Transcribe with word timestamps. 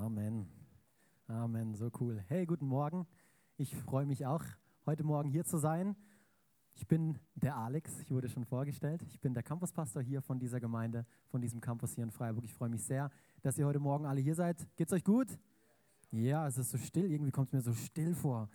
Amen. 0.00 0.46
Amen, 1.28 1.74
so 1.74 1.90
cool. 2.00 2.24
Hey, 2.26 2.46
guten 2.46 2.66
Morgen. 2.66 3.06
Ich 3.58 3.76
freue 3.76 4.06
mich 4.06 4.24
auch, 4.24 4.42
heute 4.86 5.04
Morgen 5.04 5.28
hier 5.28 5.44
zu 5.44 5.58
sein. 5.58 5.94
Ich 6.72 6.88
bin 6.88 7.18
der 7.34 7.58
Alex, 7.58 8.00
ich 8.00 8.10
wurde 8.10 8.30
schon 8.30 8.46
vorgestellt. 8.46 9.02
Ich 9.02 9.20
bin 9.20 9.34
der 9.34 9.42
Campuspastor 9.42 10.00
hier 10.00 10.22
von 10.22 10.38
dieser 10.38 10.58
Gemeinde, 10.58 11.04
von 11.28 11.42
diesem 11.42 11.60
Campus 11.60 11.96
hier 11.96 12.04
in 12.04 12.10
Freiburg. 12.10 12.44
Ich 12.44 12.54
freue 12.54 12.70
mich 12.70 12.82
sehr, 12.82 13.10
dass 13.42 13.58
ihr 13.58 13.66
heute 13.66 13.78
Morgen 13.78 14.06
alle 14.06 14.22
hier 14.22 14.34
seid. 14.34 14.66
Geht's 14.74 14.94
euch 14.94 15.04
gut? 15.04 15.38
Ja, 16.10 16.46
es 16.46 16.56
ist 16.56 16.70
so 16.70 16.78
still, 16.78 17.12
irgendwie 17.12 17.30
kommt 17.30 17.48
es 17.48 17.52
mir 17.52 17.60
so 17.60 17.74
still 17.74 18.14
vor. 18.14 18.48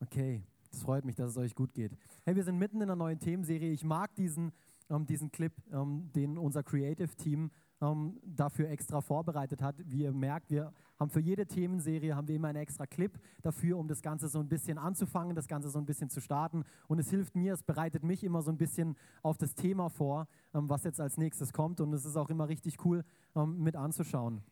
Okay, 0.00 0.42
es 0.70 0.82
freut 0.82 1.06
mich, 1.06 1.16
dass 1.16 1.30
es 1.30 1.38
euch 1.38 1.54
gut 1.54 1.72
geht. 1.72 1.96
Hey, 2.26 2.36
wir 2.36 2.44
sind 2.44 2.58
mitten 2.58 2.76
in 2.76 2.82
einer 2.82 2.96
neuen 2.96 3.18
Themenserie. 3.18 3.72
Ich 3.72 3.82
mag 3.82 4.14
diesen, 4.14 4.52
ähm, 4.90 5.06
diesen 5.06 5.32
Clip, 5.32 5.54
ähm, 5.72 6.12
den 6.12 6.36
unser 6.36 6.62
Creative 6.62 7.16
Team 7.16 7.50
ähm, 7.82 8.20
dafür 8.24 8.70
extra 8.70 9.00
vorbereitet 9.00 9.60
hat. 9.60 9.74
Wie 9.84 10.02
ihr 10.02 10.12
merkt, 10.12 10.50
wir 10.50 10.72
haben 10.98 11.10
für 11.10 11.20
jede 11.20 11.46
Themenserie 11.46 12.14
haben 12.14 12.28
wir 12.28 12.36
immer 12.36 12.48
einen 12.48 12.62
extra 12.62 12.86
Clip 12.86 13.18
dafür, 13.42 13.76
um 13.76 13.88
das 13.88 14.00
Ganze 14.00 14.28
so 14.28 14.38
ein 14.38 14.48
bisschen 14.48 14.78
anzufangen, 14.78 15.34
das 15.34 15.48
Ganze 15.48 15.68
so 15.68 15.78
ein 15.78 15.84
bisschen 15.84 16.08
zu 16.08 16.20
starten. 16.20 16.64
Und 16.86 17.00
es 17.00 17.10
hilft 17.10 17.34
mir, 17.34 17.54
es 17.54 17.62
bereitet 17.64 18.04
mich 18.04 18.22
immer 18.22 18.40
so 18.40 18.52
ein 18.52 18.56
bisschen 18.56 18.96
auf 19.22 19.36
das 19.36 19.54
Thema 19.54 19.90
vor, 19.90 20.28
ähm, 20.54 20.70
was 20.70 20.84
jetzt 20.84 21.00
als 21.00 21.18
nächstes 21.18 21.52
kommt. 21.52 21.80
Und 21.80 21.92
es 21.92 22.04
ist 22.04 22.16
auch 22.16 22.30
immer 22.30 22.48
richtig 22.48 22.84
cool 22.84 23.04
ähm, 23.34 23.58
mit 23.58 23.74
anzuschauen. 23.74 24.42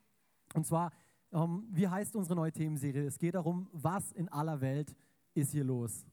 Und 0.55 0.67
zwar, 0.67 0.91
ähm, 1.33 1.69
wie 1.71 1.87
heißt 1.87 2.17
unsere 2.17 2.35
neue 2.35 2.53
Themenserie? 2.53 3.07
Es 3.07 3.19
geht 3.19 3.37
darum, 3.37 3.69
was 3.73 4.11
in 4.11 4.29
aller 4.29 4.61
Welt 4.61 4.97
ist 5.35 5.53
hier 5.53 5.65
los? 5.65 6.05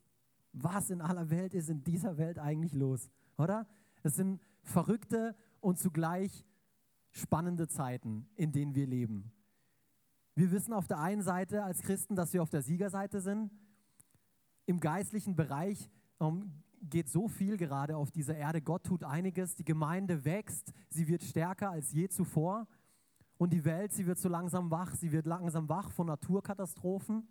Was 0.54 0.92
in 0.92 1.02
aller 1.02 1.32
Welt 1.32 1.56
ist 1.56 1.70
in 1.70 1.84
dieser 1.84 2.18
Welt 2.18 2.38
eigentlich 2.38 2.74
los? 2.74 3.10
Oder? 3.40 3.66
Es 4.04 4.16
sind 4.16 4.40
verrückte 4.62 5.36
und 5.60 5.80
zugleich 5.80 6.46
spannende 7.12 7.68
Zeiten, 7.68 8.30
in 8.36 8.52
denen 8.52 8.76
wir 8.76 8.88
leben. 8.88 9.32
Wir 10.36 10.52
wissen 10.52 10.74
auf 10.74 10.88
der 10.88 11.00
einen 11.00 11.22
Seite 11.22 11.64
als 11.64 11.82
Christen, 11.82 12.16
dass 12.16 12.34
wir 12.34 12.44
auf 12.44 12.50
der 12.50 12.62
Siegerseite 12.62 13.22
sind. 13.22 13.52
Im 14.66 14.80
geistlichen 14.80 15.36
Bereich 15.36 15.90
ähm, 16.20 16.52
geht 16.82 17.10
so 17.10 17.28
viel 17.28 17.58
gerade 17.58 17.98
auf 17.98 18.12
dieser 18.12 18.36
Erde. 18.36 18.62
Gott 18.62 18.84
tut 18.84 19.04
einiges. 19.04 19.56
Die 19.56 19.66
Gemeinde 19.66 20.26
wächst. 20.26 20.74
Sie 20.90 21.08
wird 21.08 21.24
stärker 21.24 21.72
als 21.72 21.92
je 21.92 22.08
zuvor. 22.08 22.68
Und 23.38 23.52
die 23.54 23.66
Welt, 23.66 23.94
sie 23.94 24.06
wird 24.06 24.20
so 24.20 24.30
langsam 24.30 24.70
wach. 24.70 24.94
Sie 24.96 25.12
wird 25.12 25.26
langsam 25.26 25.70
wach 25.70 25.92
von 25.92 26.08
Naturkatastrophen 26.08 27.28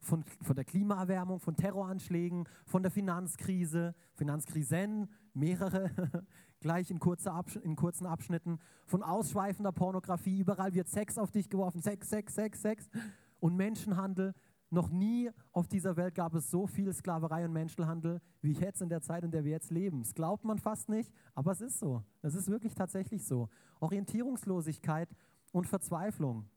von, 0.00 0.24
von 0.42 0.56
der 0.56 0.64
Klimaerwärmung, 0.64 1.40
von 1.40 1.56
Terroranschlägen, 1.56 2.48
von 2.66 2.82
der 2.82 2.90
Finanzkrise, 2.90 3.94
Finanzkrisen, 4.14 5.10
mehrere, 5.34 5.90
gleich 6.60 6.90
in, 6.90 7.00
in 7.62 7.76
kurzen 7.76 8.06
Abschnitten, 8.06 8.58
von 8.86 9.02
ausschweifender 9.02 9.72
Pornografie, 9.72 10.40
überall 10.40 10.74
wird 10.74 10.88
Sex 10.88 11.18
auf 11.18 11.30
dich 11.30 11.48
geworfen, 11.48 11.80
Sex, 11.80 12.08
Sex, 12.08 12.34
Sex, 12.34 12.62
Sex 12.62 12.88
und 13.40 13.56
Menschenhandel. 13.56 14.34
Noch 14.72 14.88
nie 14.88 15.30
auf 15.50 15.66
dieser 15.66 15.96
Welt 15.96 16.14
gab 16.14 16.32
es 16.34 16.48
so 16.48 16.66
viel 16.68 16.92
Sklaverei 16.92 17.44
und 17.44 17.52
Menschenhandel 17.52 18.20
wie 18.40 18.52
jetzt 18.52 18.80
in 18.80 18.88
der 18.88 19.00
Zeit, 19.00 19.24
in 19.24 19.32
der 19.32 19.44
wir 19.44 19.50
jetzt 19.50 19.72
leben. 19.72 20.00
Das 20.00 20.14
glaubt 20.14 20.44
man 20.44 20.58
fast 20.58 20.88
nicht, 20.88 21.12
aber 21.34 21.50
es 21.50 21.60
ist 21.60 21.80
so. 21.80 22.04
Es 22.22 22.36
ist 22.36 22.48
wirklich 22.48 22.74
tatsächlich 22.74 23.24
so. 23.24 23.48
Orientierungslosigkeit 23.80 25.08
und 25.50 25.66
Verzweiflung. 25.66 26.48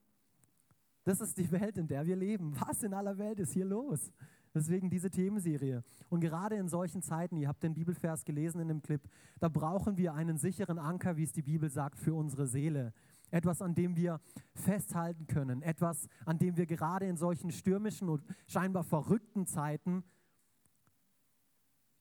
Das 1.04 1.22
ist 1.22 1.38
die 1.38 1.52
Welt, 1.52 1.78
in 1.78 1.88
der 1.88 2.06
wir 2.06 2.16
leben. 2.16 2.54
Was 2.60 2.84
in 2.84 2.94
aller 2.94 3.18
Welt 3.18 3.40
ist 3.40 3.54
hier 3.54 3.66
los? 3.66 4.12
Deswegen 4.54 4.90
diese 4.90 5.10
Themenserie. 5.10 5.84
Und 6.10 6.20
gerade 6.20 6.56
in 6.56 6.70
solchen 6.70 7.02
Zeiten, 7.02 7.38
ihr 7.38 7.48
habt 7.48 7.64
den 7.64 7.74
Bibelvers 7.74 8.24
gelesen 8.24 8.62
in 8.62 8.68
dem 8.68 8.82
Clip, 8.82 9.02
da 9.40 9.50
brauchen 9.50 9.98
wir 9.98 10.14
einen 10.14 10.38
sicheren 10.38 10.78
Anker, 10.78 11.18
wie 11.18 11.24
es 11.24 11.32
die 11.32 11.42
Bibel 11.42 11.70
sagt, 11.70 12.00
für 12.00 12.14
unsere 12.14 12.46
Seele. 12.46 12.94
Etwas, 13.32 13.64
an 13.64 13.74
dem 13.74 13.96
wir 13.96 14.22
festhalten 14.54 15.26
können. 15.26 15.64
Etwas, 15.64 16.08
an 16.26 16.38
dem 16.38 16.56
wir 16.56 16.68
gerade 16.68 17.08
in 17.08 17.18
solchen 17.18 17.52
stürmischen 17.52 18.10
und 18.10 18.24
scheinbar 18.46 18.84
verrückten 18.84 19.48
Zeiten 19.48 20.04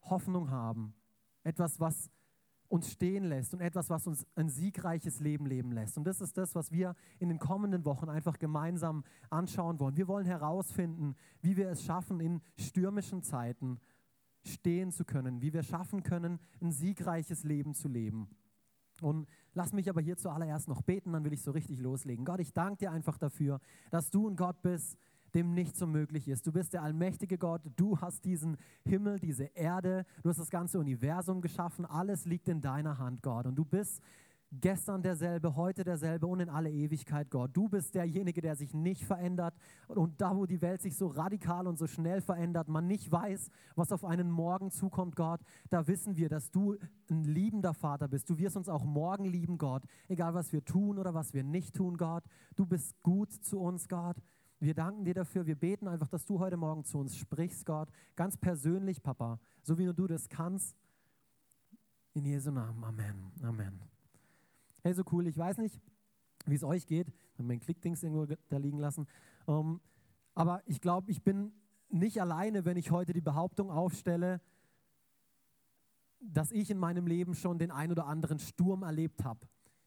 Hoffnung 0.03 0.51
haben. 0.51 0.95
Etwas, 1.43 1.81
was 1.81 2.11
uns 2.73 2.91
stehen 2.91 3.25
lässt 3.25 3.53
und 3.53 3.61
etwas, 3.61 3.91
was 3.91 4.07
uns 4.07 4.27
ein 4.35 4.49
siegreiches 4.49 5.21
Leben 5.21 5.45
leben 5.45 5.73
lässt. 5.73 5.99
Und 5.99 6.05
das 6.05 6.23
ist 6.23 6.39
das, 6.39 6.55
was 6.55 6.73
wir 6.73 6.95
in 7.19 7.29
den 7.29 7.39
kommenden 7.39 7.85
Wochen 7.85 8.09
einfach 8.09 8.39
gemeinsam 8.39 9.05
anschauen 9.29 9.79
wollen. 9.79 9.99
Wir 9.99 10.09
wollen 10.09 10.25
herausfinden, 10.25 11.15
wie 11.43 11.59
wir 11.59 11.69
es 11.69 11.85
schaffen, 11.85 12.19
in 12.19 12.41
stürmischen 12.57 13.23
Zeiten 13.23 13.79
stehen 14.43 14.91
zu 14.91 15.05
können, 15.05 15.43
wie 15.43 15.53
wir 15.53 15.63
schaffen 15.63 16.03
können, 16.03 16.41
ein 16.63 16.73
siegreiches 16.73 17.45
Leben 17.45 17.75
zu 17.75 17.89
leben. 17.89 18.31
Und 19.03 19.29
lass 19.53 19.75
mich 19.75 19.91
aber 19.91 20.01
hier 20.01 20.17
zuallererst 20.17 20.69
noch 20.69 20.81
beten, 20.81 21.13
dann 21.13 21.25
will 21.25 21.35
ich 21.35 21.43
so 21.43 21.51
richtig 21.51 21.79
loslegen. 21.79 22.25
Gott, 22.25 22.41
ich 22.41 22.55
danke 22.55 22.79
dir 22.79 22.91
einfach 22.91 23.19
dafür, 23.19 23.61
dass 23.91 24.11
du 24.11 24.31
ein 24.31 24.37
Gott 24.37 24.63
bist, 24.63 24.97
dem 25.35 25.55
nichts 25.55 25.81
unmöglich 25.83 26.29
ist. 26.29 26.47
Du 26.47 26.53
bist 26.53 26.73
der 26.73 26.83
allmächtige 26.83 27.39
Gott, 27.39 27.63
du 27.77 27.99
hast 28.01 28.25
diesen 28.25 28.57
Himmel, 28.85 29.19
diese 29.19 29.45
Erde, 29.55 30.05
du 30.23 30.29
hast 30.29 30.39
das 30.39 30.51
ganze 30.51 30.79
Universum 30.79 31.41
geschaffen, 31.41 31.85
alles 31.85 32.25
liegt 32.27 32.49
in 32.49 32.61
deiner 32.61 32.99
Hand, 32.99 33.23
Gott. 33.23 33.47
Und 33.47 33.57
du 33.57 33.65
bist 33.65 34.03
gestern 34.61 35.03
derselbe, 35.03 35.57
heute 35.57 35.83
derselbe 35.83 36.27
und 36.27 36.41
in 36.41 36.49
alle 36.49 36.71
Ewigkeit, 36.71 37.31
Gott. 37.31 37.51
Du 37.55 37.69
bist 37.69 37.95
derjenige, 37.95 38.43
der 38.43 38.55
sich 38.55 38.75
nicht 38.75 39.05
verändert. 39.05 39.55
Und 39.89 40.21
da, 40.21 40.37
wo 40.37 40.47
die 40.47 40.61
Welt 40.61 40.83
sich 40.83 40.97
so 40.97 41.07
radikal 41.07 41.67
und 41.67 41.79
so 41.79 41.87
schnell 41.87 42.21
verändert, 42.21 42.69
man 42.69 42.87
nicht 42.87 43.11
weiß, 43.11 43.51
was 43.75 43.93
auf 43.93 44.05
einen 44.05 44.31
morgen 44.31 44.71
zukommt, 44.71 45.17
Gott, 45.17 45.41
da 45.71 45.87
wissen 45.87 46.17
wir, 46.17 46.29
dass 46.29 46.51
du 46.51 46.77
ein 47.11 47.25
liebender 47.25 47.75
Vater 47.75 48.09
bist. 48.09 48.29
Du 48.29 48.39
wirst 48.39 48.57
uns 48.57 48.69
auch 48.69 48.85
morgen 48.85 49.25
lieben, 49.25 49.59
Gott. 49.59 49.85
Egal, 50.09 50.35
was 50.35 50.53
wir 50.53 50.65
tun 50.65 50.99
oder 50.99 51.15
was 51.15 51.33
wir 51.33 51.45
nicht 51.45 51.75
tun, 51.75 51.97
Gott. 51.97 52.25
Du 52.55 52.67
bist 52.67 53.01
gut 53.03 53.33
zu 53.33 53.59
uns, 53.59 53.89
Gott. 53.89 54.17
Wir 54.63 54.75
danken 54.75 55.05
dir 55.05 55.15
dafür. 55.15 55.45
Wir 55.45 55.57
beten 55.57 55.89
einfach, 55.89 56.07
dass 56.07 56.25
du 56.25 56.39
heute 56.39 56.57
Morgen 56.57 56.85
zu 56.85 56.97
uns 56.99 57.17
sprichst, 57.17 57.67
Gott. 57.67 57.89
Ganz 58.15 58.37
persönlich, 58.37 59.03
Papa, 59.03 59.41
so 59.65 59.77
wie 59.77 59.83
nur 59.83 59.93
du 59.93 60.07
das 60.07 60.29
kannst. 60.29 60.77
In 62.15 62.25
Jesu 62.25 62.53
Namen. 62.53 62.85
Amen. 62.85 63.33
Amen. 63.43 63.81
Hey, 64.85 64.95
so 64.95 65.03
cool. 65.11 65.27
Ich 65.27 65.37
weiß 65.37 65.59
nicht, 65.59 65.81
wie 66.47 66.55
es 66.55 66.63
euch 66.63 66.87
geht. 66.87 67.09
Ich 67.09 67.39
habe 67.41 67.49
mein 67.49 67.59
Klickdings 67.59 68.05
irgendwo 68.05 68.33
da 68.49 68.57
liegen 68.57 68.79
lassen. 68.79 69.09
Um, 69.47 69.57
ähm, 69.57 69.81
aber 70.37 70.63
ich 70.67 70.81
glaube, 70.81 71.11
ich 71.11 71.25
bin 71.25 71.51
nicht 71.89 72.21
alleine, 72.21 72.65
wenn 72.65 72.77
ich 72.77 72.93
heute 72.93 73.13
die 73.13 73.21
Behauptung 73.21 73.69
aufstelle, 73.69 74.41
dass 76.21 76.53
ich 76.53 76.71
in 76.71 76.79
meinem 76.79 77.09
Leben 77.09 77.35
schon 77.35 77.59
den 77.59 77.73
ein 77.73 77.91
oder 77.91 78.07
anderen 78.07 78.39
Sturm 78.39 78.85
erlebt 78.85 79.25
habe 79.25 79.41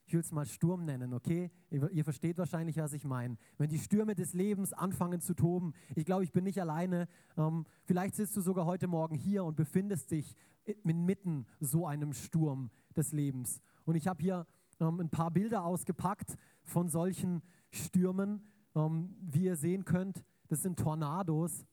ich 0.05 0.13
will 0.13 0.19
es 0.19 0.31
mal 0.31 0.45
Sturm 0.45 0.85
nennen, 0.85 1.13
okay? 1.13 1.49
Ihr, 1.71 1.89
ihr, 1.89 2.03
versteht 2.03 2.37
wahrscheinlich, 2.37 2.77
was 2.77 2.93
ich 2.93 3.03
meine. 3.05 3.37
Wenn 3.57 3.69
die 3.69 3.79
Stürme 3.79 4.13
des 4.13 4.33
Lebens 4.33 4.71
anfangen 4.71 5.19
zu 5.19 5.33
toben, 5.33 5.73
ich 5.95 6.05
glaube, 6.05 6.23
ich 6.23 6.31
bin 6.31 6.43
nicht 6.43 6.61
alleine. 6.61 7.07
Ähm, 7.37 7.65
vielleicht 7.85 8.15
sitzt 8.15 8.37
du 8.37 8.41
sogar 8.41 8.65
heute 8.65 8.87
Morgen 8.87 9.15
hier 9.15 9.43
und 9.43 9.55
befindest 9.55 10.11
dich 10.11 10.35
inmitten 10.83 11.47
so 11.59 11.87
einem 11.87 12.13
Sturm 12.13 12.69
des 12.95 13.13
Lebens. 13.13 13.61
Und 13.85 13.95
ich 13.95 14.07
habe 14.07 14.21
hier 14.21 14.45
ähm, 14.79 14.99
ein 14.99 15.09
paar 15.09 15.31
Bilder 15.31 15.63
ausgepackt 15.65 16.35
von 16.63 16.87
solchen 16.87 17.41
Stürmen. 17.71 18.43
Ähm, 18.75 19.15
wie 19.21 19.45
ihr 19.45 19.55
sehen 19.55 19.85
könnt, 19.85 20.23
das 20.49 20.61
sind 20.61 20.77
Tornados 20.77 21.65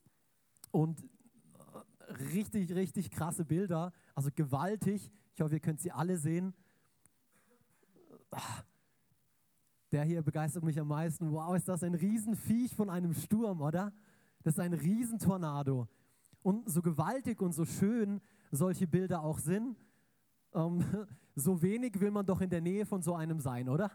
und 0.71 1.03
äh, 1.03 2.13
richtig, 2.33 2.75
richtig 2.75 3.11
krasse 3.11 3.45
Bilder, 3.45 3.93
also 4.15 4.31
gewaltig. 4.35 5.11
Ich 5.35 5.41
hoffe, 5.43 5.55
ihr 5.55 5.61
könnt 5.61 5.81
sie 5.81 5.93
alle 5.93 6.17
sehen 6.17 6.55
der 9.93 10.05
hier 10.05 10.23
begeistert 10.23 10.65
mich 10.65 10.81
am 10.81 10.89
meisten. 10.89 11.33
Wow, 11.33 11.55
ist 11.55 11.69
das 11.69 11.83
ein 11.83 11.95
Riesenviech 11.95 12.75
von 12.75 12.89
einem 12.89 13.15
Sturm, 13.15 13.61
oder? 13.61 13.93
Das 14.43 14.55
ist 14.55 14.61
ein 14.61 14.73
Riesentornado. 14.73 15.89
Und 16.43 16.69
so 16.69 16.83
gewaltig 16.83 17.41
und 17.41 17.53
so 17.53 17.65
schön 17.65 18.21
solche 18.51 18.87
Bilder 18.87 19.23
auch 19.23 19.39
sind, 19.39 19.77
ähm, 20.55 20.85
so 21.35 21.63
wenig 21.63 22.01
will 22.01 22.11
man 22.11 22.27
doch 22.27 22.41
in 22.41 22.51
der 22.51 22.61
Nähe 22.61 22.87
von 22.87 23.03
so 23.03 23.15
einem 23.15 23.41
sein, 23.41 23.69
oder? 23.69 23.91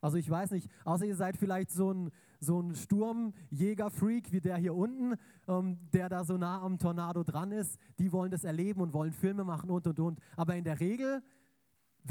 Also 0.00 0.16
ich 0.16 0.30
weiß 0.30 0.52
nicht, 0.52 0.70
außer 0.84 1.06
ihr 1.06 1.16
seid 1.16 1.36
vielleicht 1.36 1.70
so 1.70 1.92
ein, 1.92 2.10
so 2.38 2.60
ein 2.60 2.74
Sturmjäger-Freak 2.74 4.30
wie 4.30 4.40
der 4.40 4.56
hier 4.56 4.74
unten, 4.74 5.14
ähm, 5.48 5.78
der 5.92 6.08
da 6.08 6.24
so 6.24 6.36
nah 6.36 6.62
am 6.62 6.78
Tornado 6.78 7.24
dran 7.24 7.50
ist. 7.50 7.78
Die 7.98 8.12
wollen 8.12 8.30
das 8.30 8.44
erleben 8.44 8.80
und 8.80 8.92
wollen 8.92 9.12
Filme 9.12 9.42
machen 9.42 9.70
und, 9.70 9.86
und, 9.88 9.98
und. 9.98 10.20
Aber 10.36 10.54
in 10.54 10.62
der 10.62 10.78
Regel 10.78 11.20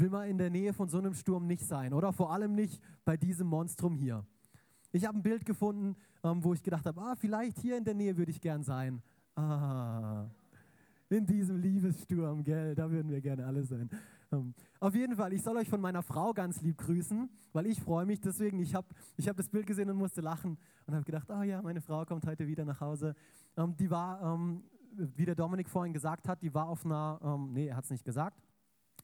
will 0.00 0.10
man 0.10 0.28
in 0.28 0.38
der 0.38 0.50
Nähe 0.50 0.72
von 0.72 0.88
so 0.88 0.98
einem 0.98 1.14
Sturm 1.14 1.46
nicht 1.46 1.64
sein 1.64 1.92
oder 1.92 2.12
vor 2.12 2.32
allem 2.32 2.54
nicht 2.54 2.82
bei 3.04 3.16
diesem 3.16 3.46
Monstrum 3.46 3.96
hier. 3.96 4.24
Ich 4.92 5.04
habe 5.04 5.18
ein 5.18 5.22
Bild 5.22 5.44
gefunden, 5.44 5.96
ähm, 6.24 6.42
wo 6.42 6.54
ich 6.54 6.62
gedacht 6.62 6.86
habe, 6.86 7.00
ah, 7.00 7.14
vielleicht 7.16 7.58
hier 7.58 7.76
in 7.76 7.84
der 7.84 7.94
Nähe 7.94 8.16
würde 8.16 8.30
ich 8.30 8.40
gern 8.40 8.62
sein. 8.62 9.02
Ah, 9.36 10.26
in 11.10 11.26
diesem 11.26 11.58
Liebessturm, 11.58 12.42
gell, 12.42 12.74
da 12.74 12.90
würden 12.90 13.10
wir 13.10 13.20
gerne 13.20 13.46
alle 13.46 13.64
sein. 13.64 13.88
Ähm, 14.30 14.54
auf 14.78 14.94
jeden 14.94 15.16
Fall, 15.16 15.32
ich 15.32 15.42
soll 15.42 15.56
euch 15.56 15.68
von 15.68 15.80
meiner 15.80 16.02
Frau 16.02 16.32
ganz 16.32 16.60
lieb 16.60 16.78
grüßen, 16.78 17.30
weil 17.52 17.66
ich 17.66 17.80
freue 17.80 18.04
mich 18.04 18.20
deswegen. 18.20 18.58
Ich 18.58 18.74
habe 18.74 18.86
ich 19.16 19.28
hab 19.28 19.36
das 19.36 19.48
Bild 19.48 19.66
gesehen 19.66 19.88
und 19.90 19.96
musste 19.96 20.20
lachen 20.20 20.58
und 20.86 20.94
habe 20.94 21.04
gedacht, 21.04 21.28
oh 21.30 21.42
ja, 21.42 21.62
meine 21.62 21.80
Frau 21.80 22.04
kommt 22.04 22.26
heute 22.26 22.46
wieder 22.46 22.64
nach 22.64 22.80
Hause. 22.80 23.14
Ähm, 23.56 23.74
die 23.76 23.90
war, 23.90 24.22
ähm, 24.22 24.62
wie 24.92 25.24
der 25.24 25.34
Dominik 25.34 25.68
vorhin 25.68 25.92
gesagt 25.92 26.28
hat, 26.28 26.42
die 26.42 26.52
war 26.52 26.68
auf 26.68 26.84
einer, 26.84 27.18
ähm, 27.22 27.52
nee, 27.52 27.68
er 27.68 27.76
hat 27.76 27.84
es 27.84 27.90
nicht 27.90 28.04
gesagt, 28.04 28.42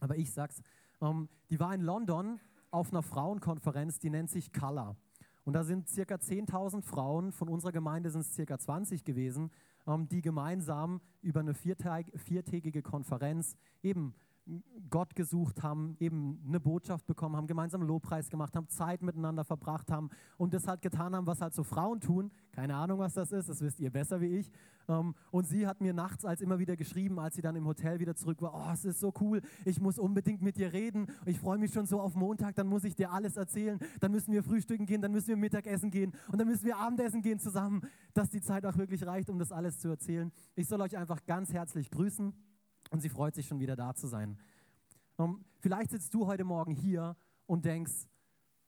aber 0.00 0.16
ich 0.16 0.30
sag's, 0.30 0.60
ähm, 1.00 1.28
die 1.50 1.60
war 1.60 1.74
in 1.74 1.82
London 1.82 2.40
auf 2.70 2.92
einer 2.92 3.02
Frauenkonferenz, 3.02 3.98
die 3.98 4.10
nennt 4.10 4.30
sich 4.30 4.52
Color. 4.52 4.96
Und 5.44 5.52
da 5.52 5.62
sind 5.62 5.88
circa 5.88 6.14
10.000 6.14 6.82
Frauen, 6.82 7.30
von 7.30 7.48
unserer 7.48 7.72
Gemeinde 7.72 8.10
sind 8.10 8.22
es 8.22 8.34
circa 8.34 8.58
20 8.58 9.04
gewesen, 9.04 9.50
ähm, 9.86 10.08
die 10.08 10.22
gemeinsam 10.22 11.00
über 11.20 11.40
eine 11.40 11.54
viertägige 11.54 12.82
Konferenz 12.82 13.56
eben 13.82 14.14
Gott 14.90 15.14
gesucht 15.14 15.62
haben, 15.62 15.96
eben 16.00 16.38
eine 16.46 16.60
Botschaft 16.60 17.06
bekommen 17.06 17.36
haben, 17.36 17.46
gemeinsam 17.46 17.82
Lobpreis 17.82 18.28
gemacht 18.28 18.54
haben, 18.54 18.68
Zeit 18.68 19.02
miteinander 19.02 19.42
verbracht 19.42 19.90
haben 19.90 20.10
und 20.36 20.52
das 20.52 20.68
halt 20.68 20.82
getan 20.82 21.14
haben, 21.16 21.26
was 21.26 21.40
halt 21.40 21.54
so 21.54 21.64
Frauen 21.64 22.00
tun. 22.00 22.30
Keine 22.52 22.76
Ahnung, 22.76 22.98
was 22.98 23.14
das 23.14 23.32
ist, 23.32 23.48
das 23.48 23.62
wisst 23.62 23.80
ihr 23.80 23.90
besser 23.90 24.20
wie 24.20 24.36
ich. 24.36 24.50
Ähm, 24.86 25.14
und 25.30 25.46
sie 25.46 25.66
hat 25.66 25.80
mir 25.80 25.94
nachts 25.94 26.26
als 26.26 26.42
immer 26.42 26.58
wieder 26.58 26.76
geschrieben, 26.76 27.18
als 27.18 27.36
sie 27.36 27.42
dann 27.42 27.56
im 27.56 27.66
Hotel 27.66 28.00
wieder 28.00 28.14
zurück 28.14 28.42
war, 28.42 28.54
oh, 28.54 28.72
es 28.72 28.84
ist 28.84 29.00
so 29.00 29.14
cool, 29.20 29.40
ich 29.64 29.80
muss 29.80 29.98
unbedingt 29.98 30.42
mit 30.42 30.56
dir 30.56 30.72
reden, 30.72 31.06
ich 31.24 31.40
freue 31.40 31.58
mich 31.58 31.72
schon 31.72 31.86
so 31.86 32.00
auf 32.00 32.14
Montag, 32.14 32.54
dann 32.54 32.66
muss 32.66 32.84
ich 32.84 32.94
dir 32.94 33.12
alles 33.12 33.36
erzählen, 33.36 33.78
dann 34.00 34.12
müssen 34.12 34.32
wir 34.32 34.42
frühstücken 34.42 34.84
gehen, 34.84 35.00
dann 35.00 35.12
müssen 35.12 35.28
wir 35.28 35.36
Mittagessen 35.36 35.90
gehen 35.90 36.12
und 36.30 36.38
dann 36.38 36.46
müssen 36.46 36.66
wir 36.66 36.76
Abendessen 36.76 37.22
gehen 37.22 37.38
zusammen, 37.38 37.80
dass 38.12 38.28
die 38.28 38.42
Zeit 38.42 38.66
auch 38.66 38.76
wirklich 38.76 39.06
reicht, 39.06 39.30
um 39.30 39.38
das 39.38 39.52
alles 39.52 39.78
zu 39.78 39.88
erzählen. 39.88 40.30
Ich 40.54 40.68
soll 40.68 40.82
euch 40.82 40.96
einfach 40.98 41.24
ganz 41.24 41.52
herzlich 41.52 41.90
grüßen 41.90 42.34
und 42.94 43.00
sie 43.00 43.08
freut 43.08 43.34
sich 43.34 43.48
schon 43.48 43.58
wieder 43.58 43.74
da 43.74 43.92
zu 43.92 44.06
sein. 44.06 44.38
Um, 45.16 45.30
ähm, 45.30 45.44
vielleicht 45.58 45.90
sitzt 45.90 46.14
du 46.14 46.28
heute 46.28 46.44
Morgen 46.44 46.70
hier 46.70 47.16
und 47.46 47.64
denkst, 47.64 48.06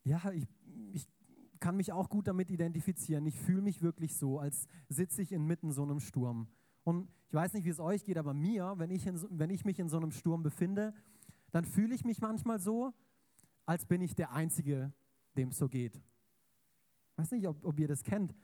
ja, 0.03 0.21
ich, 0.33 0.49
ich 0.93 1.07
kann 1.61 1.77
mich 1.77 1.93
auch 1.93 2.11
gut 2.11 2.27
damit 2.27 2.51
identifizieren. 2.51 3.25
Ich 3.27 3.39
fühle 3.39 3.63
mich 3.63 3.83
wirklich 3.83 4.17
so, 4.17 4.41
als 4.41 4.67
sitze 4.89 5.23
ich 5.23 5.31
inmitten 5.31 5.71
so 5.71 5.85
einem 5.85 6.01
Sturm. 6.01 6.49
Und 6.83 7.09
ich 7.29 7.35
weiß 7.35 7.53
nicht, 7.53 7.65
wie 7.65 7.69
es 7.71 7.79
euch 7.79 8.05
geht, 8.05 8.19
aber 8.19 8.35
mir, 8.35 8.75
wenn 8.79 8.91
ich, 8.91 9.07
in, 9.07 9.17
wenn 9.31 9.51
ich 9.51 9.65
mich 9.65 9.79
in 9.79 9.89
so 9.89 9.97
einem 9.97 10.11
Sturm 10.11 10.43
befinde, 10.43 10.93
dann 11.53 11.65
fühle 11.65 11.95
ich 11.95 12.05
mich 12.05 12.21
manchmal 12.21 12.59
so, 12.59 12.95
als 13.65 13.87
bin 13.87 14.01
ich 14.01 14.17
der 14.17 14.33
Einzige, 14.33 14.93
dem 15.37 15.51
es 15.51 15.59
so 15.59 15.69
geht. 15.69 15.95
Ich 17.13 17.19
weiß 17.19 17.31
nicht, 17.31 17.47
ob, 17.47 17.65
ob 17.65 17.79
ihr 17.79 17.87
das 17.87 18.03
kennt. 18.03 18.35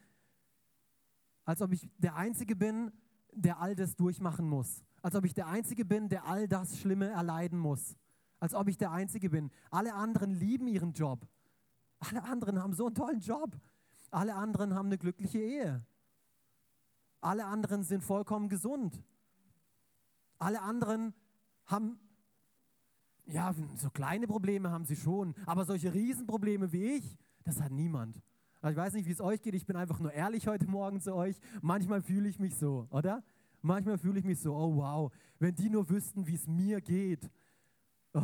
Als 1.44 1.60
ob 1.60 1.72
ich 1.72 1.90
der 1.98 2.14
Einzige 2.14 2.54
bin, 2.54 2.92
der 3.32 3.58
all 3.58 3.74
das 3.74 3.96
durchmachen 3.96 4.48
muss 4.48 4.84
als 5.02 5.14
ob 5.16 5.24
ich 5.24 5.34
der 5.34 5.48
Einzige 5.48 5.84
bin, 5.84 6.08
der 6.08 6.26
all 6.26 6.48
das 6.48 6.78
Schlimme 6.78 7.08
erleiden 7.08 7.58
muss. 7.58 7.96
Als 8.38 8.54
ob 8.54 8.68
ich 8.68 8.78
der 8.78 8.90
Einzige 8.90 9.30
bin. 9.30 9.50
Alle 9.70 9.94
anderen 9.94 10.32
lieben 10.32 10.66
ihren 10.68 10.92
Job. 10.92 11.26
Alle 11.98 12.22
anderen 12.24 12.60
haben 12.60 12.72
so 12.72 12.86
einen 12.86 12.94
tollen 12.94 13.20
Job. 13.20 13.56
Alle 14.10 14.34
anderen 14.34 14.74
haben 14.74 14.86
eine 14.86 14.98
glückliche 14.98 15.38
Ehe. 15.38 15.84
Alle 17.20 17.44
anderen 17.44 17.84
sind 17.84 18.02
vollkommen 18.02 18.48
gesund. 18.48 19.02
Alle 20.38 20.60
anderen 20.60 21.14
haben, 21.66 21.98
ja, 23.26 23.54
so 23.76 23.90
kleine 23.90 24.26
Probleme 24.26 24.70
haben 24.70 24.84
sie 24.84 24.96
schon, 24.96 25.34
aber 25.46 25.64
solche 25.64 25.94
Riesenprobleme 25.94 26.72
wie 26.72 26.96
ich, 26.96 27.16
das 27.44 27.60
hat 27.60 27.70
niemand. 27.70 28.20
Also 28.60 28.72
ich 28.72 28.76
weiß 28.76 28.92
nicht, 28.94 29.06
wie 29.06 29.12
es 29.12 29.20
euch 29.20 29.40
geht, 29.40 29.54
ich 29.54 29.66
bin 29.66 29.76
einfach 29.76 30.00
nur 30.00 30.12
ehrlich 30.12 30.48
heute 30.48 30.68
Morgen 30.68 31.00
zu 31.00 31.14
euch. 31.14 31.40
Manchmal 31.60 32.02
fühle 32.02 32.28
ich 32.28 32.38
mich 32.40 32.56
so, 32.56 32.88
oder? 32.90 33.22
Manchmal 33.62 33.96
fühle 33.96 34.18
ich 34.18 34.24
mich 34.24 34.40
so, 34.40 34.54
oh 34.54 34.76
wow, 34.76 35.12
wenn 35.38 35.54
die 35.54 35.70
nur 35.70 35.88
wüssten, 35.88 36.26
wie 36.26 36.34
es 36.34 36.48
mir 36.48 36.80
geht, 36.80 37.30
oh, 38.12 38.22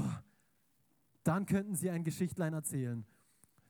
dann 1.22 1.46
könnten 1.46 1.76
sie 1.76 1.90
ein 1.90 2.02
Geschichtlein 2.02 2.54
erzählen. 2.54 3.06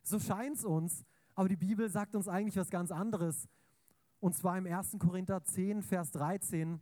So 0.02 0.18
scheint 0.18 0.56
es 0.56 0.64
uns, 0.64 1.04
aber 1.34 1.48
die 1.48 1.56
Bibel 1.56 1.88
sagt 1.90 2.16
uns 2.16 2.26
eigentlich 2.26 2.56
was 2.56 2.70
ganz 2.70 2.90
anderes. 2.90 3.48
Und 4.20 4.34
zwar 4.34 4.56
im 4.56 4.66
1. 4.66 4.96
Korinther 4.98 5.44
10, 5.44 5.82
Vers 5.82 6.10
13. 6.12 6.80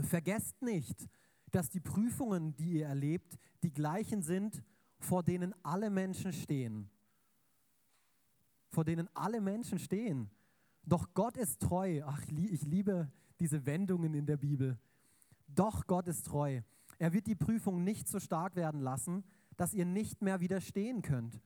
Vergesst 0.00 0.60
nicht, 0.62 1.08
dass 1.52 1.70
die 1.70 1.80
Prüfungen, 1.80 2.56
die 2.56 2.78
ihr 2.78 2.86
erlebt, 2.86 3.38
die 3.62 3.72
gleichen 3.72 4.22
sind, 4.22 4.62
vor 4.98 5.22
denen 5.22 5.54
alle 5.62 5.90
Menschen 5.90 6.32
stehen. 6.32 6.90
Vor 8.70 8.84
denen 8.84 9.08
alle 9.14 9.40
Menschen 9.40 9.78
stehen. 9.78 10.30
Doch 10.84 11.14
Gott 11.14 11.36
ist 11.36 11.60
treu. 11.60 12.02
Ach, 12.04 12.22
ich 12.28 12.62
liebe 12.62 13.10
diese 13.40 13.66
Wendungen 13.66 14.14
in 14.14 14.26
der 14.26 14.36
Bibel. 14.36 14.78
Doch 15.46 15.86
Gott 15.86 16.08
ist 16.08 16.26
treu. 16.26 16.60
Er 16.98 17.12
wird 17.12 17.26
die 17.26 17.34
Prüfung 17.34 17.84
nicht 17.84 18.08
so 18.08 18.18
stark 18.18 18.56
werden 18.56 18.80
lassen, 18.80 19.24
dass 19.56 19.74
ihr 19.74 19.84
nicht 19.84 20.22
mehr 20.22 20.40
widerstehen 20.40 21.02
könnt. 21.02 21.40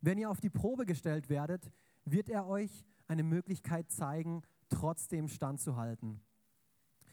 Wenn 0.00 0.18
ihr 0.18 0.30
auf 0.30 0.40
die 0.40 0.50
Probe 0.50 0.84
gestellt 0.86 1.28
werdet, 1.28 1.70
wird 2.04 2.28
er 2.28 2.46
euch 2.46 2.84
eine 3.06 3.22
Möglichkeit 3.22 3.90
zeigen, 3.90 4.42
trotzdem 4.68 5.28
standzuhalten. 5.28 6.20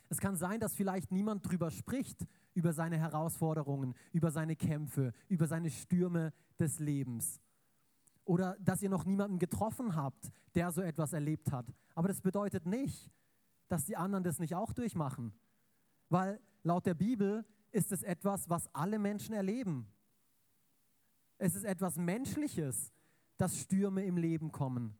Es 0.09 0.19
kann 0.19 0.35
sein, 0.35 0.59
dass 0.59 0.73
vielleicht 0.73 1.11
niemand 1.11 1.47
drüber 1.47 1.69
spricht, 1.69 2.25
über 2.55 2.73
seine 2.73 2.97
Herausforderungen, 2.97 3.93
über 4.11 4.31
seine 4.31 4.55
Kämpfe, 4.55 5.13
über 5.27 5.45
seine 5.45 5.69
Stürme 5.69 6.33
des 6.59 6.79
Lebens. 6.79 7.39
Oder 8.25 8.57
dass 8.59 8.81
ihr 8.81 8.89
noch 8.89 9.05
niemanden 9.05 9.37
getroffen 9.37 9.95
habt, 9.95 10.31
der 10.55 10.71
so 10.71 10.81
etwas 10.81 11.13
erlebt 11.13 11.51
hat. 11.51 11.71
Aber 11.93 12.07
das 12.07 12.21
bedeutet 12.21 12.65
nicht, 12.65 13.11
dass 13.69 13.85
die 13.85 13.95
anderen 13.95 14.23
das 14.23 14.39
nicht 14.39 14.55
auch 14.55 14.73
durchmachen. 14.73 15.33
Weil 16.09 16.41
laut 16.63 16.85
der 16.85 16.95
Bibel 16.95 17.45
ist 17.71 17.91
es 17.91 18.03
etwas, 18.03 18.49
was 18.49 18.73
alle 18.75 18.99
Menschen 18.99 19.33
erleben. 19.33 19.87
Es 21.37 21.55
ist 21.55 21.63
etwas 21.63 21.95
Menschliches, 21.95 22.91
dass 23.37 23.57
Stürme 23.57 24.03
im 24.03 24.17
Leben 24.17 24.51
kommen. 24.51 24.97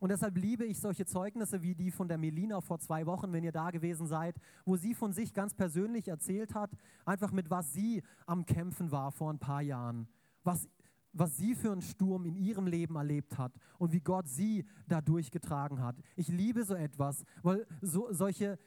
Und 0.00 0.08
deshalb 0.08 0.36
liebe 0.36 0.64
ich 0.64 0.80
solche 0.80 1.04
Zeugnisse 1.04 1.62
wie 1.62 1.74
die 1.74 1.90
von 1.90 2.08
der 2.08 2.18
Melina 2.18 2.60
vor 2.60 2.78
zwei 2.78 3.04
Wochen, 3.06 3.32
wenn 3.32 3.44
ihr 3.44 3.52
da 3.52 3.70
gewesen 3.70 4.06
seid, 4.06 4.34
wo 4.64 4.76
sie 4.76 4.94
von 4.94 5.12
sich 5.12 5.34
ganz 5.34 5.54
persönlich 5.54 6.08
erzählt 6.08 6.54
hat, 6.54 6.70
einfach 7.04 7.32
mit 7.32 7.50
was 7.50 7.72
sie 7.72 8.02
am 8.26 8.46
Kämpfen 8.46 8.90
war 8.90 9.12
vor 9.12 9.30
ein 9.30 9.38
paar 9.38 9.60
Jahren, 9.60 10.08
was 10.42 10.68
was 11.12 11.36
sie 11.36 11.54
für 11.54 11.72
einen 11.72 11.82
Sturm 11.82 12.24
in 12.24 12.36
ihrem 12.36 12.66
Leben 12.66 12.96
erlebt 12.96 13.38
hat 13.38 13.52
und 13.78 13.92
wie 13.92 14.00
Gott 14.00 14.28
sie 14.28 14.64
da 14.86 15.00
durchgetragen 15.00 15.82
hat. 15.82 15.96
Ich 16.16 16.28
liebe 16.28 16.64
so 16.64 16.74
etwas, 16.74 17.24
weil 17.42 17.66
so, 17.80 18.12
solche, 18.12 18.58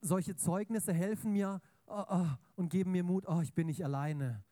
solche 0.00 0.36
Zeugnisse 0.36 0.92
helfen 0.92 1.32
mir 1.32 1.60
oh, 1.86 2.04
oh, 2.08 2.26
und 2.56 2.70
geben 2.70 2.92
mir 2.92 3.04
Mut, 3.04 3.24
oh, 3.26 3.40
ich 3.40 3.54
bin 3.54 3.66
nicht 3.66 3.84
alleine. 3.84 4.42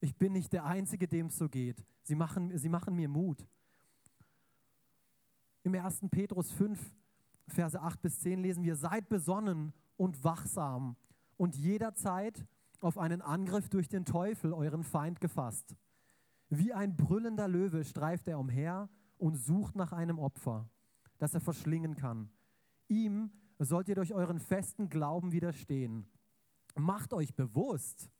Ich 0.00 0.16
bin 0.16 0.32
nicht 0.32 0.52
der 0.52 0.64
Einzige, 0.64 1.08
dem 1.08 1.26
es 1.26 1.38
so 1.38 1.48
geht. 1.48 1.84
Sie 2.02 2.14
machen, 2.14 2.56
sie 2.56 2.68
machen 2.68 2.94
mir 2.94 3.08
Mut. 3.08 3.46
Im 5.62 5.74
1. 5.74 6.00
Petrus 6.10 6.50
5, 6.52 6.94
Verse 7.48 7.80
8 7.80 8.00
bis 8.02 8.20
10 8.20 8.40
lesen 8.40 8.62
wir, 8.62 8.76
seid 8.76 9.08
besonnen 9.08 9.72
und 9.96 10.22
wachsam 10.22 10.96
und 11.36 11.56
jederzeit 11.56 12.46
auf 12.80 12.98
einen 12.98 13.22
Angriff 13.22 13.68
durch 13.68 13.88
den 13.88 14.04
Teufel, 14.04 14.52
euren 14.52 14.84
Feind, 14.84 15.20
gefasst. 15.20 15.74
Wie 16.50 16.72
ein 16.72 16.96
brüllender 16.96 17.48
Löwe 17.48 17.84
streift 17.84 18.28
er 18.28 18.38
umher 18.38 18.88
und 19.18 19.36
sucht 19.36 19.76
nach 19.76 19.92
einem 19.92 20.18
Opfer, 20.18 20.68
das 21.18 21.34
er 21.34 21.40
verschlingen 21.40 21.94
kann. 21.94 22.30
Ihm 22.88 23.30
sollt 23.58 23.88
ihr 23.88 23.94
durch 23.94 24.14
euren 24.14 24.38
festen 24.38 24.88
Glauben 24.88 25.32
widerstehen. 25.32 26.06
Macht 26.74 27.12
euch 27.12 27.34
bewusst, 27.34 28.10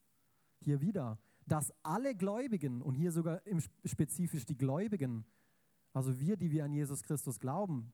hier 0.61 0.81
wieder, 0.81 1.19
dass 1.47 1.73
alle 1.83 2.15
Gläubigen, 2.15 2.83
und 2.83 2.95
hier 2.95 3.13
sogar 3.13 3.47
im 3.47 3.61
spezifisch 3.85 4.45
die 4.45 4.57
Gläubigen, 4.57 5.25
also 5.93 6.19
wir, 6.21 6.37
die 6.37 6.51
wir 6.51 6.65
an 6.65 6.73
Jesus 6.73 7.03
Christus 7.03 7.39
glauben, 7.39 7.93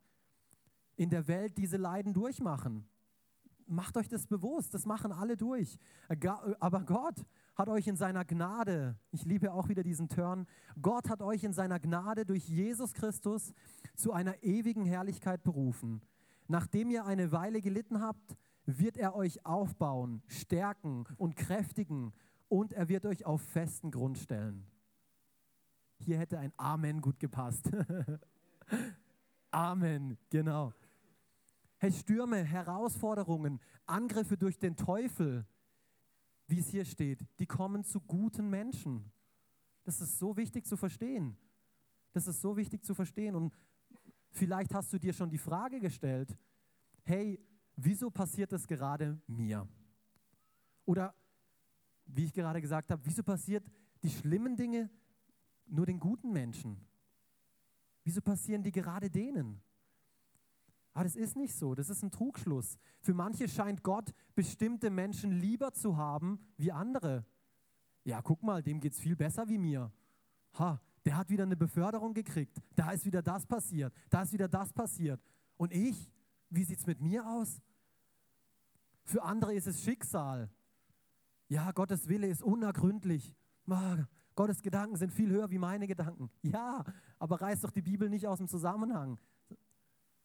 in 0.97 1.11
der 1.11 1.29
Welt 1.29 1.57
diese 1.59 1.77
Leiden 1.77 2.13
durchmachen. 2.13 2.89
Macht 3.67 3.97
euch 3.97 4.09
das 4.09 4.27
bewusst, 4.27 4.75
das 4.75 4.87
machen 4.87 5.13
alle 5.13 5.37
durch. 5.37 5.79
Aber 6.61 6.83
Gott 6.83 7.25
hat 7.55 7.69
euch 7.69 7.87
in 7.87 7.97
seiner 7.97 8.25
Gnade, 8.25 8.97
ich 9.11 9.25
liebe 9.25 9.53
auch 9.53 9.69
wieder 9.69 9.83
diesen 9.83 10.09
Turn, 10.09 10.47
Gott 10.81 11.09
hat 11.09 11.23
euch 11.23 11.45
in 11.45 11.53
seiner 11.53 11.81
Gnade 11.81 12.27
durch 12.27 12.49
Jesus 12.49 12.93
Christus 12.93 13.53
zu 13.97 14.13
einer 14.13 14.43
ewigen 14.43 14.85
Herrlichkeit 14.85 15.43
berufen. 15.43 16.03
Nachdem 16.47 16.91
ihr 16.91 17.07
eine 17.07 17.33
Weile 17.33 17.61
gelitten 17.61 18.01
habt, 18.01 18.37
wird 18.67 18.97
er 18.97 19.15
euch 19.15 19.45
aufbauen, 19.47 20.23
stärken 20.27 21.05
und 21.17 21.37
kräftigen 21.37 22.13
und 22.49 22.73
er 22.73 22.89
wird 22.89 23.07
euch 23.07 23.25
auf 23.25 23.43
festen 23.43 23.91
Grund 23.91 24.19
stellen. 24.19 24.67
Hier 25.99 26.19
hätte 26.19 26.39
ein 26.39 26.53
Amen 26.57 27.01
gut 27.01 27.19
gepasst. 27.19 27.71
Amen, 29.51 30.19
genau. 30.31 30.73
Hey, 31.85 31.93
Stürme, 31.93 32.43
Herausforderungen, 32.43 33.61
Angriffe 33.85 34.39
durch 34.39 34.59
den 34.59 34.75
Teufel, 34.75 35.47
wie 36.47 36.59
es 36.59 36.69
hier 36.69 36.87
steht, 36.87 37.27
die 37.39 37.45
kommen 37.45 37.85
zu 37.85 38.01
guten 38.01 38.49
Menschen. 38.49 39.13
Das 39.83 40.01
ist 40.01 40.19
so 40.19 40.35
wichtig 40.35 40.65
zu 40.65 40.79
verstehen. 40.79 41.37
Das 42.15 42.27
ist 42.27 42.41
so 42.41 42.57
wichtig 42.57 42.83
zu 42.83 42.95
verstehen. 42.95 43.35
Und 43.35 43.53
vielleicht 44.31 44.73
hast 44.73 44.95
du 44.95 44.99
dir 44.99 45.13
schon 45.13 45.29
die 45.29 45.37
Frage 45.37 45.79
gestellt, 45.79 46.35
hey, 47.03 47.39
wieso 47.77 48.11
passiert 48.11 48.51
das 48.53 48.67
gerade 48.67 49.21
mir? 49.27 49.69
Oder 50.87 51.15
wie 52.07 52.25
ich 52.25 52.33
gerade 52.33 52.63
gesagt 52.63 52.93
habe, 52.93 53.03
wieso 53.05 53.23
passiert 53.23 53.63
die 54.03 54.09
schlimmen 54.09 54.57
Dinge 54.57 54.89
nur 55.67 55.85
den 55.85 56.01
guten 56.01 56.33
Menschen? 56.33 56.81
Wieso 58.05 58.23
passieren 58.23 58.63
die 58.63 58.73
gerade 58.73 59.11
denen? 59.11 59.61
Aber 60.95 61.05
das 61.05 61.17
ist 61.17 61.37
nicht 61.37 61.55
so, 61.55 61.75
das 61.75 61.91
ist 61.91 62.03
ein 62.03 62.11
Trugschluss. 62.11 62.79
Für 63.01 63.15
manche 63.15 63.49
scheint 63.49 63.83
Gott 63.83 64.13
bestimmte 64.35 64.91
Menschen 64.91 65.33
lieber 65.33 65.73
zu 65.73 65.97
haben 65.97 66.39
wie 66.57 66.73
andere. 66.73 67.27
Ja, 68.05 68.23
guck 68.23 68.43
mal, 68.43 68.63
dem 68.63 68.81
geht 68.81 68.93
es 68.93 69.01
viel 69.01 69.17
besser 69.17 69.49
wie 69.49 69.59
mir. 69.59 69.93
Ha, 70.59 70.81
der 71.05 71.17
hat 71.17 71.29
wieder 71.31 71.43
eine 71.43 71.57
Beförderung 71.57 72.15
gekriegt, 72.15 72.63
da 72.77 72.93
ist 72.93 73.05
wieder 73.05 73.23
das 73.23 73.45
passiert, 73.45 73.93
da 74.09 74.23
ist 74.23 74.33
wieder 74.33 74.49
das 74.49 74.73
passiert. 74.73 75.21
Und 75.57 75.73
ich, 75.73 76.11
wie 76.49 76.65
sieht 76.65 76.79
es 76.79 76.87
mit 76.87 77.01
mir 77.01 77.27
aus? 77.29 77.61
Für 79.03 79.23
andere 79.23 79.55
ist 79.55 79.67
es 79.67 79.83
Schicksal. 79.83 80.49
Ja, 81.49 81.73
Gottes 81.73 82.09
Wille 82.09 82.29
ist 82.29 82.43
unergründlich. 82.43 83.35
Gottes 84.35 84.63
Gedanken 84.63 84.97
sind 84.97 85.13
viel 85.13 85.31
höher 85.31 85.51
wie 85.51 85.59
meine 85.59 85.87
Gedanken. 85.87 86.31
Ja, 86.43 86.85
aber 87.19 87.41
reiß 87.41 87.63
doch 87.63 87.71
die 87.71 87.83
Bibel 87.83 88.09
nicht 88.09 88.27
aus 88.27 88.39
dem 88.39 88.49
Zusammenhang. 88.49 89.19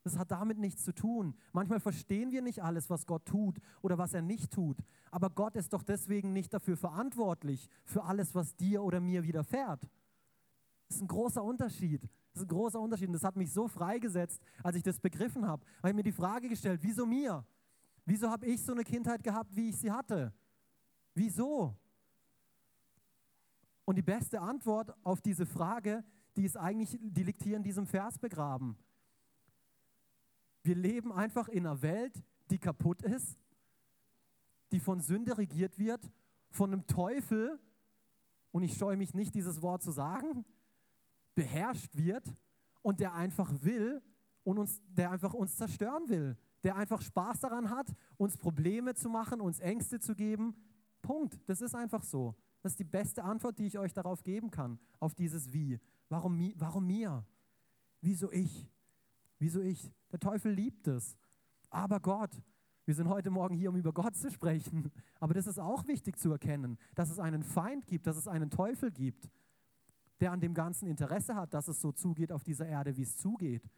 Das 0.10 0.18
hat 0.18 0.32
damit 0.32 0.58
nichts 0.58 0.84
zu 0.84 0.92
tun. 0.92 1.36
Manchmal 1.54 1.80
verstehen 1.80 2.32
wir 2.32 2.42
nicht 2.42 2.64
alles, 2.64 2.90
was 2.90 3.06
Gott 3.06 3.26
tut 3.26 3.60
oder 3.84 4.00
was 4.00 4.16
er 4.16 4.24
nicht 4.24 4.52
tut. 4.52 4.80
Aber 5.12 5.30
Gott 5.30 5.56
ist 5.56 5.72
doch 5.72 5.84
deswegen 5.84 6.34
nicht 6.34 6.52
dafür 6.52 6.78
verantwortlich, 6.78 7.70
für 7.86 8.04
alles, 8.06 8.34
was 8.34 8.56
dir 8.56 8.82
oder 8.82 9.00
mir 9.00 9.22
widerfährt. 9.22 9.84
Das 10.88 10.96
ist 10.96 11.04
ein 11.04 11.08
großer 11.08 11.44
Unterschied. 11.44 12.02
Das 12.34 12.42
ist 12.42 12.46
ein 12.46 12.48
großer 12.48 12.80
Unterschied. 12.80 13.10
Und 13.10 13.14
das 13.14 13.24
hat 13.24 13.36
mich 13.36 13.54
so 13.54 13.68
freigesetzt, 13.68 14.42
als 14.64 14.78
ich 14.78 14.82
das 14.82 15.00
begriffen 15.00 15.46
habe. 15.46 15.64
Weil 15.82 15.92
ich 15.92 15.96
mir 15.96 16.04
die 16.04 16.12
Frage 16.12 16.50
gestellt, 16.50 16.80
wieso 16.82 17.06
mir? 17.06 17.46
Wieso 18.04 18.32
habe 18.32 18.48
ich 18.48 18.66
so 18.66 18.72
eine 18.72 18.84
Kindheit 18.84 19.24
gehabt, 19.24 19.56
wie 19.56 19.70
ich 19.70 19.78
sie 19.78 19.92
hatte? 19.92 20.34
Wieso? 21.14 21.78
Und 23.86 23.96
die 23.96 24.02
beste 24.02 24.42
Antwort 24.42 24.92
auf 25.04 25.22
diese 25.22 25.46
Frage, 25.46 26.04
die 26.36 26.46
ist 26.46 26.58
eigentlich, 26.58 26.98
die 27.00 27.24
liegt 27.24 27.44
hier 27.44 27.58
in 27.58 27.64
diesem 27.64 27.86
Vers 27.86 28.18
begraben. 28.18 28.76
Wir 30.64 30.76
leben 30.76 31.12
einfach 31.12 31.48
in 31.48 31.66
einer 31.66 31.82
Welt, 31.82 32.24
die 32.50 32.60
kaputt 32.60 33.02
ist, 33.02 33.38
die 34.72 34.80
von 34.80 35.00
Sünde 35.00 35.38
regiert 35.38 35.78
wird, 35.80 36.12
von 36.52 36.74
einem 36.74 36.86
Teufel, 36.88 37.60
und 38.52 38.64
ich 38.64 38.78
scheue 38.78 38.98
mich 38.98 39.14
nicht, 39.14 39.36
dieses 39.36 39.62
Wort 39.62 39.84
zu 39.84 39.92
sagen, 39.92 40.46
beherrscht 41.36 41.96
wird 41.96 42.34
und 42.82 43.00
der 43.00 43.14
einfach 43.14 43.52
will 43.62 44.02
und 44.44 44.58
uns, 44.58 44.82
der 44.88 45.12
einfach 45.12 45.34
uns 45.34 45.56
zerstören 45.56 46.10
will, 46.10 46.38
der 46.64 46.76
einfach 46.76 47.02
Spaß 47.02 47.42
daran 47.42 47.70
hat, 47.70 47.88
uns 48.18 48.38
Probleme 48.38 48.96
zu 48.96 49.10
machen, 49.10 49.40
uns 49.40 49.60
Ängste 49.60 50.00
zu 50.00 50.16
geben. 50.16 50.56
Punkt. 51.02 51.40
Das 51.46 51.62
ist 51.62 51.76
einfach 51.76 52.04
so. 52.04 52.36
Das 52.62 52.74
ist 52.74 52.80
die 52.80 52.86
beste 52.86 53.24
Antwort, 53.24 53.58
die 53.58 53.68
ich 53.68 53.78
euch 53.78 53.94
darauf 53.94 54.24
geben 54.24 54.52
kann, 54.52 54.80
auf 55.00 55.14
dieses 55.14 55.54
Wie. 55.54 55.80
Warum, 56.10 56.52
warum 56.56 56.86
mir? 56.86 57.26
Wieso 58.02 58.32
ich? 58.32 58.68
Wieso 59.38 59.62
ich? 59.62 59.94
Der 60.12 60.20
Teufel 60.20 60.52
liebt 60.52 60.88
es. 60.88 61.18
Aber 61.70 62.00
Gott, 62.00 62.42
wir 62.86 62.96
sind 62.96 63.08
heute 63.08 63.30
Morgen 63.30 63.56
hier, 63.56 63.70
um 63.70 63.76
über 63.76 63.94
Gott 63.94 64.16
zu 64.16 64.32
sprechen. 64.32 64.92
Aber 65.20 65.34
das 65.34 65.46
ist 65.46 65.60
auch 65.60 65.86
wichtig 65.88 66.18
zu 66.18 66.32
erkennen, 66.32 66.78
dass 66.96 67.12
es 67.12 67.20
einen 67.20 67.44
Feind 67.44 67.86
gibt, 67.86 68.08
dass 68.08 68.18
es 68.18 68.28
einen 68.28 68.50
Teufel 68.50 68.92
gibt, 68.92 69.30
der 70.20 70.32
an 70.32 70.42
dem 70.42 70.54
Ganzen 70.54 70.88
Interesse 70.88 71.36
hat, 71.36 71.54
dass 71.54 71.68
es 71.68 71.82
so 71.82 71.92
zugeht 71.92 72.32
auf 72.32 72.44
dieser 72.44 72.66
Erde, 72.66 72.98
wie 72.98 73.04
es 73.04 73.18
zugeht. 73.18 73.70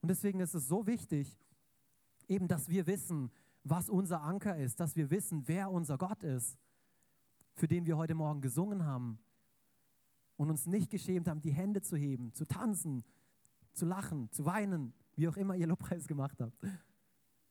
Und 0.00 0.08
deswegen 0.08 0.40
ist 0.40 0.54
es 0.54 0.68
so 0.68 0.86
wichtig, 0.86 1.36
eben, 2.28 2.46
dass 2.46 2.68
wir 2.68 2.86
wissen, 2.86 3.30
was 3.64 3.88
unser 3.88 4.22
Anker 4.22 4.56
ist, 4.56 4.78
dass 4.78 4.94
wir 4.94 5.10
wissen, 5.10 5.48
wer 5.48 5.70
unser 5.70 5.98
Gott 5.98 6.22
ist, 6.22 6.58
für 7.54 7.66
den 7.66 7.86
wir 7.86 7.96
heute 7.96 8.14
Morgen 8.14 8.40
gesungen 8.40 8.84
haben 8.84 9.18
und 10.36 10.50
uns 10.50 10.66
nicht 10.66 10.90
geschämt 10.90 11.28
haben, 11.28 11.40
die 11.40 11.52
Hände 11.52 11.82
zu 11.82 11.96
heben, 11.96 12.32
zu 12.34 12.46
tanzen, 12.46 13.04
zu 13.72 13.86
lachen, 13.86 14.30
zu 14.30 14.44
weinen, 14.44 14.92
wie 15.16 15.28
auch 15.28 15.36
immer 15.36 15.54
ihr 15.54 15.66
Lobpreis 15.66 16.06
gemacht 16.06 16.40
habt. 16.40 16.56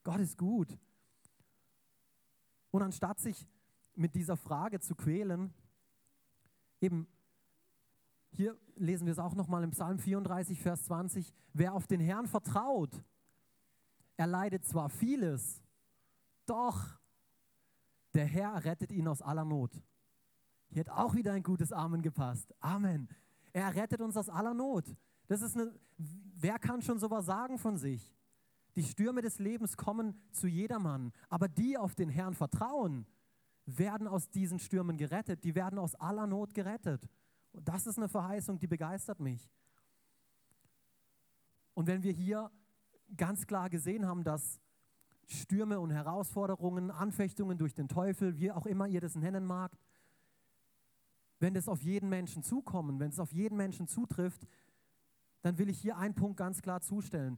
Gott 0.03 0.19
ist 0.19 0.37
gut. 0.37 0.77
Und 2.71 2.81
anstatt 2.81 3.19
sich 3.19 3.47
mit 3.95 4.15
dieser 4.15 4.35
Frage 4.35 4.79
zu 4.79 4.95
quälen, 4.95 5.53
eben 6.81 7.07
hier 8.31 8.57
lesen 8.75 9.05
wir 9.05 9.11
es 9.11 9.19
auch 9.19 9.35
nochmal 9.35 9.63
im 9.63 9.71
Psalm 9.71 9.99
34, 9.99 10.59
Vers 10.59 10.85
20, 10.85 11.31
wer 11.53 11.73
auf 11.73 11.85
den 11.85 11.99
Herrn 11.99 12.27
vertraut, 12.27 13.03
er 14.17 14.27
leidet 14.27 14.65
zwar 14.65 14.89
vieles, 14.89 15.61
doch 16.45 16.99
der 18.13 18.25
Herr 18.25 18.63
rettet 18.63 18.91
ihn 18.91 19.07
aus 19.07 19.21
aller 19.21 19.45
Not. 19.45 19.71
Hier 20.69 20.81
hat 20.81 20.89
auch 20.89 21.13
wieder 21.13 21.33
ein 21.33 21.43
gutes 21.43 21.71
Amen 21.71 22.01
gepasst. 22.01 22.53
Amen. 22.59 23.07
Er 23.53 23.75
rettet 23.75 24.01
uns 24.01 24.17
aus 24.17 24.29
aller 24.29 24.53
Not. 24.53 24.85
Das 25.27 25.41
ist 25.41 25.55
eine, 25.55 25.73
wer 25.97 26.59
kann 26.59 26.81
schon 26.81 26.99
sowas 26.99 27.25
sagen 27.25 27.57
von 27.57 27.77
sich? 27.77 28.13
Die 28.75 28.83
Stürme 28.83 29.21
des 29.21 29.39
Lebens 29.39 29.77
kommen 29.77 30.19
zu 30.31 30.47
jedermann, 30.47 31.11
aber 31.29 31.47
die 31.47 31.77
auf 31.77 31.95
den 31.95 32.09
Herrn 32.09 32.33
vertrauen, 32.33 33.05
werden 33.65 34.07
aus 34.07 34.29
diesen 34.29 34.59
Stürmen 34.59 34.97
gerettet, 34.97 35.43
die 35.43 35.55
werden 35.55 35.79
aus 35.79 35.95
aller 35.95 36.27
Not 36.27 36.53
gerettet. 36.53 37.07
Und 37.51 37.67
das 37.67 37.87
ist 37.87 37.97
eine 37.97 38.09
Verheißung, 38.09 38.59
die 38.59 38.67
begeistert 38.67 39.19
mich. 39.19 39.49
Und 41.73 41.87
wenn 41.87 42.03
wir 42.03 42.11
hier 42.11 42.51
ganz 43.15 43.45
klar 43.47 43.69
gesehen 43.69 44.05
haben, 44.05 44.23
dass 44.23 44.59
Stürme 45.25 45.79
und 45.79 45.91
Herausforderungen, 45.91 46.91
Anfechtungen 46.91 47.57
durch 47.57 47.73
den 47.73 47.87
Teufel, 47.87 48.37
wie 48.39 48.51
auch 48.51 48.65
immer 48.65 48.87
ihr 48.87 49.01
das 49.01 49.15
nennen 49.15 49.45
mag, 49.45 49.71
wenn 51.39 51.53
das 51.53 51.67
auf 51.67 51.81
jeden 51.81 52.09
Menschen 52.09 52.43
zukommen, 52.43 52.99
wenn 52.99 53.09
es 53.09 53.19
auf 53.19 53.33
jeden 53.33 53.57
Menschen 53.57 53.87
zutrifft, 53.87 54.47
dann 55.43 55.57
will 55.59 55.69
ich 55.69 55.79
hier 55.79 55.97
einen 55.97 56.15
Punkt 56.15 56.37
ganz 56.37 56.61
klar 56.61 56.81
zustellen, 56.81 57.37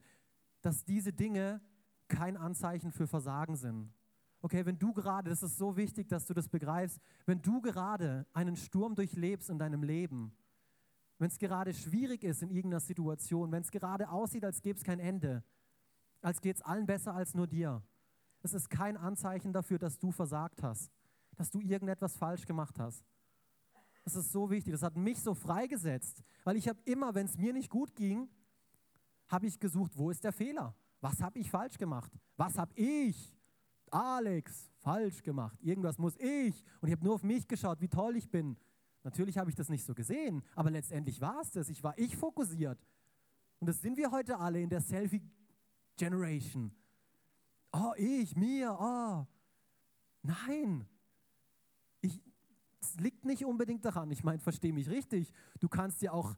dass 0.62 0.86
diese 0.86 1.12
Dinge 1.12 1.60
kein 2.08 2.38
Anzeichen 2.38 2.92
für 2.92 3.08
Versagen 3.08 3.56
sind. 3.56 3.92
Okay, 4.42 4.66
wenn 4.66 4.78
du 4.78 4.94
gerade, 4.94 5.30
das 5.32 5.42
ist 5.42 5.58
so 5.58 5.76
wichtig, 5.76 6.08
dass 6.08 6.28
du 6.28 6.34
das 6.34 6.48
begreifst, 6.48 7.00
wenn 7.26 7.42
du 7.42 7.62
gerade 7.62 8.28
einen 8.32 8.56
Sturm 8.56 8.94
durchlebst 8.94 9.50
in 9.50 9.58
deinem 9.58 9.82
Leben, 9.82 10.36
wenn 11.18 11.30
es 11.30 11.40
gerade 11.40 11.74
schwierig 11.74 12.24
ist 12.24 12.44
in 12.44 12.52
irgendeiner 12.52 12.80
Situation, 12.80 13.52
wenn 13.52 13.64
es 13.64 13.72
gerade 13.72 14.10
aussieht, 14.10 14.46
als 14.46 14.62
gäbe 14.62 14.78
es 14.78 14.84
kein 14.84 15.00
Ende, 15.00 15.44
als 16.22 16.42
geht 16.42 16.58
es 16.58 16.62
allen 16.62 16.86
besser 16.86 17.16
als 17.16 17.34
nur 17.34 17.48
dir, 17.48 17.82
das 18.42 18.54
ist 18.54 18.70
kein 18.70 18.98
Anzeichen 18.98 19.52
dafür, 19.52 19.80
dass 19.80 19.98
du 19.98 20.12
versagt 20.12 20.62
hast, 20.62 20.92
dass 21.36 21.50
du 21.50 21.60
irgendetwas 21.60 22.16
falsch 22.16 22.46
gemacht 22.46 22.78
hast. 22.78 23.04
Das 24.06 24.16
ist 24.16 24.32
so 24.32 24.50
wichtig. 24.50 24.72
Das 24.72 24.84
hat 24.84 24.96
mich 24.96 25.20
so 25.20 25.34
freigesetzt, 25.34 26.24
weil 26.44 26.56
ich 26.56 26.70
habe 26.70 26.80
immer, 26.86 27.14
wenn 27.16 27.26
es 27.26 27.38
mir 27.38 27.52
nicht 27.52 27.70
gut 27.70 27.94
ging, 27.96 28.30
habe 29.28 29.48
ich 29.48 29.60
gesucht, 29.60 29.98
wo 29.98 30.12
ist 30.12 30.24
der 30.24 30.32
Fehler? 30.32 30.76
Was 31.02 31.22
habe 31.22 31.40
ich 31.40 31.50
falsch 31.50 31.78
gemacht? 31.78 32.12
Was 32.38 32.58
habe 32.58 32.74
ich, 32.76 33.36
Alex, 33.90 34.72
falsch 34.82 35.24
gemacht? 35.24 35.58
Irgendwas 35.62 35.98
muss 35.98 36.16
ich. 36.18 36.64
Und 36.82 36.88
ich 36.88 36.94
habe 36.94 37.04
nur 37.04 37.16
auf 37.16 37.24
mich 37.24 37.48
geschaut, 37.48 37.82
wie 37.82 37.88
toll 37.88 38.16
ich 38.16 38.30
bin. 38.30 38.56
Natürlich 39.04 39.38
habe 39.38 39.50
ich 39.50 39.56
das 39.56 39.70
nicht 39.70 39.86
so 39.86 39.94
gesehen, 39.94 40.44
aber 40.56 40.70
letztendlich 40.70 41.20
war 41.20 41.42
es 41.42 41.52
das. 41.52 41.70
Ich 41.70 41.84
war 41.84 41.98
ich 41.98 42.16
fokussiert. 42.16 42.80
Und 43.60 43.68
das 43.68 43.82
sind 43.82 43.98
wir 43.98 44.12
heute 44.12 44.38
alle 44.38 44.62
in 44.62 44.70
der 44.70 44.82
Selfie-Generation. 44.82 46.72
Oh, 47.72 47.94
ich, 47.98 48.36
mir, 48.36 48.78
oh. 48.80 49.26
Nein, 50.22 50.88
es 52.96 53.02
liegt 53.02 53.26
nicht 53.26 53.44
unbedingt 53.46 53.84
daran. 53.84 54.10
Ich 54.12 54.24
meine, 54.24 54.40
verstehe 54.40 54.72
mich 54.72 54.90
richtig. 54.90 55.32
Du 55.60 55.68
kannst 55.68 56.02
ja 56.02 56.14
auch, 56.14 56.36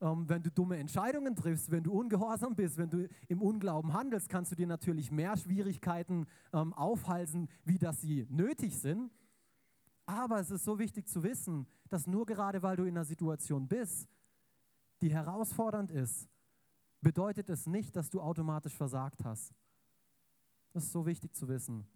ähm, 0.00 0.28
wenn 0.28 0.42
du 0.42 0.50
dumme 0.50 0.78
Entscheidungen 0.78 1.36
triffst, 1.36 1.70
wenn 1.70 1.82
du 1.82 1.92
ungehorsam 1.92 2.56
bist, 2.56 2.78
wenn 2.78 2.88
du 2.88 3.08
im 3.28 3.42
Unglauben 3.42 3.92
handelst, 3.92 4.28
kannst 4.28 4.52
du 4.52 4.56
dir 4.56 4.66
natürlich 4.66 5.10
mehr 5.10 5.36
Schwierigkeiten 5.36 6.26
ähm, 6.52 6.72
aufhalsen, 6.72 7.48
wie 7.64 7.78
dass 7.78 8.00
sie 8.00 8.26
nötig 8.30 8.78
sind. 8.78 9.10
Aber 10.06 10.40
es 10.40 10.50
ist 10.50 10.64
so 10.64 10.78
wichtig 10.78 11.06
zu 11.08 11.22
wissen, 11.22 11.66
dass 11.90 12.06
nur 12.06 12.24
gerade 12.24 12.62
weil 12.62 12.76
du 12.76 12.84
in 12.84 12.96
einer 12.96 13.04
Situation 13.04 13.68
bist, 13.68 14.08
die 15.02 15.12
herausfordernd 15.12 15.90
ist, 15.90 16.26
bedeutet 17.02 17.50
es 17.50 17.66
nicht, 17.66 17.94
dass 17.94 18.08
du 18.08 18.22
automatisch 18.22 18.74
versagt 18.74 19.24
hast. 19.24 19.52
Das 20.72 20.84
ist 20.84 20.92
so 20.92 21.04
wichtig 21.04 21.34
zu 21.34 21.48
wissen. 21.48 21.86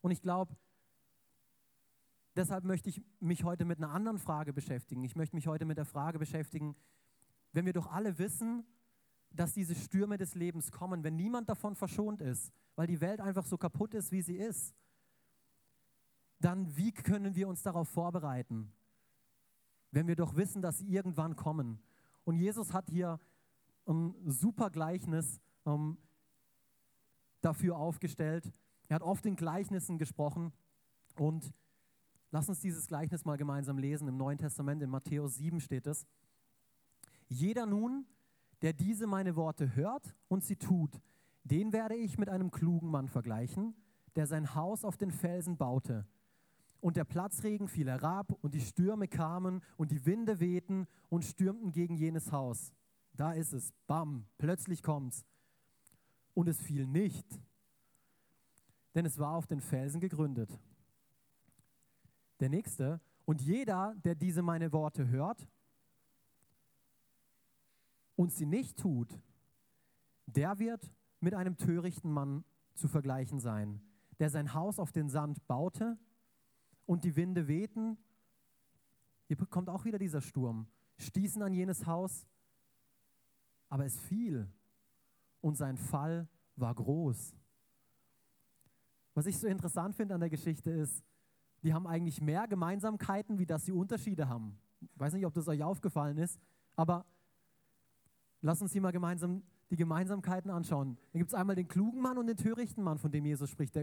Und 0.00 0.10
ich 0.10 0.22
glaube, 0.22 0.56
Deshalb 2.34 2.64
möchte 2.64 2.88
ich 2.88 3.02
mich 3.20 3.44
heute 3.44 3.64
mit 3.64 3.78
einer 3.78 3.90
anderen 3.90 4.18
Frage 4.18 4.52
beschäftigen. 4.52 5.04
Ich 5.04 5.16
möchte 5.16 5.36
mich 5.36 5.46
heute 5.46 5.64
mit 5.66 5.76
der 5.76 5.84
Frage 5.84 6.18
beschäftigen, 6.18 6.74
wenn 7.52 7.66
wir 7.66 7.74
doch 7.74 7.92
alle 7.92 8.18
wissen, 8.18 8.64
dass 9.30 9.52
diese 9.52 9.74
Stürme 9.74 10.16
des 10.16 10.34
Lebens 10.34 10.72
kommen, 10.72 11.04
wenn 11.04 11.16
niemand 11.16 11.48
davon 11.48 11.74
verschont 11.74 12.20
ist, 12.20 12.52
weil 12.74 12.86
die 12.86 13.00
Welt 13.00 13.20
einfach 13.20 13.44
so 13.44 13.58
kaputt 13.58 13.94
ist, 13.94 14.12
wie 14.12 14.22
sie 14.22 14.36
ist, 14.36 14.74
dann 16.40 16.74
wie 16.76 16.92
können 16.92 17.34
wir 17.34 17.48
uns 17.48 17.62
darauf 17.62 17.88
vorbereiten, 17.88 18.72
wenn 19.90 20.06
wir 20.06 20.16
doch 20.16 20.36
wissen, 20.36 20.62
dass 20.62 20.78
sie 20.78 20.86
irgendwann 20.86 21.36
kommen? 21.36 21.82
Und 22.24 22.36
Jesus 22.36 22.72
hat 22.72 22.88
hier 22.88 23.20
ein 23.86 24.14
super 24.26 24.70
Gleichnis 24.70 25.40
ähm, 25.66 25.98
dafür 27.40 27.76
aufgestellt. 27.76 28.50
Er 28.88 28.96
hat 28.96 29.02
oft 29.02 29.26
in 29.26 29.36
Gleichnissen 29.36 29.98
gesprochen 29.98 30.52
und 31.16 31.52
Lass 32.34 32.48
uns 32.48 32.60
dieses 32.60 32.86
Gleichnis 32.86 33.26
mal 33.26 33.36
gemeinsam 33.36 33.76
lesen. 33.76 34.08
Im 34.08 34.16
Neuen 34.16 34.38
Testament, 34.38 34.82
in 34.82 34.88
Matthäus 34.88 35.36
7 35.36 35.60
steht 35.60 35.86
es. 35.86 36.06
Jeder 37.28 37.66
nun, 37.66 38.06
der 38.62 38.72
diese 38.72 39.06
meine 39.06 39.36
Worte 39.36 39.76
hört 39.76 40.16
und 40.28 40.42
sie 40.42 40.56
tut, 40.56 41.00
den 41.44 41.74
werde 41.74 41.94
ich 41.94 42.16
mit 42.16 42.30
einem 42.30 42.50
klugen 42.50 42.90
Mann 42.90 43.08
vergleichen, 43.08 43.74
der 44.16 44.26
sein 44.26 44.54
Haus 44.54 44.84
auf 44.84 44.96
den 44.96 45.10
Felsen 45.10 45.56
baute. 45.58 46.06
und 46.82 46.96
der 46.96 47.04
Platzregen 47.04 47.68
fiel 47.68 47.88
herab 47.88 48.32
und 48.42 48.54
die 48.54 48.60
Stürme 48.60 49.06
kamen 49.06 49.62
und 49.76 49.92
die 49.92 50.04
Winde 50.04 50.40
wehten 50.40 50.88
und 51.10 51.24
stürmten 51.24 51.70
gegen 51.70 51.94
jenes 51.94 52.32
Haus. 52.32 52.72
Da 53.14 53.32
ist 53.32 53.52
es, 53.52 53.72
bam, 53.86 54.26
plötzlich 54.36 54.82
kommt's. 54.82 55.24
Und 56.34 56.48
es 56.48 56.60
fiel 56.60 56.86
nicht, 56.88 57.40
denn 58.96 59.06
es 59.06 59.18
war 59.18 59.36
auf 59.36 59.46
den 59.46 59.60
Felsen 59.60 60.00
gegründet. 60.00 60.58
Der 62.42 62.48
nächste, 62.48 63.00
und 63.24 63.40
jeder, 63.40 63.94
der 64.04 64.16
diese 64.16 64.42
meine 64.42 64.72
Worte 64.72 65.06
hört 65.06 65.46
und 68.16 68.32
sie 68.32 68.46
nicht 68.46 68.76
tut, 68.80 69.16
der 70.26 70.58
wird 70.58 70.92
mit 71.20 71.34
einem 71.34 71.56
törichten 71.56 72.10
Mann 72.10 72.42
zu 72.74 72.88
vergleichen 72.88 73.38
sein, 73.38 73.80
der 74.18 74.28
sein 74.28 74.54
Haus 74.54 74.80
auf 74.80 74.90
den 74.90 75.08
Sand 75.08 75.46
baute 75.46 75.96
und 76.84 77.04
die 77.04 77.14
Winde 77.14 77.46
wehten. 77.46 77.96
Hier 79.28 79.36
kommt 79.36 79.68
auch 79.68 79.84
wieder 79.84 80.00
dieser 80.00 80.20
Sturm, 80.20 80.66
stießen 80.98 81.42
an 81.44 81.54
jenes 81.54 81.86
Haus, 81.86 82.26
aber 83.68 83.84
es 83.84 84.00
fiel 84.00 84.50
und 85.42 85.56
sein 85.56 85.76
Fall 85.76 86.26
war 86.56 86.74
groß. 86.74 87.36
Was 89.14 89.26
ich 89.26 89.38
so 89.38 89.46
interessant 89.46 89.94
finde 89.94 90.14
an 90.14 90.20
der 90.20 90.30
Geschichte 90.30 90.72
ist, 90.72 91.04
die 91.62 91.72
haben 91.72 91.86
eigentlich 91.86 92.20
mehr 92.20 92.46
Gemeinsamkeiten, 92.48 93.38
wie 93.38 93.46
dass 93.46 93.64
sie 93.64 93.72
Unterschiede 93.72 94.28
haben. 94.28 94.58
Ich 94.80 95.00
weiß 95.00 95.12
nicht, 95.14 95.26
ob 95.26 95.34
das 95.34 95.48
euch 95.48 95.62
aufgefallen 95.62 96.18
ist, 96.18 96.40
aber 96.76 97.04
lasst 98.40 98.62
uns 98.62 98.72
hier 98.72 98.82
mal 98.82 98.92
gemeinsam 98.92 99.42
die 99.70 99.76
Gemeinsamkeiten 99.76 100.50
anschauen. 100.50 100.98
Da 101.12 101.18
gibt 101.18 101.30
es 101.30 101.34
einmal 101.34 101.56
den 101.56 101.66
klugen 101.66 102.02
Mann 102.02 102.18
und 102.18 102.26
den 102.26 102.36
törichten 102.36 102.84
Mann, 102.84 102.98
von 102.98 103.10
dem 103.10 103.24
Jesus 103.24 103.48
spricht. 103.48 103.74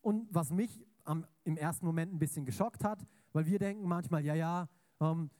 Und 0.00 0.28
was 0.30 0.52
mich 0.52 0.84
am, 1.02 1.26
im 1.42 1.56
ersten 1.56 1.84
Moment 1.84 2.14
ein 2.14 2.18
bisschen 2.20 2.44
geschockt 2.44 2.84
hat, 2.84 3.04
weil 3.32 3.46
wir 3.46 3.58
denken 3.58 3.88
manchmal, 3.88 4.24
ja, 4.24 4.34
ja, 4.34 4.68
ähm, 5.00 5.30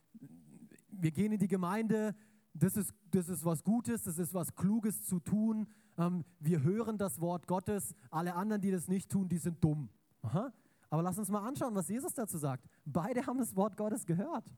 wir 0.90 1.12
gehen 1.12 1.33
in 1.33 1.38
die 1.38 1.49
Gemeinde, 1.49 2.14
das 2.55 2.76
ist, 2.76 2.93
das 3.11 3.28
ist 3.28 3.45
was 3.45 3.62
Gutes, 3.62 4.02
das 4.02 4.19
ist 4.19 4.35
was 4.35 4.55
Kluges 4.55 5.05
zu 5.05 5.21
tun. 5.21 5.69
Ähm, 5.97 6.25
wir 6.40 6.62
hören 6.62 6.99
das 6.99 7.21
Wort 7.21 7.47
Gottes, 7.47 7.95
alle 8.11 8.35
anderen, 8.35 8.62
die 8.62 8.71
das 8.71 8.88
nicht 8.88 9.11
tun, 9.11 9.28
die 9.28 9.38
sind 9.38 9.62
dumm. 9.62 9.88
Aha. 10.23 10.52
Aber 10.88 11.02
lass 11.02 11.19
uns 11.19 11.28
mal 11.28 11.47
anschauen, 11.47 11.75
was 11.75 11.88
Jesus 11.88 12.14
dazu 12.14 12.38
sagt. 12.38 12.64
Beide 12.85 13.26
haben 13.26 13.38
das 13.38 13.57
Wort 13.57 13.76
Gottes 13.76 14.07
gehört. 14.07 14.52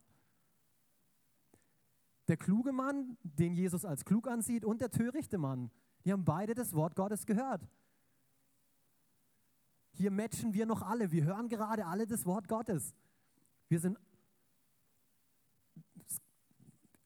Der 2.29 2.37
kluge 2.37 2.73
Mann, 2.73 3.17
den 3.23 3.55
Jesus 3.55 3.85
als 3.85 4.05
klug 4.05 4.29
ansieht, 4.29 4.65
und 4.65 4.81
der 4.81 4.91
törichte 4.91 5.39
Mann, 5.39 5.71
die 6.05 6.13
haben 6.13 6.25
beide 6.25 6.55
das 6.55 6.75
Wort 6.75 6.95
Gottes 6.95 7.25
gehört. 7.25 7.67
Hier 9.93 10.11
matchen 10.11 10.53
wir 10.53 10.67
noch 10.67 10.83
alle. 10.83 11.11
Wir 11.11 11.25
hören 11.25 11.49
gerade 11.49 11.87
alle 11.87 12.07
das 12.07 12.25
Wort 12.27 12.47
Gottes. 12.47 12.95
Wir 13.69 13.81
sind 13.81 13.99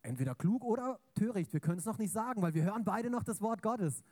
entweder 0.02 0.34
klug 0.34 0.64
oder 0.64 1.00
töricht. 1.14 1.52
Wir 1.52 1.60
können 1.60 1.78
es 1.78 1.86
noch 1.86 1.98
nicht 1.98 2.12
sagen, 2.12 2.42
weil 2.42 2.54
wir 2.54 2.64
hören 2.64 2.84
beide 2.84 3.08
noch 3.08 3.22
das 3.22 3.40
Wort 3.40 3.62
Gottes. 3.62 4.04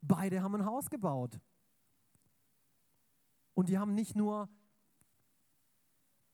Beide 0.00 0.42
haben 0.42 0.54
ein 0.54 0.64
Haus 0.64 0.88
gebaut. 0.88 1.38
Und 3.54 3.68
die 3.68 3.78
haben 3.78 3.94
nicht 3.94 4.16
nur 4.16 4.48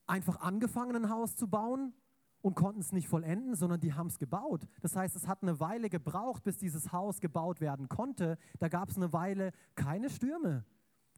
einfach 0.07 0.39
angefangen, 0.41 0.95
ein 0.95 1.09
Haus 1.09 1.35
zu 1.35 1.47
bauen 1.47 1.93
und 2.41 2.55
konnten 2.55 2.79
es 2.79 2.91
nicht 2.91 3.07
vollenden, 3.07 3.55
sondern 3.55 3.79
die 3.79 3.93
haben 3.93 4.07
es 4.07 4.17
gebaut. 4.17 4.67
Das 4.81 4.95
heißt, 4.95 5.15
es 5.15 5.27
hat 5.27 5.43
eine 5.43 5.59
Weile 5.59 5.89
gebraucht, 5.89 6.43
bis 6.43 6.57
dieses 6.57 6.91
Haus 6.91 7.19
gebaut 7.19 7.61
werden 7.61 7.89
konnte. 7.89 8.37
Da 8.59 8.69
gab 8.69 8.89
es 8.89 8.97
eine 8.97 9.11
Weile 9.13 9.51
keine 9.75 10.09
Stürme. 10.09 10.65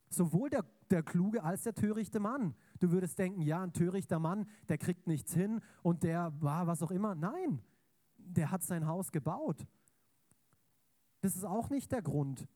Sowohl 0.09 0.49
der, 0.49 0.65
der 0.89 1.03
kluge 1.03 1.43
als 1.43 1.63
der 1.63 1.73
törichte 1.73 2.19
Mann. 2.19 2.55
Du 2.79 2.91
würdest 2.91 3.17
denken, 3.17 3.41
ja, 3.41 3.61
ein 3.63 3.71
törichter 3.71 4.19
Mann, 4.19 4.47
der 4.67 4.77
kriegt 4.77 5.07
nichts 5.07 5.33
hin 5.33 5.61
und 5.83 6.03
der 6.03 6.33
war 6.41 6.67
was 6.67 6.83
auch 6.83 6.91
immer. 6.91 7.15
Nein, 7.15 7.61
der 8.17 8.51
hat 8.51 8.63
sein 8.63 8.87
Haus 8.87 9.11
gebaut. 9.11 9.65
Das 11.21 11.35
ist 11.35 11.45
auch 11.45 11.69
nicht 11.69 11.91
der 11.91 12.01
Grund 12.01 12.47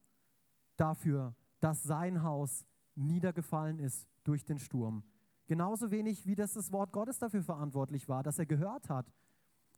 dafür, 0.76 1.36
dass 1.60 1.84
sein 1.84 2.24
Haus 2.24 2.66
niedergefallen 2.96 3.80
ist 3.80 4.08
durch 4.24 4.46
den 4.46 4.60
Sturm. 4.60 5.04
Genauso 5.48 5.92
wenig 5.92 6.26
wie 6.26 6.36
das, 6.36 6.54
das 6.54 6.72
Wort 6.72 6.92
Gottes 6.92 7.20
dafür 7.20 7.44
verantwortlich 7.44 8.10
war, 8.10 8.24
dass 8.24 8.40
er 8.40 8.46
gehört 8.46 8.90
hat. 8.90 9.12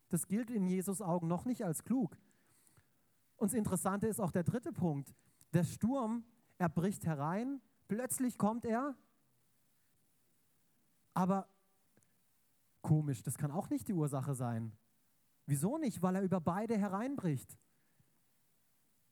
Das 0.10 0.27
gilt 0.27 0.49
in 0.49 0.65
Jesus 0.65 1.01
Augen 1.01 1.27
noch 1.27 1.45
nicht 1.45 1.65
als 1.65 1.84
klug. 1.84 2.17
Und 3.36 3.51
das 3.51 3.58
Interessante 3.58 4.08
ist 4.08 4.19
auch 4.19 4.32
der 4.32 4.43
dritte 4.43 4.71
Punkt. 4.71 5.13
Der 5.53 5.63
Sturm, 5.63 6.23
er 6.58 6.69
bricht 6.69 7.06
herein, 7.06 7.62
plötzlich 7.88 8.38
kommt 8.38 8.65
er, 8.65 8.95
aber 11.13 11.47
komisch, 12.82 13.23
das 13.23 13.38
kann 13.38 13.51
auch 13.51 13.69
nicht 13.69 13.88
die 13.88 13.93
Ursache 13.93 14.36
sein. 14.36 14.71
Wieso 15.45 15.77
nicht? 15.77 16.01
Weil 16.01 16.15
er 16.15 16.21
über 16.21 16.39
beide 16.39 16.77
hereinbricht. 16.77 17.58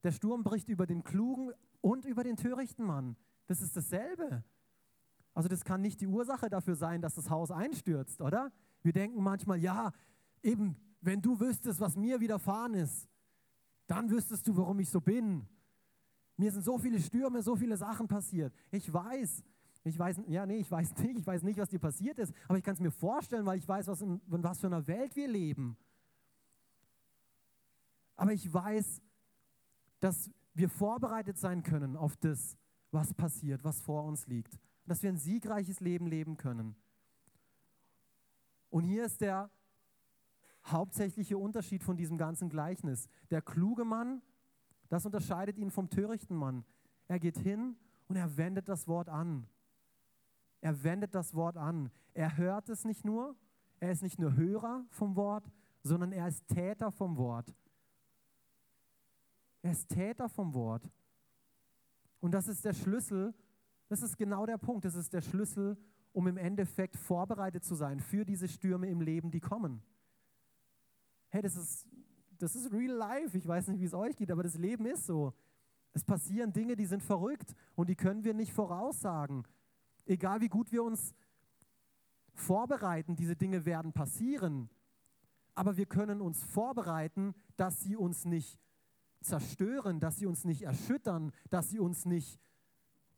Der 0.04 0.12
Sturm 0.12 0.44
bricht 0.44 0.70
über 0.70 0.86
den 0.86 1.04
klugen 1.04 1.52
und 1.82 2.06
über 2.06 2.24
den 2.24 2.38
törichten 2.38 2.86
Mann. 2.86 3.16
Das 3.48 3.62
ist 3.62 3.76
dasselbe. 3.76 4.44
Also 5.34 5.50
das 5.50 5.64
kann 5.64 5.82
nicht 5.82 6.02
die 6.02 6.08
Ursache 6.08 6.50
dafür 6.50 6.76
sein, 6.76 7.02
dass 7.02 7.16
das 7.16 7.30
Haus 7.30 7.52
einstürzt, 7.52 8.22
oder? 8.22 8.52
Wir 8.82 8.94
denken 8.94 9.22
manchmal, 9.22 9.60
ja, 9.60 9.92
eben, 10.42 10.78
wenn 11.02 11.22
du 11.22 11.40
wüsstest, 11.40 11.80
was 11.80 11.96
mir 11.96 12.20
widerfahren 12.20 12.74
ist, 12.74 13.10
dann 13.88 14.10
wüsstest 14.10 14.48
du, 14.48 14.56
warum 14.56 14.80
ich 14.80 14.90
so 14.90 15.02
bin. 15.02 15.46
Mir 16.38 16.52
sind 16.52 16.64
so 16.64 16.78
viele 16.78 17.00
Stürme, 17.00 17.42
so 17.42 17.56
viele 17.56 17.78
Sachen 17.78 18.08
passiert. 18.08 18.54
Ich 18.72 18.92
weiß, 18.92 19.44
ich 19.84 20.00
weiß, 20.00 20.22
ja, 20.28 20.46
nee, 20.46 20.58
ich 20.58 20.72
weiß 20.72 20.96
nicht, 20.98 21.20
ich 21.20 21.28
weiß 21.28 21.44
nicht, 21.44 21.60
was 21.60 21.70
dir 21.70 21.80
passiert 21.80 22.18
ist, 22.18 22.34
aber 22.48 22.58
ich 22.58 22.64
kann 22.64 22.74
es 22.74 22.80
mir 22.80 22.92
vorstellen, 22.92 23.46
weil 23.46 23.58
ich 23.58 23.68
weiß, 23.68 23.88
was 23.88 24.02
in, 24.02 24.22
in 24.32 24.44
was 24.44 24.60
für 24.60 24.68
einer 24.68 24.88
Welt 24.88 25.16
wir 25.16 25.28
leben. 25.28 25.78
Aber 28.16 28.32
ich 28.32 28.52
weiß, 28.52 29.02
dass 30.00 30.32
wir 30.54 30.70
vorbereitet 30.70 31.38
sein 31.38 31.64
können 31.64 31.98
auf 31.98 32.16
das, 32.18 32.58
was 32.96 33.14
passiert, 33.14 33.64
was 33.64 33.82
vor 33.82 34.04
uns 34.06 34.26
liegt. 34.26 34.58
Dass 34.88 35.04
wir 35.04 35.10
ein 35.10 35.18
siegreiches 35.18 35.80
Leben 35.82 36.08
leben 36.08 36.38
können. 36.38 36.76
Und 38.72 38.84
hier 38.86 39.06
ist 39.06 39.22
der 39.22 39.52
hauptsächliche 40.66 41.38
Unterschied 41.38 41.84
von 41.84 41.96
diesem 41.98 42.18
ganzen 42.18 42.50
Gleichnis. 42.50 43.08
Der 43.30 43.42
kluge 43.42 43.86
Mann, 43.86 44.22
das 44.90 45.06
unterscheidet 45.06 45.58
ihn 45.58 45.70
vom 45.70 45.90
törichten 45.90 46.36
Mann. 46.36 46.66
Er 47.08 47.20
geht 47.20 47.38
hin 47.38 47.76
und 48.08 48.16
er 48.16 48.36
wendet 48.38 48.68
das 48.68 48.88
Wort 48.88 49.10
an. 49.10 49.46
Er 50.62 50.84
wendet 50.84 51.14
das 51.14 51.36
Wort 51.36 51.58
an. 51.58 51.92
Er 52.14 52.38
hört 52.38 52.70
es 52.70 52.86
nicht 52.86 53.06
nur, 53.06 53.36
er 53.80 53.92
ist 53.92 54.02
nicht 54.02 54.18
nur 54.18 54.36
Hörer 54.36 54.84
vom 54.90 55.16
Wort, 55.16 55.52
sondern 55.84 56.12
er 56.12 56.28
ist 56.28 56.48
Täter 56.48 56.92
vom 56.92 57.18
Wort. 57.18 57.54
Er 59.62 59.72
ist 59.72 59.90
Täter 59.90 60.30
vom 60.30 60.54
Wort. 60.54 60.90
Und 62.26 62.32
das 62.32 62.48
ist 62.48 62.66
der 62.66 62.74
Schlüssel, 62.74 63.36
das 63.88 64.02
ist 64.02 64.18
genau 64.18 64.48
der 64.48 64.58
Punkt, 64.58 64.84
das 64.84 64.96
ist 64.96 65.14
der 65.14 65.22
Schlüssel, 65.22 65.78
um 66.12 66.26
im 66.26 66.38
Endeffekt 66.38 66.98
vorbereitet 66.98 67.64
zu 67.64 67.76
sein 67.76 68.00
für 68.00 68.26
diese 68.26 68.48
Stürme 68.48 68.90
im 68.90 69.00
Leben, 69.00 69.30
die 69.30 69.40
kommen. 69.40 69.84
Hey, 71.30 71.44
das 71.44 71.56
ist, 71.56 71.88
das 72.40 72.56
ist 72.56 72.72
real 72.72 72.96
life. 72.96 73.38
Ich 73.38 73.48
weiß 73.48 73.68
nicht, 73.68 73.80
wie 73.80 73.86
es 73.86 73.94
euch 73.94 74.16
geht, 74.16 74.32
aber 74.32 74.42
das 74.42 74.58
Leben 74.58 74.88
ist 74.88 75.06
so. 75.06 75.36
Es 75.94 76.04
passieren 76.04 76.52
Dinge, 76.52 76.76
die 76.76 76.88
sind 76.88 77.04
verrückt 77.04 77.54
und 77.76 77.90
die 77.90 77.96
können 77.96 78.24
wir 78.24 78.34
nicht 78.34 78.54
voraussagen. 78.54 79.44
Egal 80.08 80.42
wie 80.42 80.50
gut 80.50 80.72
wir 80.72 80.84
uns 80.84 81.14
vorbereiten, 82.34 83.16
diese 83.16 83.36
Dinge 83.36 83.66
werden 83.66 83.94
passieren. 83.94 84.72
Aber 85.54 85.78
wir 85.78 85.86
können 85.86 86.22
uns 86.22 86.44
vorbereiten, 86.44 87.36
dass 87.56 87.82
sie 87.82 87.96
uns 87.96 88.26
nicht 88.26 88.60
zerstören, 89.26 90.00
dass 90.00 90.18
sie 90.18 90.26
uns 90.26 90.46
nicht 90.46 90.64
erschüttern, 90.64 91.32
dass 91.50 91.70
sie 91.70 91.80
uns 91.80 92.06
nicht 92.06 92.40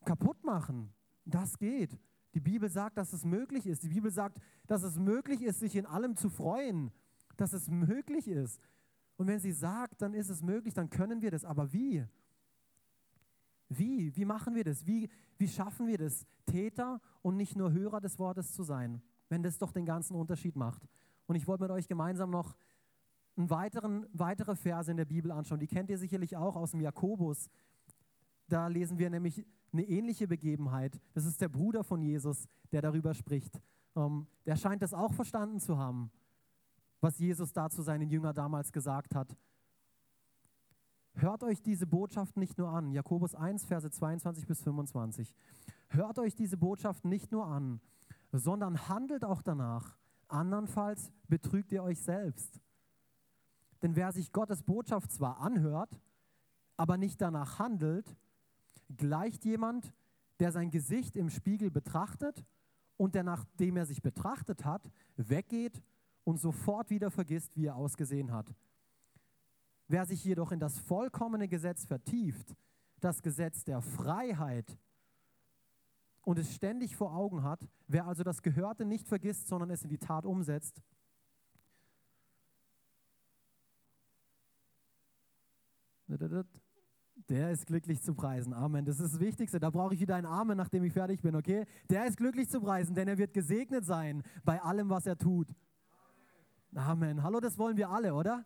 kaputt 0.06 0.43
machen. 0.43 0.93
Das 1.26 1.58
geht. 1.58 2.00
Die 2.34 2.39
Bibel 2.39 2.70
sagt, 2.70 2.98
dass 2.98 3.13
es 3.13 3.26
möglich 3.26 3.65
ist. 3.65 3.84
Die 3.84 3.89
Bibel 3.89 4.12
sagt, 4.12 4.39
dass 4.67 4.84
es 4.84 4.98
möglich 4.98 5.41
ist, 5.41 5.60
sich 5.60 5.76
in 5.76 5.86
allem 5.86 6.15
zu 6.15 6.30
freuen, 6.30 6.91
dass 7.36 7.54
es 7.54 7.70
möglich 7.70 8.28
ist. 8.28 8.62
Und 9.17 9.28
wenn 9.28 9.39
sie 9.39 9.52
sagt, 9.52 10.02
dann 10.02 10.13
ist 10.13 10.30
es 10.30 10.41
möglich, 10.41 10.74
dann 10.74 10.89
können 10.89 11.22
wir 11.22 11.32
das. 11.32 11.43
Aber 11.43 11.74
wie? 11.74 12.06
Wie? 13.70 14.15
Wie 14.15 14.26
machen 14.26 14.56
wir 14.56 14.63
das? 14.63 14.86
Wie, 14.86 15.10
wie 15.38 15.48
schaffen 15.48 15.88
wir 15.88 15.98
das, 15.98 16.26
Täter 16.46 17.02
und 17.22 17.36
nicht 17.36 17.56
nur 17.56 17.72
Hörer 17.72 18.00
des 18.00 18.20
Wortes 18.20 18.54
zu 18.54 18.63
sein, 18.63 19.02
wenn 19.30 19.43
das 19.43 19.58
doch 19.58 19.72
den 19.72 19.86
ganzen 19.86 20.15
Unterschied 20.15 20.56
macht? 20.56 20.88
Und 21.26 21.36
ich 21.36 21.48
wollte 21.48 21.63
mit 21.63 21.72
euch 21.72 21.88
gemeinsam 21.88 22.30
noch 22.30 22.56
einen 23.38 23.50
weiteren, 23.50 24.06
weitere 24.13 24.56
Verse 24.56 24.89
in 24.89 24.97
der 24.97 25.06
Bibel 25.06 25.32
anschauen. 25.32 25.60
Die 25.60 25.67
kennt 25.67 25.89
ihr 25.89 25.97
sicherlich 25.97 26.36
auch 26.36 26.56
aus 26.56 26.71
dem 26.71 26.82
Jakobus. 26.82 27.50
Da 28.47 28.67
lesen 28.67 28.97
wir 28.97 29.10
nämlich 29.10 29.45
eine 29.71 29.84
ähnliche 29.84 30.28
Begebenheit. 30.28 31.00
Das 31.13 31.26
ist 31.26 31.41
der 31.41 31.50
Bruder 31.50 31.84
von 31.84 32.02
Jesus, 32.02 32.47
der 32.71 32.82
darüber 32.82 33.13
spricht. 33.13 33.62
Ähm, 33.95 34.28
der 34.45 34.56
scheint 34.56 34.82
das 34.82 34.93
auch 34.93 35.13
verstanden 35.13 35.60
zu 35.60 35.78
haben, 35.78 36.12
was 37.02 37.19
Jesus 37.19 37.54
da 37.54 37.69
zu 37.69 37.82
seinen 37.82 38.10
Jüngern 38.10 38.34
damals 38.34 38.71
gesagt 38.71 39.13
hat. 39.15 39.36
Hört 41.13 41.43
euch 41.43 41.62
diese 41.62 41.88
Botschaft 41.88 42.38
nicht 42.38 42.58
nur 42.58 42.69
an. 42.69 42.91
Jakobus 42.91 43.34
1, 43.34 43.65
Verse 43.65 43.89
22 43.89 44.45
bis 44.45 44.62
25. 44.62 45.34
Hört 45.89 46.19
euch 46.19 46.36
diese 46.36 46.58
Botschaft 46.58 47.06
nicht 47.06 47.32
nur 47.32 47.47
an, 47.47 47.82
sondern 48.32 48.88
handelt 48.88 49.26
auch 49.26 49.41
danach. 49.41 49.97
Andernfalls 50.28 51.12
betrügt 51.28 51.71
ihr 51.71 51.82
euch 51.84 52.00
selbst. 52.02 52.62
Denn 53.82 53.96
wer 53.96 54.12
sich 54.12 54.32
Gottes 54.32 54.63
Botschaft 54.63 55.12
zwar 55.12 55.40
anhört, 55.40 56.00
aber 56.78 56.98
nicht 56.98 57.22
danach 57.22 57.60
handelt, 57.60 58.16
gleicht 58.96 59.46
jemand, 59.46 59.94
der 60.40 60.52
sein 60.52 60.70
Gesicht 60.70 61.16
im 61.16 61.30
Spiegel 61.30 61.72
betrachtet 61.72 62.46
und 62.96 63.16
der, 63.16 63.24
nachdem 63.24 63.78
er 63.78 63.86
sich 63.86 64.02
betrachtet 64.02 64.66
hat, 64.66 64.90
weggeht 65.16 65.82
und 66.24 66.40
sofort 66.40 66.90
wieder 66.90 67.12
vergisst, 67.12 67.56
wie 67.56 67.66
er 67.66 67.76
ausgesehen 67.76 68.32
hat. 68.32 68.54
Wer 69.88 70.06
sich 70.06 70.24
jedoch 70.24 70.52
in 70.52 70.60
das 70.60 70.80
vollkommene 70.80 71.48
Gesetz 71.48 71.86
vertieft, 71.86 72.56
das 73.00 73.22
Gesetz 73.22 73.63
der 73.63 73.82
Freiheit, 73.82 74.78
und 76.28 76.38
es 76.40 76.54
ständig 76.54 76.98
vor 76.98 77.16
Augen 77.16 77.42
hat, 77.42 77.66
wer 77.88 78.06
also 78.06 78.22
das 78.22 78.42
Gehörte 78.42 78.84
nicht 78.84 79.08
vergisst, 79.08 79.48
sondern 79.48 79.70
es 79.70 79.84
in 79.84 79.90
die 79.90 79.98
Tat 79.98 80.26
umsetzt, 80.26 80.82
der 86.08 87.52
ist 87.52 87.65
glücklich 87.65 88.02
zu 88.02 88.13
preisen. 88.13 88.54
Amen. 88.54 88.86
Das 88.86 89.00
ist 89.00 89.13
das 89.13 89.20
Wichtigste. 89.20 89.60
Da 89.60 89.70
brauche 89.70 89.93
ich 89.93 90.00
wieder 90.00 90.15
ein 90.15 90.26
Amen, 90.26 90.58
nachdem 90.58 90.84
ich 90.84 90.93
fertig 90.93 91.22
bin, 91.22 91.36
okay? 91.36 91.65
Der 91.89 92.06
ist 92.06 92.17
glücklich 92.17 92.50
zu 92.50 92.62
preisen, 92.62 92.96
denn 92.96 93.08
er 93.08 93.17
wird 93.17 93.34
gesegnet 93.34 93.86
sein 93.86 94.24
bei 94.46 94.62
allem, 94.62 94.89
was 94.89 95.06
er 95.06 95.17
tut. 95.17 95.48
Amen. 96.74 97.24
Hallo, 97.24 97.39
das 97.39 97.58
wollen 97.58 97.78
wir 97.78 97.89
alle, 97.89 98.13
oder? 98.13 98.46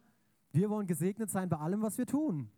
Wir 0.52 0.69
wollen 0.69 0.88
gesegnet 0.88 1.30
sein 1.30 1.50
bei 1.50 1.58
allem, 1.58 1.82
was 1.82 1.97
wir 1.97 2.06
tun. 2.06 2.50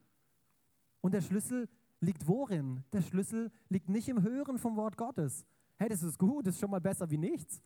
Und 1.01 1.13
der 1.13 1.21
Schlüssel 1.21 1.67
liegt 1.99 2.27
worin? 2.27 2.83
Der 2.93 3.01
Schlüssel 3.01 3.51
liegt 3.69 3.89
nicht 3.89 4.07
im 4.07 4.21
Hören 4.21 4.57
vom 4.57 4.75
Wort 4.75 4.97
Gottes. 4.97 5.45
Hey, 5.77 5.89
das 5.89 6.03
ist 6.03 6.17
gut, 6.17 6.47
das 6.47 6.55
ist 6.55 6.61
schon 6.61 6.71
mal 6.71 6.81
besser 6.81 7.09
wie 7.09 7.17
nichts. 7.17 7.61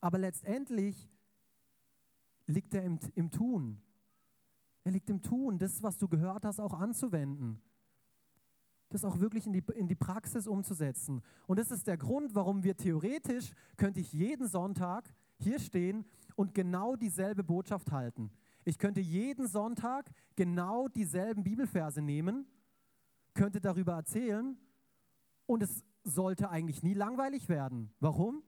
Aber 0.00 0.18
letztendlich 0.18 1.08
liegt 2.46 2.74
er 2.74 2.82
im, 2.82 2.98
im 3.14 3.30
Tun. 3.30 3.80
Er 4.86 4.92
liegt 4.92 5.10
im 5.10 5.20
Tun, 5.20 5.58
das, 5.58 5.82
was 5.82 5.98
du 5.98 6.06
gehört 6.06 6.44
hast, 6.44 6.60
auch 6.60 6.72
anzuwenden. 6.72 7.60
Das 8.88 9.04
auch 9.04 9.18
wirklich 9.18 9.44
in 9.44 9.52
die, 9.52 9.64
in 9.74 9.88
die 9.88 9.96
Praxis 9.96 10.46
umzusetzen. 10.46 11.22
Und 11.48 11.58
das 11.58 11.72
ist 11.72 11.88
der 11.88 11.96
Grund, 11.96 12.36
warum 12.36 12.62
wir 12.62 12.76
theoretisch, 12.76 13.50
könnte 13.76 13.98
ich 13.98 14.12
jeden 14.12 14.46
Sonntag 14.46 15.12
hier 15.38 15.58
stehen 15.58 16.04
und 16.36 16.54
genau 16.54 16.94
dieselbe 16.94 17.42
Botschaft 17.42 17.90
halten. 17.90 18.30
Ich 18.64 18.78
könnte 18.78 19.00
jeden 19.00 19.48
Sonntag 19.48 20.08
genau 20.36 20.86
dieselben 20.86 21.42
Bibelverse 21.42 22.00
nehmen, 22.00 22.46
könnte 23.34 23.60
darüber 23.60 23.94
erzählen 23.94 24.56
und 25.46 25.64
es 25.64 25.84
sollte 26.04 26.48
eigentlich 26.48 26.84
nie 26.84 26.94
langweilig 26.94 27.48
werden. 27.48 27.90
Warum? 27.98 28.44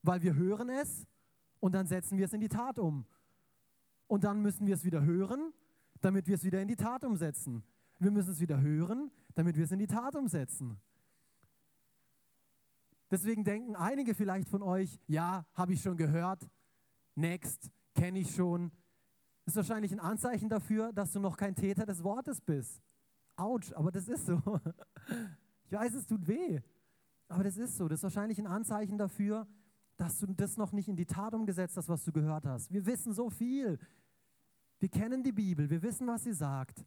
Weil 0.00 0.22
wir 0.22 0.36
hören 0.36 0.70
es 0.70 1.06
und 1.60 1.72
dann 1.74 1.84
setzen 1.86 2.16
wir 2.16 2.24
es 2.24 2.32
in 2.32 2.40
die 2.40 2.48
Tat 2.48 2.78
um. 2.78 3.04
Und 4.12 4.24
dann 4.24 4.42
müssen 4.42 4.66
wir 4.66 4.74
es 4.74 4.84
wieder 4.84 5.02
hören, 5.06 5.54
damit 6.02 6.26
wir 6.26 6.34
es 6.34 6.44
wieder 6.44 6.60
in 6.60 6.68
die 6.68 6.76
Tat 6.76 7.02
umsetzen. 7.02 7.62
Wir 7.98 8.10
müssen 8.10 8.32
es 8.32 8.40
wieder 8.40 8.60
hören, 8.60 9.10
damit 9.34 9.56
wir 9.56 9.64
es 9.64 9.72
in 9.72 9.78
die 9.78 9.86
Tat 9.86 10.14
umsetzen. 10.14 10.78
Deswegen 13.10 13.42
denken 13.42 13.74
einige 13.74 14.14
vielleicht 14.14 14.50
von 14.50 14.62
euch, 14.62 15.00
ja, 15.06 15.46
habe 15.54 15.72
ich 15.72 15.80
schon 15.80 15.96
gehört, 15.96 16.46
next, 17.14 17.70
kenne 17.94 18.18
ich 18.18 18.34
schon, 18.34 18.70
ist 19.46 19.56
wahrscheinlich 19.56 19.92
ein 19.92 20.00
Anzeichen 20.00 20.50
dafür, 20.50 20.92
dass 20.92 21.12
du 21.12 21.18
noch 21.18 21.38
kein 21.38 21.54
Täter 21.54 21.86
des 21.86 22.04
Wortes 22.04 22.42
bist. 22.42 22.82
Autsch, 23.36 23.72
aber 23.72 23.90
das 23.90 24.08
ist 24.08 24.26
so. 24.26 24.42
Ich 25.64 25.72
weiß, 25.72 25.94
es 25.94 26.06
tut 26.06 26.26
weh, 26.28 26.60
aber 27.28 27.44
das 27.44 27.56
ist 27.56 27.78
so. 27.78 27.88
Das 27.88 28.00
ist 28.00 28.02
wahrscheinlich 28.02 28.38
ein 28.38 28.46
Anzeichen 28.46 28.98
dafür, 28.98 29.46
dass 29.96 30.18
du 30.18 30.26
das 30.26 30.58
noch 30.58 30.72
nicht 30.72 30.88
in 30.88 30.96
die 30.96 31.06
Tat 31.06 31.32
umgesetzt 31.32 31.78
hast, 31.78 31.88
was 31.88 32.04
du 32.04 32.12
gehört 32.12 32.44
hast. 32.44 32.70
Wir 32.70 32.84
wissen 32.84 33.14
so 33.14 33.30
viel. 33.30 33.78
Wir 34.82 34.88
kennen 34.88 35.22
die 35.22 35.30
Bibel, 35.30 35.70
wir 35.70 35.80
wissen, 35.80 36.08
was 36.08 36.24
sie 36.24 36.32
sagt. 36.32 36.84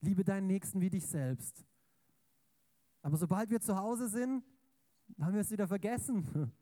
Liebe 0.00 0.24
deinen 0.24 0.46
Nächsten 0.46 0.80
wie 0.80 0.88
dich 0.88 1.06
selbst. 1.06 1.62
Aber 3.02 3.18
sobald 3.18 3.50
wir 3.50 3.60
zu 3.60 3.76
Hause 3.76 4.08
sind, 4.08 4.42
haben 5.20 5.34
wir 5.34 5.42
es 5.42 5.50
wieder 5.50 5.68
vergessen. 5.68 6.26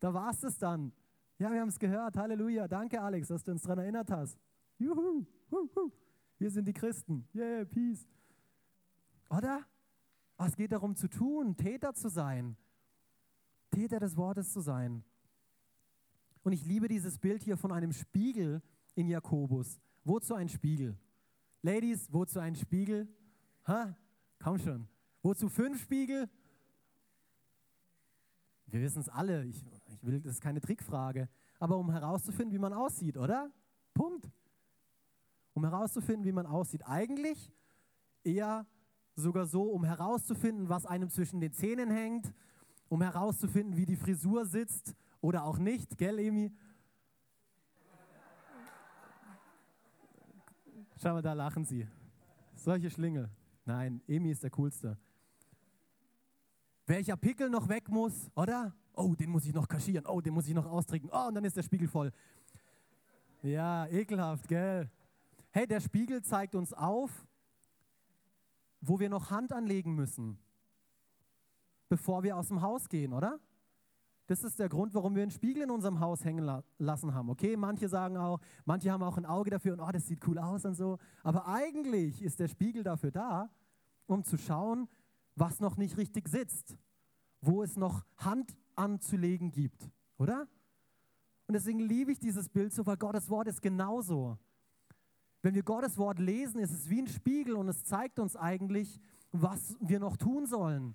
Da 0.00 0.14
war 0.14 0.30
es 0.30 0.58
dann. 0.58 0.92
Ja, 1.40 1.50
wir 1.50 1.60
haben 1.60 1.70
es 1.70 1.78
gehört. 1.78 2.16
Halleluja. 2.16 2.68
Danke, 2.68 3.00
Alex, 3.00 3.26
dass 3.28 3.42
du 3.42 3.50
uns 3.50 3.62
daran 3.62 3.80
erinnert 3.80 4.08
hast. 4.12 4.38
Juhu. 4.78 5.26
Wir 6.38 6.50
sind 6.52 6.68
die 6.68 6.72
Christen. 6.72 7.26
Yeah, 7.34 7.64
peace. 7.64 8.06
Oder? 9.28 9.64
Es 10.38 10.54
geht 10.54 10.70
darum 10.70 10.94
zu 10.94 11.08
tun, 11.08 11.56
Täter 11.56 11.94
zu 11.94 12.08
sein. 12.10 12.56
Täter 13.72 13.98
des 13.98 14.16
Wortes 14.16 14.52
zu 14.52 14.60
sein. 14.60 15.02
Und 16.44 16.52
ich 16.52 16.64
liebe 16.64 16.86
dieses 16.86 17.18
Bild 17.18 17.42
hier 17.42 17.56
von 17.56 17.72
einem 17.72 17.90
Spiegel 17.90 18.62
in 18.98 19.06
Jakobus. 19.06 19.78
Wozu 20.04 20.34
ein 20.34 20.48
Spiegel? 20.48 20.98
Ladies, 21.62 22.12
wozu 22.12 22.40
ein 22.40 22.56
Spiegel? 22.56 23.06
Ha? 23.64 23.96
Komm 24.42 24.58
schon. 24.58 24.88
Wozu 25.22 25.48
fünf 25.48 25.80
Spiegel? 25.80 26.28
Wir 28.66 28.80
wissen 28.80 29.00
es 29.00 29.08
alle. 29.08 29.44
Ich, 29.44 29.64
ich 29.86 30.02
will, 30.02 30.20
das 30.20 30.32
ist 30.32 30.40
keine 30.40 30.60
Trickfrage. 30.60 31.28
Aber 31.60 31.76
um 31.76 31.92
herauszufinden, 31.92 32.52
wie 32.52 32.58
man 32.58 32.72
aussieht, 32.72 33.16
oder? 33.16 33.52
Punkt. 33.94 34.28
Um 35.54 35.64
herauszufinden, 35.64 36.24
wie 36.24 36.32
man 36.32 36.46
aussieht. 36.46 36.84
Eigentlich 36.84 37.52
eher 38.24 38.66
sogar 39.14 39.46
so, 39.46 39.62
um 39.62 39.84
herauszufinden, 39.84 40.68
was 40.68 40.86
einem 40.86 41.08
zwischen 41.08 41.40
den 41.40 41.52
Zähnen 41.52 41.90
hängt, 41.90 42.32
um 42.88 43.00
herauszufinden, 43.00 43.76
wie 43.76 43.86
die 43.86 43.96
Frisur 43.96 44.44
sitzt 44.44 44.96
oder 45.20 45.44
auch 45.44 45.58
nicht, 45.58 45.98
gell, 45.98 46.18
Emi? 46.18 46.52
Schau 51.00 51.12
mal, 51.12 51.22
da 51.22 51.32
lachen 51.32 51.64
sie. 51.64 51.86
Solche 52.56 52.90
Schlingel. 52.90 53.30
Nein, 53.64 54.00
Emi 54.08 54.32
ist 54.32 54.42
der 54.42 54.50
Coolste. 54.50 54.98
Welcher 56.86 57.16
Pickel 57.16 57.50
noch 57.50 57.68
weg 57.68 57.88
muss, 57.88 58.28
oder? 58.34 58.74
Oh, 58.94 59.14
den 59.14 59.30
muss 59.30 59.46
ich 59.46 59.54
noch 59.54 59.68
kaschieren. 59.68 60.06
Oh, 60.06 60.20
den 60.20 60.34
muss 60.34 60.48
ich 60.48 60.54
noch 60.54 60.66
austrinken. 60.66 61.08
Oh, 61.12 61.28
und 61.28 61.36
dann 61.36 61.44
ist 61.44 61.56
der 61.56 61.62
Spiegel 61.62 61.86
voll. 61.86 62.10
Ja, 63.42 63.86
ekelhaft, 63.86 64.48
gell? 64.48 64.90
Hey, 65.50 65.68
der 65.68 65.80
Spiegel 65.80 66.20
zeigt 66.22 66.56
uns 66.56 66.72
auf, 66.72 67.10
wo 68.80 68.98
wir 68.98 69.08
noch 69.08 69.30
Hand 69.30 69.52
anlegen 69.52 69.94
müssen, 69.94 70.36
bevor 71.88 72.24
wir 72.24 72.36
aus 72.36 72.48
dem 72.48 72.60
Haus 72.60 72.88
gehen, 72.88 73.12
oder? 73.12 73.38
Das 74.28 74.44
ist 74.44 74.58
der 74.58 74.68
Grund, 74.68 74.92
warum 74.92 75.14
wir 75.14 75.22
einen 75.22 75.30
Spiegel 75.30 75.62
in 75.62 75.70
unserem 75.70 76.00
Haus 76.00 76.22
hängen 76.22 76.44
la 76.44 76.62
lassen 76.76 77.14
haben. 77.14 77.30
Okay, 77.30 77.56
manche 77.56 77.88
sagen 77.88 78.18
auch, 78.18 78.40
manche 78.66 78.92
haben 78.92 79.02
auch 79.02 79.16
ein 79.16 79.24
Auge 79.24 79.48
dafür 79.48 79.72
und 79.72 79.80
oh, 79.80 79.90
das 79.90 80.06
sieht 80.06 80.26
cool 80.28 80.38
aus 80.38 80.66
und 80.66 80.74
so. 80.74 80.98
Aber 81.22 81.48
eigentlich 81.48 82.22
ist 82.22 82.38
der 82.38 82.48
Spiegel 82.48 82.82
dafür 82.82 83.10
da, 83.10 83.50
um 84.06 84.24
zu 84.24 84.36
schauen, 84.36 84.86
was 85.34 85.60
noch 85.60 85.78
nicht 85.78 85.96
richtig 85.96 86.28
sitzt, 86.28 86.76
wo 87.40 87.62
es 87.62 87.78
noch 87.78 88.04
Hand 88.18 88.54
anzulegen 88.74 89.50
gibt, 89.50 89.90
oder? 90.18 90.46
Und 91.46 91.54
deswegen 91.54 91.80
liebe 91.80 92.12
ich 92.12 92.18
dieses 92.18 92.50
Bild 92.50 92.74
so, 92.74 92.84
weil 92.84 92.98
Gottes 92.98 93.30
Wort 93.30 93.48
ist 93.48 93.62
genauso. 93.62 94.36
Wenn 95.40 95.54
wir 95.54 95.62
Gottes 95.62 95.96
Wort 95.96 96.18
lesen, 96.18 96.60
ist 96.60 96.72
es 96.72 96.90
wie 96.90 97.00
ein 97.00 97.06
Spiegel 97.06 97.54
und 97.54 97.70
es 97.70 97.82
zeigt 97.82 98.18
uns 98.18 98.36
eigentlich, 98.36 99.00
was 99.32 99.74
wir 99.80 100.00
noch 100.00 100.18
tun 100.18 100.44
sollen. 100.44 100.94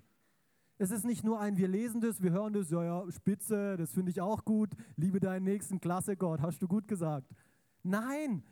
Es 0.76 0.90
ist 0.90 1.04
nicht 1.04 1.22
nur 1.22 1.40
ein, 1.40 1.56
wir 1.56 1.68
lesen 1.68 2.00
das, 2.00 2.20
wir 2.20 2.32
hören 2.32 2.52
das, 2.52 2.70
ja, 2.70 2.82
ja, 2.82 3.10
spitze, 3.12 3.76
das 3.76 3.92
finde 3.92 4.10
ich 4.10 4.20
auch 4.20 4.44
gut, 4.44 4.74
liebe 4.96 5.20
deinen 5.20 5.44
Nächsten, 5.44 5.80
klasse 5.80 6.16
Gott, 6.16 6.40
hast 6.40 6.60
du 6.60 6.66
gut 6.66 6.88
gesagt. 6.88 7.30
Nein, 7.84 8.42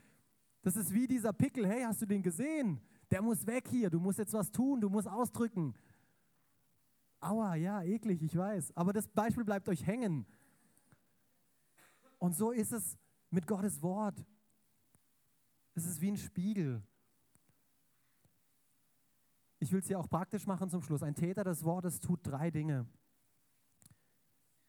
das 0.63 0.77
ist 0.77 0.95
wie 0.95 1.09
dieser 1.09 1.33
Pickel, 1.33 1.67
hey, 1.67 1.83
hast 1.83 2.01
du 2.01 2.07
den 2.07 2.23
gesehen? 2.23 2.81
Der 3.11 3.23
muss 3.23 3.45
weg 3.47 3.67
hier, 3.69 3.91
du 3.91 3.99
musst 3.99 4.19
jetzt 4.19 4.33
was 4.33 4.53
tun, 4.53 4.81
du 4.81 4.89
musst 4.89 5.09
ausdrücken. 5.09 5.75
Aua, 7.21 7.57
ja, 7.57 7.83
eklig, 7.83 8.23
ich 8.23 8.37
weiß, 8.37 8.77
aber 8.77 8.93
das 8.93 9.09
Beispiel 9.09 9.45
bleibt 9.45 9.69
euch 9.69 9.85
hängen. 9.85 10.25
Und 12.19 12.37
so 12.37 12.53
ist 12.53 12.73
es 12.73 12.97
mit 13.31 13.49
Gottes 13.49 13.83
Wort. 13.83 14.25
Es 15.75 15.87
ist 15.87 16.01
wie 16.01 16.13
ein 16.13 16.17
Spiegel. 16.17 16.83
Ich 19.63 19.71
will 19.71 19.79
es 19.79 19.89
ja 19.89 19.97
auch 19.97 20.11
praktisch 20.11 20.45
machen 20.49 20.71
zum 20.71 20.83
Schluss. 20.83 21.05
Ein 21.05 21.15
Täter 21.15 21.45
des 21.45 21.63
Wortes 21.63 22.01
tut 22.01 22.19
drei 22.25 22.51
Dinge. 22.51 22.85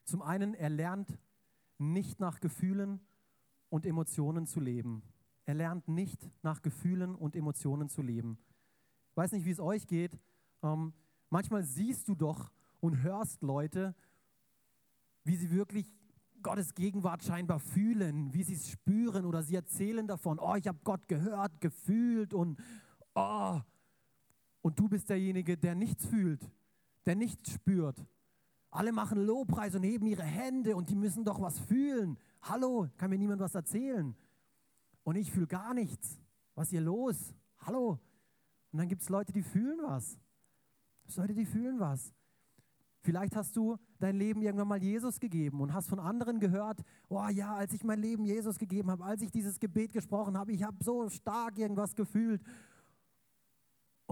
Zum 0.04 0.22
einen, 0.22 0.54
er 0.54 0.70
lernt 0.70 1.18
nicht 1.80 2.20
nach 2.20 2.40
Gefühlen 2.40 3.00
und 3.70 3.88
Emotionen 3.88 4.46
zu 4.46 4.60
leben. 4.60 5.02
Er 5.46 5.56
lernt 5.56 5.88
nicht 5.88 6.30
nach 6.44 6.62
Gefühlen 6.62 7.16
und 7.16 7.36
Emotionen 7.36 7.90
zu 7.90 8.04
leben. 8.04 8.38
Ich 9.10 9.18
weiß 9.18 9.32
nicht, 9.32 9.46
wie 9.46 9.50
es 9.50 9.60
euch 9.60 9.88
geht. 9.88 10.20
Ähm, 10.62 10.94
manchmal 11.32 11.64
siehst 11.64 12.08
du 12.08 12.14
doch 12.14 12.52
und 12.80 13.02
hörst 13.02 13.42
Leute, 13.42 13.96
wie 15.24 15.38
sie 15.38 15.50
wirklich 15.50 15.92
Gottes 16.44 16.76
Gegenwart 16.76 17.24
scheinbar 17.24 17.60
fühlen, 17.60 18.32
wie 18.32 18.44
sie 18.44 18.54
es 18.54 18.70
spüren 18.70 19.26
oder 19.26 19.42
sie 19.42 19.56
erzählen 19.56 20.06
davon, 20.06 20.38
oh, 20.38 20.54
ich 20.54 20.68
habe 20.68 20.78
Gott 20.84 21.08
gehört, 21.08 21.62
gefühlt 21.62 22.36
und 22.36 22.62
oh. 23.16 23.60
Und 24.64 24.80
du 24.80 24.88
bist 24.88 25.10
derjenige, 25.10 25.58
der 25.58 25.76
nichts 25.76 26.06
fühlt, 26.06 26.50
der 27.06 27.16
nichts 27.16 27.52
spürt. 27.52 28.04
Alle 28.72 28.94
machen 28.94 29.24
Lobpreis 29.24 29.76
und 29.76 29.84
heben 29.84 30.08
ihre 30.08 30.24
Hände 30.24 30.76
und 30.76 30.90
die 30.90 30.96
müssen 30.96 31.26
doch 31.26 31.40
was 31.42 31.60
fühlen. 31.60 32.18
Hallo, 32.42 32.88
kann 32.98 33.10
mir 33.10 33.18
niemand 33.20 33.42
was 33.42 33.54
erzählen? 33.54 34.16
Und 35.04 35.18
ich 35.18 35.32
fühle 35.32 35.48
gar 35.48 35.74
nichts. 35.74 36.18
Was 36.56 36.68
ist 36.68 36.72
hier 36.72 36.82
los? 36.82 37.36
Hallo? 37.60 38.00
Und 38.72 38.80
dann 38.80 38.88
gibt 38.88 39.02
es 39.02 39.10
Leute, 39.10 39.34
die 39.34 39.44
fühlen 39.44 39.80
was. 39.84 40.18
Leute, 41.18 41.36
die 41.36 41.46
fühlen 41.46 41.80
was. 41.80 42.14
Vielleicht 43.02 43.36
hast 43.36 43.58
du 43.58 43.78
dein 44.00 44.16
Leben 44.16 44.42
irgendwann 44.42 44.70
mal 44.70 44.82
Jesus 44.82 45.20
gegeben 45.20 45.60
und 45.60 45.74
hast 45.74 45.90
von 45.90 46.00
anderen 46.00 46.40
gehört, 46.40 46.82
oh 47.10 47.28
ja, 47.28 47.54
als 47.54 47.74
ich 47.74 47.84
mein 47.84 48.00
Leben 48.00 48.24
Jesus 48.24 48.58
gegeben 48.58 48.90
habe, 48.90 49.04
als 49.04 49.22
ich 49.22 49.30
dieses 49.30 49.60
Gebet 49.60 49.92
gesprochen 49.92 50.38
habe, 50.38 50.54
ich 50.54 50.64
habe 50.64 50.82
so 50.82 51.10
stark 51.10 51.60
irgendwas 51.60 51.96
gefühlt. 51.96 52.42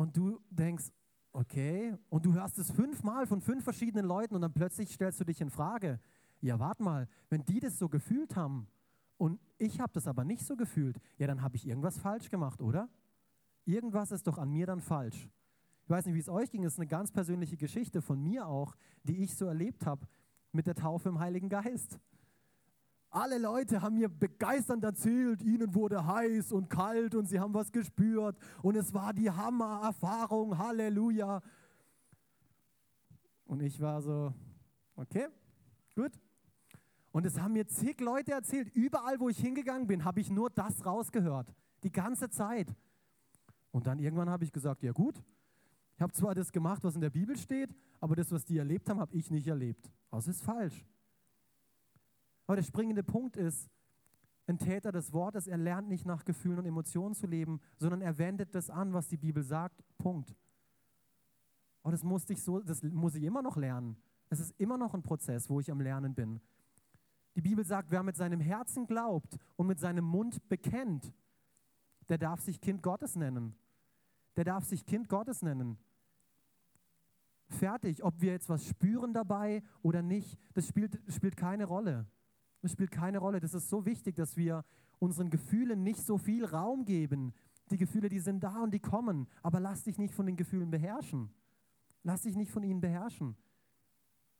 Und 0.01 0.17
du 0.17 0.39
denkst, 0.49 0.85
okay, 1.31 1.95
und 2.09 2.25
du 2.25 2.33
hörst 2.33 2.57
es 2.57 2.71
fünfmal 2.71 3.27
von 3.27 3.39
fünf 3.39 3.63
verschiedenen 3.63 4.03
Leuten 4.03 4.33
und 4.33 4.41
dann 4.41 4.51
plötzlich 4.51 4.91
stellst 4.91 5.19
du 5.19 5.25
dich 5.25 5.39
in 5.41 5.51
Frage. 5.51 5.99
Ja, 6.39 6.57
warte 6.57 6.81
mal, 6.81 7.07
wenn 7.29 7.45
die 7.45 7.59
das 7.59 7.77
so 7.77 7.87
gefühlt 7.87 8.35
haben 8.35 8.67
und 9.17 9.39
ich 9.59 9.79
habe 9.79 9.93
das 9.93 10.07
aber 10.07 10.23
nicht 10.23 10.43
so 10.43 10.55
gefühlt, 10.55 10.97
ja, 11.19 11.27
dann 11.27 11.43
habe 11.43 11.55
ich 11.55 11.67
irgendwas 11.67 11.99
falsch 11.99 12.31
gemacht, 12.31 12.63
oder? 12.63 12.89
Irgendwas 13.65 14.11
ist 14.11 14.25
doch 14.25 14.39
an 14.39 14.49
mir 14.49 14.65
dann 14.65 14.81
falsch. 14.81 15.29
Ich 15.83 15.89
weiß 15.91 16.07
nicht, 16.07 16.15
wie 16.15 16.19
es 16.19 16.29
euch 16.29 16.49
ging, 16.49 16.63
das 16.63 16.73
ist 16.73 16.79
eine 16.79 16.87
ganz 16.87 17.11
persönliche 17.11 17.57
Geschichte 17.57 18.01
von 18.01 18.19
mir 18.23 18.47
auch, 18.47 18.75
die 19.03 19.17
ich 19.17 19.35
so 19.35 19.45
erlebt 19.45 19.85
habe 19.85 20.07
mit 20.51 20.65
der 20.65 20.73
Taufe 20.73 21.09
im 21.09 21.19
Heiligen 21.19 21.47
Geist. 21.47 21.99
Alle 23.13 23.37
Leute 23.37 23.81
haben 23.81 23.95
mir 23.95 24.07
begeisternd 24.07 24.85
erzählt, 24.85 25.41
ihnen 25.41 25.75
wurde 25.75 26.05
heiß 26.05 26.53
und 26.53 26.69
kalt 26.69 27.13
und 27.13 27.27
sie 27.27 27.41
haben 27.41 27.53
was 27.53 27.73
gespürt 27.73 28.37
und 28.63 28.77
es 28.77 28.93
war 28.93 29.13
die 29.13 29.29
Hammererfahrung, 29.29 30.57
Halleluja. 30.57 31.41
Und 33.43 33.61
ich 33.61 33.81
war 33.81 34.01
so, 34.01 34.33
okay, 34.95 35.27
gut. 35.93 36.13
Und 37.11 37.25
es 37.25 37.37
haben 37.37 37.51
mir 37.51 37.67
zig 37.67 37.99
Leute 37.99 38.31
erzählt, 38.31 38.73
überall 38.73 39.19
wo 39.19 39.27
ich 39.27 39.39
hingegangen 39.39 39.87
bin, 39.87 40.05
habe 40.05 40.21
ich 40.21 40.31
nur 40.31 40.49
das 40.49 40.85
rausgehört, 40.85 41.53
die 41.83 41.91
ganze 41.91 42.29
Zeit. 42.29 42.73
Und 43.71 43.87
dann 43.87 43.99
irgendwann 43.99 44.29
habe 44.29 44.45
ich 44.45 44.53
gesagt, 44.53 44.83
ja 44.83 44.93
gut, 44.93 45.21
ich 45.95 46.01
habe 46.01 46.13
zwar 46.13 46.33
das 46.33 46.53
gemacht, 46.53 46.81
was 46.85 46.95
in 46.95 47.01
der 47.01 47.09
Bibel 47.09 47.35
steht, 47.35 47.75
aber 47.99 48.15
das, 48.15 48.31
was 48.31 48.45
die 48.45 48.57
erlebt 48.57 48.89
haben, 48.89 49.01
habe 49.01 49.13
ich 49.13 49.29
nicht 49.29 49.47
erlebt. 49.47 49.91
Das 50.09 50.29
ist 50.29 50.41
falsch. 50.41 50.85
Aber 52.51 52.57
der 52.57 52.63
springende 52.63 53.01
Punkt 53.01 53.37
ist, 53.37 53.69
ein 54.45 54.57
Täter 54.57 54.91
des 54.91 55.13
Wortes, 55.13 55.47
er 55.47 55.55
lernt 55.55 55.87
nicht 55.87 56.05
nach 56.05 56.25
Gefühlen 56.25 56.59
und 56.59 56.65
Emotionen 56.65 57.15
zu 57.15 57.25
leben, 57.25 57.61
sondern 57.77 58.01
er 58.01 58.17
wendet 58.17 58.53
das 58.53 58.69
an, 58.69 58.91
was 58.91 59.07
die 59.07 59.15
Bibel 59.15 59.41
sagt. 59.41 59.81
Punkt. 59.97 60.35
Aber 61.81 61.93
das 61.93 62.03
musste 62.03 62.33
ich 62.33 62.43
so, 62.43 62.59
das 62.59 62.83
muss 62.83 63.15
ich 63.15 63.23
immer 63.23 63.41
noch 63.41 63.55
lernen. 63.55 63.95
Es 64.27 64.41
ist 64.41 64.53
immer 64.59 64.77
noch 64.77 64.93
ein 64.93 65.01
Prozess, 65.01 65.49
wo 65.49 65.61
ich 65.61 65.71
am 65.71 65.79
Lernen 65.79 66.13
bin. 66.13 66.41
Die 67.37 67.41
Bibel 67.41 67.63
sagt, 67.63 67.89
wer 67.89 68.03
mit 68.03 68.17
seinem 68.17 68.41
Herzen 68.41 68.85
glaubt 68.85 69.37
und 69.55 69.67
mit 69.67 69.79
seinem 69.79 70.03
Mund 70.03 70.49
bekennt, 70.49 71.13
der 72.09 72.17
darf 72.17 72.41
sich 72.41 72.59
Kind 72.59 72.83
Gottes 72.83 73.15
nennen. 73.15 73.55
Der 74.35 74.43
darf 74.43 74.65
sich 74.65 74.85
Kind 74.85 75.07
Gottes 75.07 75.41
nennen 75.41 75.77
fertig. 77.51 78.03
Ob 78.03 78.19
wir 78.21 78.31
jetzt 78.31 78.49
was 78.49 78.65
spüren 78.65 79.13
dabei 79.13 79.61
oder 79.81 80.01
nicht, 80.01 80.37
das 80.53 80.67
spielt, 80.67 80.99
spielt 81.07 81.37
keine 81.37 81.65
Rolle. 81.65 82.07
Das 82.61 82.71
spielt 82.71 82.91
keine 82.91 83.17
Rolle. 83.17 83.39
Das 83.39 83.53
ist 83.53 83.69
so 83.69 83.85
wichtig, 83.85 84.15
dass 84.15 84.37
wir 84.37 84.63
unseren 84.99 85.29
Gefühlen 85.29 85.83
nicht 85.83 86.05
so 86.05 86.17
viel 86.17 86.45
Raum 86.45 86.85
geben. 86.85 87.33
Die 87.71 87.77
Gefühle, 87.77 88.09
die 88.09 88.19
sind 88.19 88.43
da 88.43 88.61
und 88.61 88.73
die 88.73 88.79
kommen. 88.79 89.27
Aber 89.41 89.59
lass 89.59 89.83
dich 89.83 89.97
nicht 89.97 90.13
von 90.13 90.25
den 90.25 90.37
Gefühlen 90.37 90.69
beherrschen. 90.69 91.31
Lass 92.03 92.21
dich 92.21 92.35
nicht 92.35 92.51
von 92.51 92.63
ihnen 92.63 92.81
beherrschen. 92.81 93.35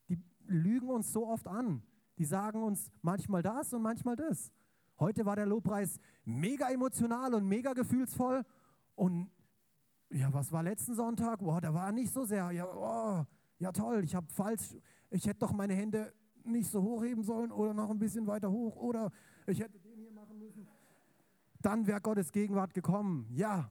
Die 0.10 0.20
lügen 0.46 0.90
uns 0.90 1.12
so 1.12 1.28
oft 1.28 1.48
an. 1.48 1.82
Die 2.18 2.26
sagen 2.26 2.64
uns 2.64 2.92
manchmal 3.02 3.42
das 3.42 3.74
und 3.74 3.82
manchmal 3.82 4.16
das. 4.16 4.52
Heute 5.00 5.26
war 5.26 5.36
der 5.36 5.48
Lobpreis 5.48 6.00
mega 6.26 6.70
emotional 6.70 7.34
und 7.34 7.48
mega 7.48 7.74
gefühlsvoll 7.74 8.44
und 8.94 9.32
ja, 10.12 10.32
was 10.34 10.52
war 10.52 10.62
letzten 10.62 10.94
Sonntag? 10.94 11.40
Boah, 11.40 11.62
da 11.62 11.74
war 11.74 11.92
nicht 11.92 12.14
so 12.14 12.26
sehr. 12.26 12.52
Ja, 12.52 12.68
oh, 12.68 13.26
ja 13.58 13.72
toll, 13.72 14.04
ich 14.04 14.14
habe 14.14 14.28
falsch, 14.30 14.76
ich 15.10 15.26
hätte 15.26 15.40
doch 15.40 15.54
meine 15.54 15.74
Hände 15.74 16.14
nicht 16.46 16.70
so 16.70 16.82
hochheben 16.82 17.24
sollen 17.24 17.52
oder 17.52 17.74
noch 17.74 17.90
ein 17.90 18.00
bisschen 18.00 18.28
weiter 18.28 18.52
hoch 18.52 18.76
oder 18.76 19.12
ich 19.48 19.60
hätte 19.60 19.80
den 19.80 20.00
hier 20.00 20.12
machen 20.12 20.38
müssen. 20.40 20.68
Dann 21.62 21.86
wäre 21.88 22.02
Gottes 22.02 22.32
Gegenwart 22.32 22.74
gekommen. 22.74 23.28
Ja. 23.32 23.70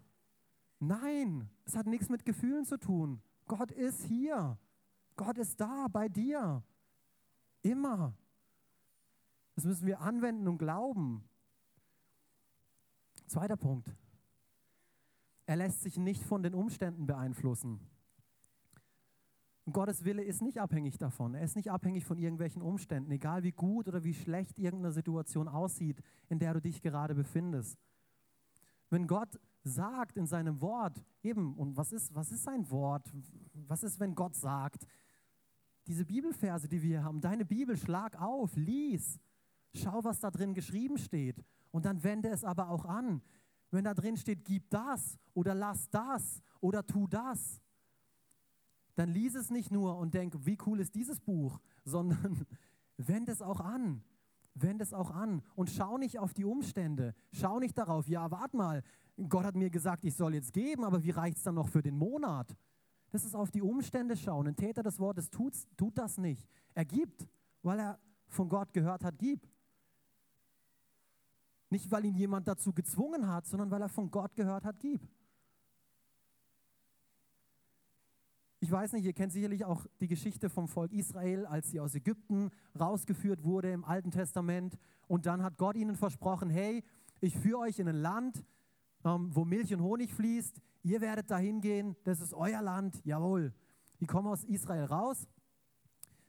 Nein, 0.79 1.51
es 1.65 1.77
hat 1.77 1.87
nichts 1.87 2.09
mit 2.09 2.25
Gefühlen 2.25 2.65
zu 2.65 2.79
tun. 2.79 3.21
Gott 3.47 3.71
ist 3.73 4.05
hier. 4.05 4.59
Gott 5.17 5.37
ist 5.39 5.61
da 5.61 5.87
bei 5.89 6.09
dir. 6.09 6.63
Immer. 7.63 8.15
Das 9.57 9.65
müssen 9.65 9.87
wir 9.87 10.01
anwenden 10.01 10.49
und 10.49 10.59
glauben. 10.59 11.25
Zweiter 13.27 13.57
Punkt. 13.57 13.95
Er 15.47 15.57
lässt 15.57 15.83
sich 15.83 15.99
nicht 15.99 16.23
von 16.25 16.43
den 16.43 16.55
Umständen 16.55 17.07
beeinflussen. 17.07 17.81
Und 19.65 19.73
Gottes 19.73 20.05
Wille 20.05 20.23
ist 20.23 20.43
nicht 20.43 20.59
abhängig 20.59 20.99
davon. 20.99 21.35
Er 21.35 21.43
ist 21.43 21.57
nicht 21.57 21.71
abhängig 21.71 22.05
von 22.05 22.19
irgendwelchen 22.19 22.63
Umständen, 22.63 23.11
egal 23.11 23.43
wie 23.43 23.53
gut 23.53 23.89
oder 23.89 24.05
wie 24.05 24.15
schlecht 24.15 24.59
irgendeine 24.59 24.93
Situation 24.93 25.49
aussieht, 25.49 26.01
in 26.29 26.39
der 26.39 26.55
du 26.55 26.61
dich 26.61 26.83
gerade 26.83 27.15
befindest. 27.15 27.79
Wenn 28.89 29.07
Gott 29.07 29.39
sagt 29.63 30.17
in 30.17 30.27
seinem 30.27 30.61
Wort, 30.61 31.05
eben, 31.23 31.55
und 31.57 31.77
was 31.77 31.93
ist, 31.93 32.15
was 32.15 32.33
ist 32.33 32.45
sein 32.45 32.69
Wort? 32.71 33.13
Was 33.53 33.83
ist, 33.83 34.01
wenn 34.01 34.15
Gott 34.15 34.35
sagt? 34.35 34.87
Diese 35.87 36.05
Bibelverse, 36.05 36.69
die 36.69 36.83
wir 36.83 37.05
haben, 37.05 37.21
deine 37.21 37.45
Bibel, 37.45 37.77
schlag 37.77 38.21
auf, 38.21 38.57
lies, 38.57 39.21
schau, 39.75 40.03
was 40.03 40.21
da 40.21 40.31
drin 40.31 40.55
geschrieben 40.55 40.99
steht. 40.99 41.45
Und 41.71 41.85
dann 41.85 42.03
wende 42.03 42.31
es 42.31 42.45
aber 42.45 42.71
auch 42.71 42.85
an. 42.85 43.23
Wenn 43.71 43.85
da 43.85 43.95
drin 43.95 44.17
steht, 44.17 44.45
gib 44.45 44.69
das 44.71 45.19
oder 45.35 45.55
lass 45.55 45.89
das 45.91 46.43
oder 46.61 46.85
tu 46.85 47.07
das, 47.07 47.61
dann 49.01 49.09
lies 49.09 49.35
es 49.35 49.49
nicht 49.49 49.71
nur 49.71 49.97
und 49.97 50.13
denk, 50.13 50.35
wie 50.45 50.59
cool 50.67 50.79
ist 50.79 50.95
dieses 50.95 51.21
Buch, 51.21 51.59
sondern 51.85 52.45
wende 52.99 53.33
es 53.33 53.41
auch 53.41 53.61
an. 53.61 54.05
Wende 54.55 54.83
es 54.83 54.93
auch 54.93 55.11
an 55.11 55.43
und 55.55 55.71
schau 55.71 55.97
nicht 55.97 56.19
auf 56.19 56.35
die 56.35 56.45
Umstände. 56.45 57.15
Schau 57.33 57.61
nicht 57.61 57.79
darauf, 57.79 58.09
ja, 58.09 58.31
warte 58.31 58.57
mal, 58.57 58.83
Gott 59.29 59.45
hat 59.45 59.55
mir 59.55 59.71
gesagt, 59.71 60.05
ich 60.05 60.15
soll 60.15 60.35
jetzt 60.35 60.53
geben, 60.53 60.85
aber 60.85 61.03
wie 61.03 61.11
reicht 61.11 61.39
es 61.39 61.45
dann 61.45 61.55
noch 61.55 61.69
für 61.69 61.83
den 61.83 61.97
Monat? 61.97 62.55
Das 63.11 63.25
ist 63.25 63.35
auf 63.35 63.51
die 63.51 63.63
Umstände 63.63 64.17
schauen. 64.17 64.49
Ein 64.49 64.57
Täter 64.57 64.83
des 64.83 64.99
Wortes 64.99 65.31
tut, 65.31 65.55
tut 65.79 65.97
das 65.97 66.19
nicht. 66.19 66.47
Er 66.75 66.85
gibt, 66.85 67.27
weil 67.63 67.79
er 67.79 67.99
von 68.29 68.49
Gott 68.49 68.73
gehört 68.73 69.03
hat, 69.03 69.19
gib. 69.19 69.49
Nicht, 71.71 71.91
weil 71.91 72.05
ihn 72.05 72.17
jemand 72.17 72.49
dazu 72.49 72.73
gezwungen 72.73 73.29
hat, 73.29 73.47
sondern 73.47 73.71
weil 73.71 73.81
er 73.81 73.89
von 73.89 74.11
Gott 74.11 74.35
gehört 74.35 74.65
hat, 74.65 74.79
gib. 74.79 75.09
Ich 78.71 78.75
weiß 78.75 78.93
nicht, 78.93 79.05
ihr 79.05 79.13
kennt 79.13 79.33
sicherlich 79.33 79.65
auch 79.65 79.85
die 79.99 80.07
Geschichte 80.07 80.49
vom 80.49 80.69
Volk 80.69 80.93
Israel, 80.93 81.45
als 81.45 81.73
sie 81.73 81.81
aus 81.81 81.97
Ägypten 81.97 82.51
rausgeführt 82.79 83.43
wurde 83.43 83.73
im 83.73 83.85
Alten 83.85 84.13
Testament. 84.13 84.79
Und 85.09 85.27
dann 85.27 85.43
hat 85.43 85.59
Gott 85.59 85.75
ihnen 85.75 85.97
versprochen, 85.97 86.51
hey, 86.51 86.85
ich 87.21 87.37
führe 87.37 87.63
euch 87.63 87.81
in 87.81 87.89
ein 87.89 87.97
Land, 87.97 88.45
ähm, 89.05 89.35
wo 89.35 89.45
Milch 89.45 89.75
und 89.75 89.83
Honig 89.83 90.15
fließt. 90.15 90.63
Ihr 90.85 91.01
werdet 91.01 91.33
dahin 91.33 91.61
gehen, 91.61 91.97
das 92.05 92.21
ist 92.21 92.33
euer 92.33 92.63
Land, 92.63 93.05
jawohl. 93.05 93.53
Die 93.99 94.07
kommen 94.07 94.29
aus 94.29 94.45
Israel 94.45 94.85
raus, 94.85 95.27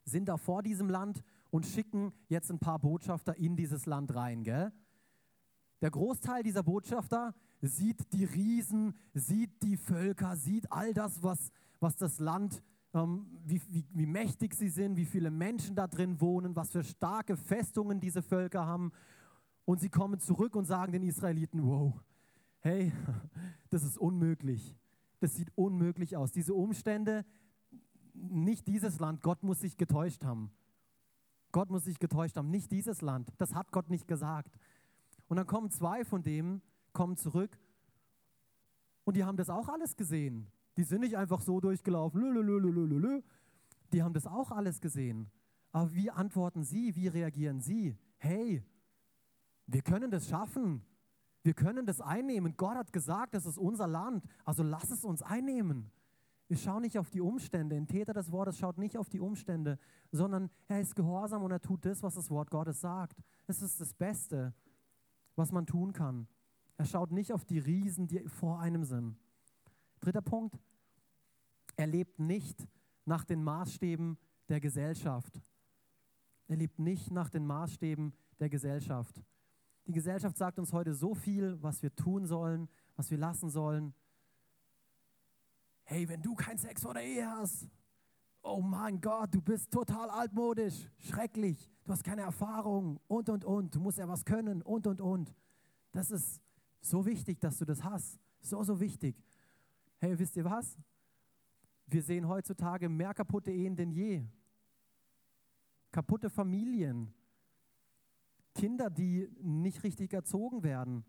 sind 0.04 0.27
da 0.27 0.38
vor 0.38 0.63
diesem 0.63 0.89
Land 0.89 1.21
und 1.51 1.67
schicken 1.67 2.12
jetzt 2.27 2.49
ein 2.49 2.58
paar 2.58 2.80
Botschafter 2.80 3.38
in 3.38 3.56
dieses 3.56 3.86
Land 3.86 4.15
rein. 4.15 4.43
Gell? 4.43 4.71
Der 5.82 5.91
Großteil 5.91 6.41
dieser 6.41 6.63
Botschafter 6.63 7.36
sieht 7.62 8.13
die 8.13 8.25
Riesen, 8.25 8.95
sieht 9.13 9.62
die 9.62 9.77
Völker, 9.77 10.36
sieht 10.36 10.71
all 10.71 10.93
das, 10.95 11.21
was, 11.21 11.51
was 11.82 11.98
das 11.98 12.20
Land, 12.20 12.63
ähm, 12.94 13.26
wie, 13.44 13.62
wie, 13.70 13.84
wie 13.91 14.06
mächtig 14.06 14.54
sie 14.54 14.70
sind, 14.70 14.96
wie 14.96 15.06
viele 15.06 15.32
Menschen 15.32 15.76
da 15.76 15.88
drin 15.88 16.22
wohnen, 16.22 16.56
was 16.56 16.72
für 16.72 16.84
starke 16.84 17.36
Festungen 17.36 18.00
diese 18.00 18.22
Völker 18.22 18.65
haben. 18.65 18.94
Und 19.65 19.82
sie 19.82 19.89
kommen 19.89 20.20
zurück 20.20 20.56
und 20.56 20.65
sagen 20.65 20.94
den 20.94 21.04
Israeliten, 21.04 21.65
wow, 21.65 21.94
hey, 22.60 22.94
das 23.70 23.84
ist 23.84 23.98
unmöglich. 23.98 24.78
Das 25.20 25.36
sieht 25.36 25.52
unmöglich 25.56 26.15
aus. 26.15 26.32
Diese 26.32 26.54
Umstände, 26.54 27.26
nicht 28.13 28.67
dieses 28.67 29.00
Land, 29.00 29.22
Gott 29.22 29.44
muss 29.44 29.60
sich 29.60 29.78
getäuscht 29.78 30.24
haben. 30.24 30.52
Gott 31.52 31.70
muss 31.70 31.86
sich 31.86 32.00
getäuscht 32.00 32.38
haben, 32.38 32.50
nicht 32.50 32.72
dieses 32.72 33.02
Land. 33.02 33.30
Das 33.38 33.56
hat 33.56 33.72
Gott 33.72 33.89
nicht 33.89 34.08
gesagt. 34.08 34.58
Und 35.28 35.38
dann 35.38 35.48
kommen 35.48 35.70
zwei 35.72 36.06
von 36.06 36.24
denen, 36.24 36.62
kommen 36.94 37.17
zurück 37.17 37.58
und 39.04 39.15
die 39.15 39.24
haben 39.24 39.38
das 39.38 39.50
auch 39.50 39.67
alles 39.67 39.96
gesehen. 39.96 40.48
Die 40.82 40.86
sind 40.86 41.02
nicht 41.02 41.15
einfach 41.15 41.41
so 41.41 41.60
durchgelaufen, 41.60 42.20
lü, 42.20 42.41
lü, 42.41 42.60
lü, 42.60 43.22
die 43.94 44.02
haben 44.02 44.15
das 44.15 44.26
auch 44.26 44.50
alles 44.50 44.82
gesehen. 44.82 45.30
Aber 45.72 45.94
wie 45.94 46.10
antworten 46.10 46.63
Sie? 46.63 46.96
Wie 46.96 47.08
reagieren 47.08 47.62
Sie? 47.62 47.96
Hey, 48.17 48.63
wir 49.67 49.84
können 49.84 50.10
das 50.10 50.28
schaffen. 50.28 50.82
Wir 51.44 51.54
können 51.54 51.86
das 51.86 52.02
einnehmen. 52.02 52.56
Gott 52.58 52.78
hat 52.78 52.91
gesagt, 52.91 53.36
das 53.36 53.46
ist 53.46 53.60
unser 53.60 53.86
Land. 53.86 54.26
Also 54.44 54.63
lass 54.63 54.89
es 54.89 55.06
uns 55.06 55.22
einnehmen. 55.22 55.91
Wir 56.48 56.58
schauen 56.58 56.82
nicht 56.82 56.98
auf 56.98 57.12
die 57.12 57.22
Umstände. 57.22 57.76
Ein 57.76 57.88
Täter 57.88 58.13
des 58.13 58.32
Wortes 58.32 58.58
schaut 58.58 58.80
nicht 58.80 58.98
auf 58.98 59.08
die 59.08 59.20
Umstände, 59.20 59.78
sondern 60.12 60.50
er 60.67 60.82
ist 60.82 60.96
gehorsam 60.96 61.44
und 61.44 61.52
er 61.52 61.62
tut 61.62 61.86
das, 61.86 62.02
was 62.02 62.15
das 62.15 62.32
Wort 62.32 62.50
Gottes 62.50 62.82
sagt. 62.82 63.22
Das 63.46 63.62
ist 63.62 63.80
das 63.80 63.94
Beste, 63.94 64.52
was 65.36 65.52
man 65.52 65.67
tun 65.67 65.94
kann. 65.94 66.28
Er 66.78 66.86
schaut 66.86 67.12
nicht 67.12 67.34
auf 67.34 67.46
die 67.46 67.60
Riesen, 67.60 68.08
die 68.08 68.28
vor 68.28 68.60
einem 68.60 68.84
sind. 68.84 69.15
Dritter 70.00 70.24
Punkt. 70.24 70.60
Er 71.82 71.88
lebt 71.88 72.20
nicht 72.20 72.67
nach 73.06 73.24
den 73.24 73.44
Maßstäben 73.44 74.15
der 74.48 74.60
Gesellschaft. 74.60 75.41
Er 76.48 76.56
lebt 76.56 76.78
nicht 76.78 77.10
nach 77.10 77.28
den 77.28 77.44
Maßstäben 77.48 78.13
der 78.39 78.50
Gesellschaft. 78.50 79.20
Die 79.88 79.91
Gesellschaft 79.91 80.38
sagt 80.38 80.60
uns 80.60 80.74
heute 80.74 80.94
so 80.94 81.15
viel, 81.15 81.58
was 81.63 81.82
wir 81.82 81.91
tun 81.96 82.28
sollen, 82.28 82.70
was 82.96 83.10
wir 83.10 83.17
lassen 83.17 83.50
sollen. 83.50 83.96
Hey, 85.86 86.08
wenn 86.08 86.22
du 86.22 86.36
keinen 86.36 86.60
Sex 86.60 86.84
vor 86.84 86.94
der 86.94 87.04
Ehe 87.04 87.28
hast, 87.28 87.67
oh 88.44 88.62
mein 88.62 89.02
Gott, 89.02 89.34
du 89.34 89.41
bist 89.41 89.72
total 89.72 90.12
altmodisch, 90.12 90.88
schrecklich, 91.00 91.67
du 91.84 91.94
hast 91.94 92.04
keine 92.04 92.22
Erfahrung 92.22 93.00
und, 93.08 93.28
und, 93.28 93.44
und, 93.44 93.74
du 93.74 93.80
musst 93.80 93.98
ja 93.98 94.08
was 94.08 94.24
können 94.24 94.62
und, 94.62 94.86
und, 94.86 95.02
und. 95.02 95.34
Das 95.91 96.12
ist 96.12 96.44
so 96.80 97.04
wichtig, 97.08 97.39
dass 97.39 97.58
du 97.58 97.65
das 97.65 97.84
hast. 97.84 98.20
So, 98.39 98.62
so 98.62 98.80
wichtig. 98.80 99.15
Hey, 99.98 100.20
wisst 100.20 100.38
ihr 100.38 100.46
was? 100.46 100.78
Wir 101.91 102.01
sehen 102.01 102.30
heutzutage 102.30 102.88
mehr 102.88 103.13
kaputte 103.13 103.51
Ehen 103.51 103.75
denn 103.75 103.91
je. 103.91 104.25
Kaputte 105.91 106.30
Familien. 106.30 107.13
Kinder, 108.56 108.89
die 108.89 109.30
nicht 109.41 109.84
richtig 109.84 110.13
erzogen 110.13 110.63
werden, 110.63 111.04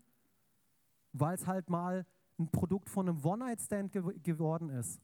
weil 1.13 1.35
es 1.35 1.47
halt 1.47 1.69
mal 1.69 2.05
ein 2.37 2.49
Produkt 2.49 2.89
von 2.89 3.07
einem 3.07 3.23
One-Night-Stand 3.23 3.93
ge 3.93 4.19
geworden 4.19 4.69
ist. 4.69 5.01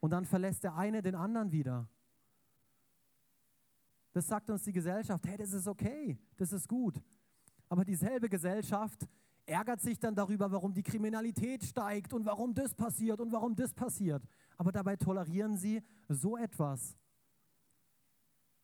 Und 0.00 0.10
dann 0.10 0.24
verlässt 0.24 0.64
der 0.64 0.74
eine 0.74 1.02
den 1.02 1.14
anderen 1.14 1.52
wieder. 1.52 1.86
Das 4.12 4.26
sagt 4.26 4.48
uns 4.48 4.64
die 4.64 4.72
Gesellschaft, 4.72 5.26
hey, 5.26 5.36
das 5.36 5.52
ist 5.52 5.68
okay, 5.68 6.18
das 6.38 6.52
ist 6.52 6.66
gut. 6.66 7.02
Aber 7.68 7.84
dieselbe 7.84 8.30
Gesellschaft 8.30 9.06
ärgert 9.46 9.80
sich 9.80 9.98
dann 9.98 10.14
darüber, 10.14 10.50
warum 10.50 10.74
die 10.74 10.82
Kriminalität 10.82 11.64
steigt 11.64 12.12
und 12.12 12.26
warum 12.26 12.52
das 12.52 12.74
passiert 12.74 13.20
und 13.20 13.32
warum 13.32 13.54
das 13.54 13.72
passiert. 13.72 14.22
Aber 14.56 14.72
dabei 14.72 14.96
tolerieren 14.96 15.56
sie 15.56 15.82
so 16.08 16.36
etwas, 16.36 16.96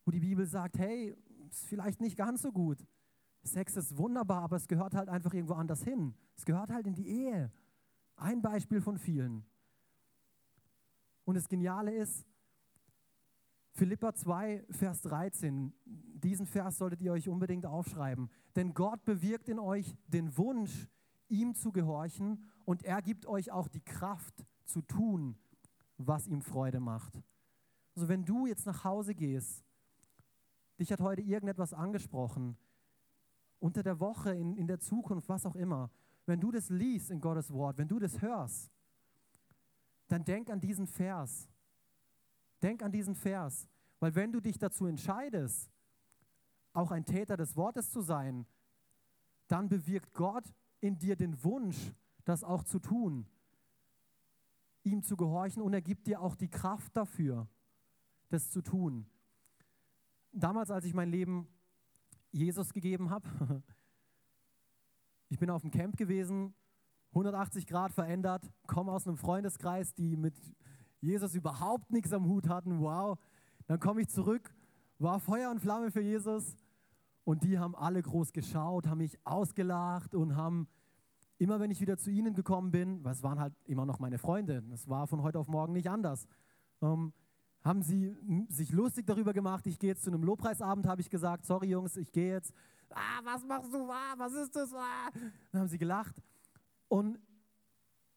wo 0.04 0.10
die 0.10 0.20
Bibel 0.20 0.44
sagt, 0.46 0.78
hey, 0.78 1.16
ist 1.50 1.66
vielleicht 1.66 2.00
nicht 2.00 2.16
ganz 2.16 2.42
so 2.42 2.50
gut. 2.50 2.84
Sex 3.44 3.76
ist 3.76 3.96
wunderbar, 3.96 4.42
aber 4.42 4.56
es 4.56 4.68
gehört 4.68 4.94
halt 4.94 5.08
einfach 5.08 5.32
irgendwo 5.32 5.54
anders 5.54 5.82
hin. 5.82 6.14
Es 6.36 6.44
gehört 6.44 6.70
halt 6.70 6.86
in 6.86 6.94
die 6.94 7.08
Ehe. 7.08 7.50
Ein 8.16 8.42
Beispiel 8.42 8.80
von 8.80 8.98
vielen. 8.98 9.44
Und 11.24 11.36
das 11.36 11.48
Geniale 11.48 11.94
ist, 11.94 12.26
Philippa 13.72 14.14
2, 14.14 14.64
Vers 14.70 15.00
13, 15.02 15.72
diesen 16.22 16.46
Vers 16.46 16.78
solltet 16.78 17.00
ihr 17.02 17.12
euch 17.12 17.28
unbedingt 17.28 17.66
aufschreiben. 17.66 18.30
Denn 18.56 18.74
Gott 18.74 19.04
bewirkt 19.04 19.48
in 19.48 19.58
euch 19.58 19.96
den 20.06 20.36
Wunsch, 20.36 20.88
ihm 21.28 21.54
zu 21.54 21.72
gehorchen 21.72 22.44
und 22.64 22.82
er 22.84 23.02
gibt 23.02 23.26
euch 23.26 23.50
auch 23.50 23.68
die 23.68 23.80
Kraft 23.80 24.46
zu 24.64 24.82
tun, 24.82 25.36
was 25.96 26.26
ihm 26.26 26.42
Freude 26.42 26.80
macht. 26.80 27.22
Also 27.94 28.08
wenn 28.08 28.24
du 28.24 28.46
jetzt 28.46 28.66
nach 28.66 28.84
Hause 28.84 29.14
gehst, 29.14 29.64
dich 30.78 30.92
hat 30.92 31.00
heute 31.00 31.22
irgendetwas 31.22 31.72
angesprochen, 31.72 32.56
unter 33.58 33.82
der 33.82 34.00
Woche, 34.00 34.34
in, 34.34 34.56
in 34.56 34.66
der 34.66 34.80
Zukunft, 34.80 35.28
was 35.28 35.46
auch 35.46 35.56
immer, 35.56 35.90
wenn 36.26 36.40
du 36.40 36.50
das 36.50 36.68
liest 36.68 37.10
in 37.10 37.20
Gottes 37.20 37.52
Wort, 37.52 37.78
wenn 37.78 37.88
du 37.88 37.98
das 37.98 38.20
hörst, 38.20 38.70
dann 40.08 40.24
denk 40.24 40.50
an 40.50 40.60
diesen 40.60 40.86
Vers 40.86 41.48
Denk 42.62 42.82
an 42.82 42.92
diesen 42.92 43.14
Vers, 43.14 43.68
weil 43.98 44.14
wenn 44.14 44.32
du 44.32 44.40
dich 44.40 44.56
dazu 44.56 44.86
entscheidest, 44.86 45.71
auch 46.72 46.90
ein 46.90 47.04
Täter 47.04 47.36
des 47.36 47.56
Wortes 47.56 47.90
zu 47.90 48.00
sein, 48.00 48.46
dann 49.48 49.68
bewirkt 49.68 50.14
Gott 50.14 50.44
in 50.80 50.98
dir 50.98 51.16
den 51.16 51.42
Wunsch, 51.44 51.92
das 52.24 52.44
auch 52.44 52.64
zu 52.64 52.78
tun, 52.78 53.26
ihm 54.84 55.02
zu 55.02 55.16
gehorchen 55.16 55.62
und 55.62 55.72
er 55.72 55.82
gibt 55.82 56.06
dir 56.06 56.20
auch 56.20 56.36
die 56.36 56.48
Kraft 56.48 56.96
dafür, 56.96 57.48
das 58.30 58.50
zu 58.50 58.62
tun. 58.62 59.06
Damals, 60.32 60.70
als 60.70 60.84
ich 60.84 60.94
mein 60.94 61.10
Leben 61.10 61.46
Jesus 62.30 62.72
gegeben 62.72 63.10
habe, 63.10 63.28
ich 65.28 65.38
bin 65.38 65.50
auf 65.50 65.62
dem 65.62 65.70
Camp 65.70 65.96
gewesen, 65.96 66.54
180 67.10 67.66
Grad 67.66 67.92
verändert, 67.92 68.50
komme 68.66 68.90
aus 68.90 69.06
einem 69.06 69.18
Freundeskreis, 69.18 69.92
die 69.94 70.16
mit 70.16 70.34
Jesus 71.00 71.34
überhaupt 71.34 71.90
nichts 71.90 72.12
am 72.12 72.24
Hut 72.26 72.48
hatten. 72.48 72.80
Wow. 72.80 73.18
Dann 73.66 73.78
komme 73.78 74.00
ich 74.00 74.08
zurück, 74.08 74.54
war 74.98 75.20
Feuer 75.20 75.50
und 75.50 75.60
Flamme 75.60 75.90
für 75.90 76.00
Jesus. 76.00 76.56
Und 77.24 77.44
die 77.44 77.58
haben 77.58 77.74
alle 77.76 78.02
groß 78.02 78.32
geschaut, 78.32 78.86
haben 78.86 78.98
mich 78.98 79.18
ausgelacht 79.24 80.14
und 80.14 80.36
haben 80.36 80.68
immer, 81.38 81.60
wenn 81.60 81.70
ich 81.70 81.80
wieder 81.80 81.96
zu 81.96 82.10
ihnen 82.10 82.34
gekommen 82.34 82.70
bin, 82.70 83.04
weil 83.04 83.12
es 83.12 83.22
waren 83.22 83.38
halt 83.38 83.54
immer 83.64 83.86
noch 83.86 83.98
meine 83.98 84.18
Freunde, 84.18 84.62
das 84.70 84.88
war 84.88 85.06
von 85.06 85.22
heute 85.22 85.38
auf 85.38 85.48
morgen 85.48 85.72
nicht 85.72 85.88
anders, 85.88 86.26
ähm, 86.80 87.12
haben 87.64 87.82
sie 87.82 88.16
sich 88.48 88.72
lustig 88.72 89.06
darüber 89.06 89.32
gemacht. 89.32 89.66
Ich 89.66 89.78
gehe 89.78 89.90
jetzt 89.90 90.02
zu 90.02 90.10
einem 90.10 90.24
Lobpreisabend, 90.24 90.86
habe 90.86 91.00
ich 91.00 91.10
gesagt, 91.10 91.44
sorry 91.44 91.68
Jungs, 91.68 91.96
ich 91.96 92.10
gehe 92.10 92.32
jetzt. 92.32 92.52
Ah, 92.90 93.20
was 93.22 93.44
machst 93.44 93.72
du? 93.72 93.88
Ah, 93.88 94.14
was 94.16 94.32
ist 94.34 94.54
das? 94.56 94.72
Ah. 94.74 95.10
Dann 95.52 95.60
haben 95.62 95.68
sie 95.68 95.78
gelacht. 95.78 96.20
Und 96.88 97.20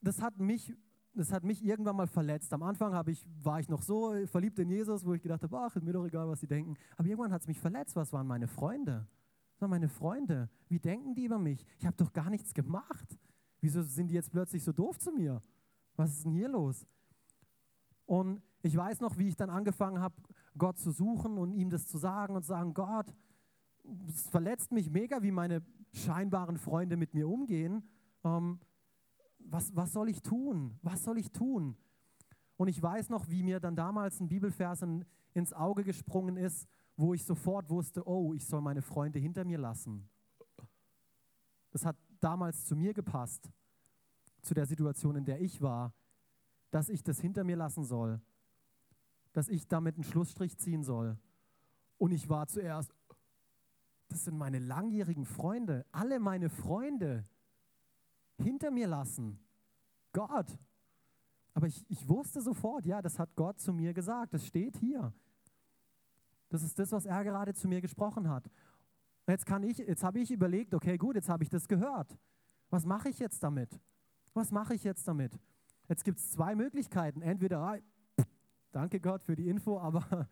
das 0.02 0.22
hat 0.22 0.40
mich 0.40 0.76
das 1.16 1.32
hat 1.32 1.44
mich 1.44 1.64
irgendwann 1.64 1.96
mal 1.96 2.08
verletzt. 2.08 2.54
Am 2.54 2.64
Anfang 2.64 2.94
ich, 3.08 3.26
war 3.42 3.60
ich 3.60 3.70
noch 3.70 3.82
so 3.82 4.14
verliebt 4.28 4.60
in 4.60 4.70
Jesus, 4.70 5.06
wo 5.06 5.14
ich 5.14 5.22
gedacht 5.22 5.44
habe, 5.44 5.58
ach, 5.58 5.76
ist 5.76 5.84
mir 5.84 5.94
doch 5.94 6.06
egal, 6.06 6.28
was 6.28 6.42
sie 6.42 6.48
denken. 6.48 6.76
Aber 6.98 7.08
irgendwann 7.08 7.32
hat 7.32 7.42
es 7.42 7.48
mich 7.48 7.60
verletzt. 7.60 7.96
Was 7.96 8.12
waren 8.14 8.28
meine 8.28 8.48
Freunde? 8.48 9.08
Das 9.54 9.62
waren 9.62 9.70
meine 9.70 9.90
Freunde. 9.90 10.50
Wie 10.68 10.80
denken 10.80 11.16
die 11.16 11.26
über 11.26 11.40
mich? 11.40 11.66
Ich 11.80 11.86
habe 11.86 11.96
doch 11.96 12.12
gar 12.12 12.30
nichts 12.30 12.54
gemacht. 12.54 13.18
Wieso 13.62 13.82
sind 13.82 14.08
die 14.08 14.14
jetzt 14.14 14.32
plötzlich 14.32 14.64
so 14.64 14.74
doof 14.74 15.00
zu 15.00 15.12
mir? 15.12 15.42
Was 15.96 16.12
ist 16.12 16.26
denn 16.26 16.34
hier 16.34 16.50
los? 16.50 16.86
Und 18.06 18.42
ich 18.62 18.76
weiß 18.76 19.00
noch, 19.00 19.18
wie 19.18 19.30
ich 19.30 19.36
dann 19.36 19.50
angefangen 19.50 20.00
habe, 20.00 20.16
Gott 20.58 20.78
zu 20.78 20.92
suchen 20.92 21.38
und 21.38 21.54
ihm 21.54 21.70
das 21.70 21.88
zu 21.88 21.98
sagen 21.98 22.36
und 22.36 22.44
zu 22.44 22.50
sagen, 22.50 22.74
Gott, 22.74 23.14
es 24.08 24.30
verletzt 24.30 24.72
mich 24.72 24.90
mega, 24.90 25.22
wie 25.22 25.32
meine 25.32 25.64
scheinbaren 25.94 26.58
Freunde 26.58 26.98
mit 26.98 27.14
mir 27.14 27.30
umgehen. 27.30 27.88
Ähm, 28.24 28.60
was, 29.48 29.76
was 29.76 29.94
soll 29.94 30.10
ich 30.10 30.22
tun? 30.22 30.78
Was 30.82 31.04
soll 31.04 31.18
ich 31.18 31.32
tun? 31.32 31.78
Und 32.58 32.68
ich 32.68 32.82
weiß 32.82 33.10
noch, 33.10 33.30
wie 33.30 33.44
mir 33.44 33.60
dann 33.60 33.76
damals 33.76 34.20
ein 34.20 34.28
Bibelvers 34.28 34.82
in, 34.82 35.06
ins 35.34 35.54
Auge 35.54 35.84
gesprungen 35.84 36.38
ist, 36.38 36.68
wo 36.98 37.14
ich 37.14 37.24
sofort 37.26 37.70
wusste, 37.70 38.08
oh, 38.08 38.34
ich 38.34 38.46
soll 38.46 38.62
meine 38.62 38.82
Freunde 38.82 39.20
hinter 39.20 39.44
mir 39.44 39.58
lassen. 39.58 40.10
Das 41.72 41.86
hat 41.86 41.98
damals 42.22 42.66
zu 42.66 42.76
mir 42.76 42.94
gepasst, 42.94 43.52
zu 44.42 44.54
der 44.54 44.66
Situation, 44.66 45.18
in 45.18 45.26
der 45.26 45.42
ich 45.42 45.62
war, 45.62 45.94
dass 46.72 46.90
ich 46.90 47.04
das 47.04 47.20
hinter 47.20 47.44
mir 47.44 47.58
lassen 47.58 47.84
soll, 47.84 48.22
dass 49.34 49.50
ich 49.50 49.68
damit 49.68 49.96
einen 49.96 50.06
Schlussstrich 50.06 50.58
ziehen 50.58 50.84
soll. 50.84 51.18
Und 51.98 52.12
ich 52.12 52.30
war 52.30 52.48
zuerst, 52.48 52.94
das 54.08 54.24
sind 54.24 54.38
meine 54.38 54.60
langjährigen 54.60 55.26
Freunde, 55.26 55.86
alle 55.92 56.20
meine 56.20 56.50
Freunde, 56.50 57.26
hinter 58.38 58.72
mir 58.72 58.88
lassen. 58.88 59.40
Gott. 60.12 60.58
Aber 61.54 61.68
ich, 61.68 61.86
ich 61.90 62.08
wusste 62.08 62.42
sofort, 62.42 62.86
ja, 62.86 63.02
das 63.02 63.18
hat 63.18 63.36
Gott 63.36 63.60
zu 63.60 63.74
mir 63.74 63.94
gesagt. 63.94 64.34
Das 64.34 64.46
steht 64.46 64.78
hier. 64.78 65.14
Das 66.50 66.64
ist 66.64 66.78
das, 66.78 66.92
was 66.92 67.06
er 67.06 67.24
gerade 67.24 67.54
zu 67.54 67.68
mir 67.68 67.82
gesprochen 67.82 68.30
hat. 68.30 68.50
Jetzt, 69.28 69.46
kann 69.46 69.64
ich, 69.64 69.78
jetzt 69.78 70.04
habe 70.04 70.20
ich 70.20 70.32
überlegt, 70.32 70.74
okay, 70.74 70.98
gut, 70.98 71.16
jetzt 71.16 71.30
habe 71.30 71.44
ich 71.44 71.50
das 71.50 71.68
gehört. 71.68 72.18
Was 72.70 72.86
mache 72.86 73.10
ich 73.10 73.20
jetzt 73.20 73.42
damit? 73.44 73.80
Was 74.34 74.52
mache 74.52 74.76
ich 74.76 74.84
jetzt 74.84 75.08
damit? 75.08 75.40
Jetzt 75.88 76.04
gibt 76.04 76.20
es 76.20 76.32
zwei 76.32 76.56
Möglichkeiten. 76.56 77.22
Entweder, 77.22 77.60
ah, 77.60 77.78
danke 78.72 79.00
Gott 79.00 79.24
für 79.24 79.36
die 79.36 79.48
Info, 79.48 79.80
aber 79.80 80.28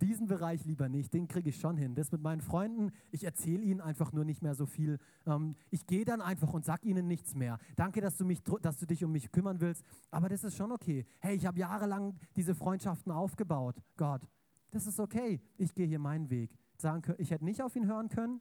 diesen 0.00 0.26
Bereich 0.26 0.64
lieber 0.64 0.88
nicht, 0.88 1.12
den 1.14 1.28
kriege 1.28 1.48
ich 1.48 1.58
schon 1.58 1.76
hin. 1.76 1.94
Das 1.94 2.12
mit 2.12 2.22
meinen 2.22 2.40
Freunden, 2.40 2.92
ich 3.10 3.24
erzähle 3.24 3.62
ihnen 3.62 3.80
einfach 3.80 4.12
nur 4.12 4.24
nicht 4.24 4.42
mehr 4.42 4.54
so 4.54 4.66
viel. 4.66 4.98
Ähm, 5.26 5.56
ich 5.70 5.86
gehe 5.86 6.04
dann 6.04 6.20
einfach 6.20 6.52
und 6.52 6.64
sage 6.64 6.86
ihnen 6.86 7.06
nichts 7.06 7.34
mehr. 7.34 7.58
Danke, 7.76 8.00
dass 8.00 8.16
du, 8.16 8.24
mich, 8.24 8.42
dass 8.42 8.78
du 8.78 8.86
dich 8.86 9.04
um 9.04 9.12
mich 9.12 9.30
kümmern 9.30 9.60
willst, 9.60 9.84
aber 10.10 10.28
das 10.28 10.44
ist 10.44 10.56
schon 10.56 10.72
okay. 10.72 11.06
Hey, 11.20 11.36
ich 11.36 11.46
habe 11.46 11.58
jahrelang 11.58 12.16
diese 12.36 12.54
Freundschaften 12.54 13.12
aufgebaut. 13.12 13.76
Gott, 13.96 14.22
das 14.70 14.86
ist 14.86 14.98
okay. 14.98 15.40
Ich 15.56 15.74
gehe 15.74 15.86
hier 15.86 15.98
meinen 15.98 16.30
Weg. 16.30 16.56
Sagen, 16.76 17.14
ich 17.18 17.30
hätte 17.30 17.44
nicht 17.44 17.62
auf 17.62 17.76
ihn 17.76 17.86
hören 17.86 18.08
können. 18.08 18.40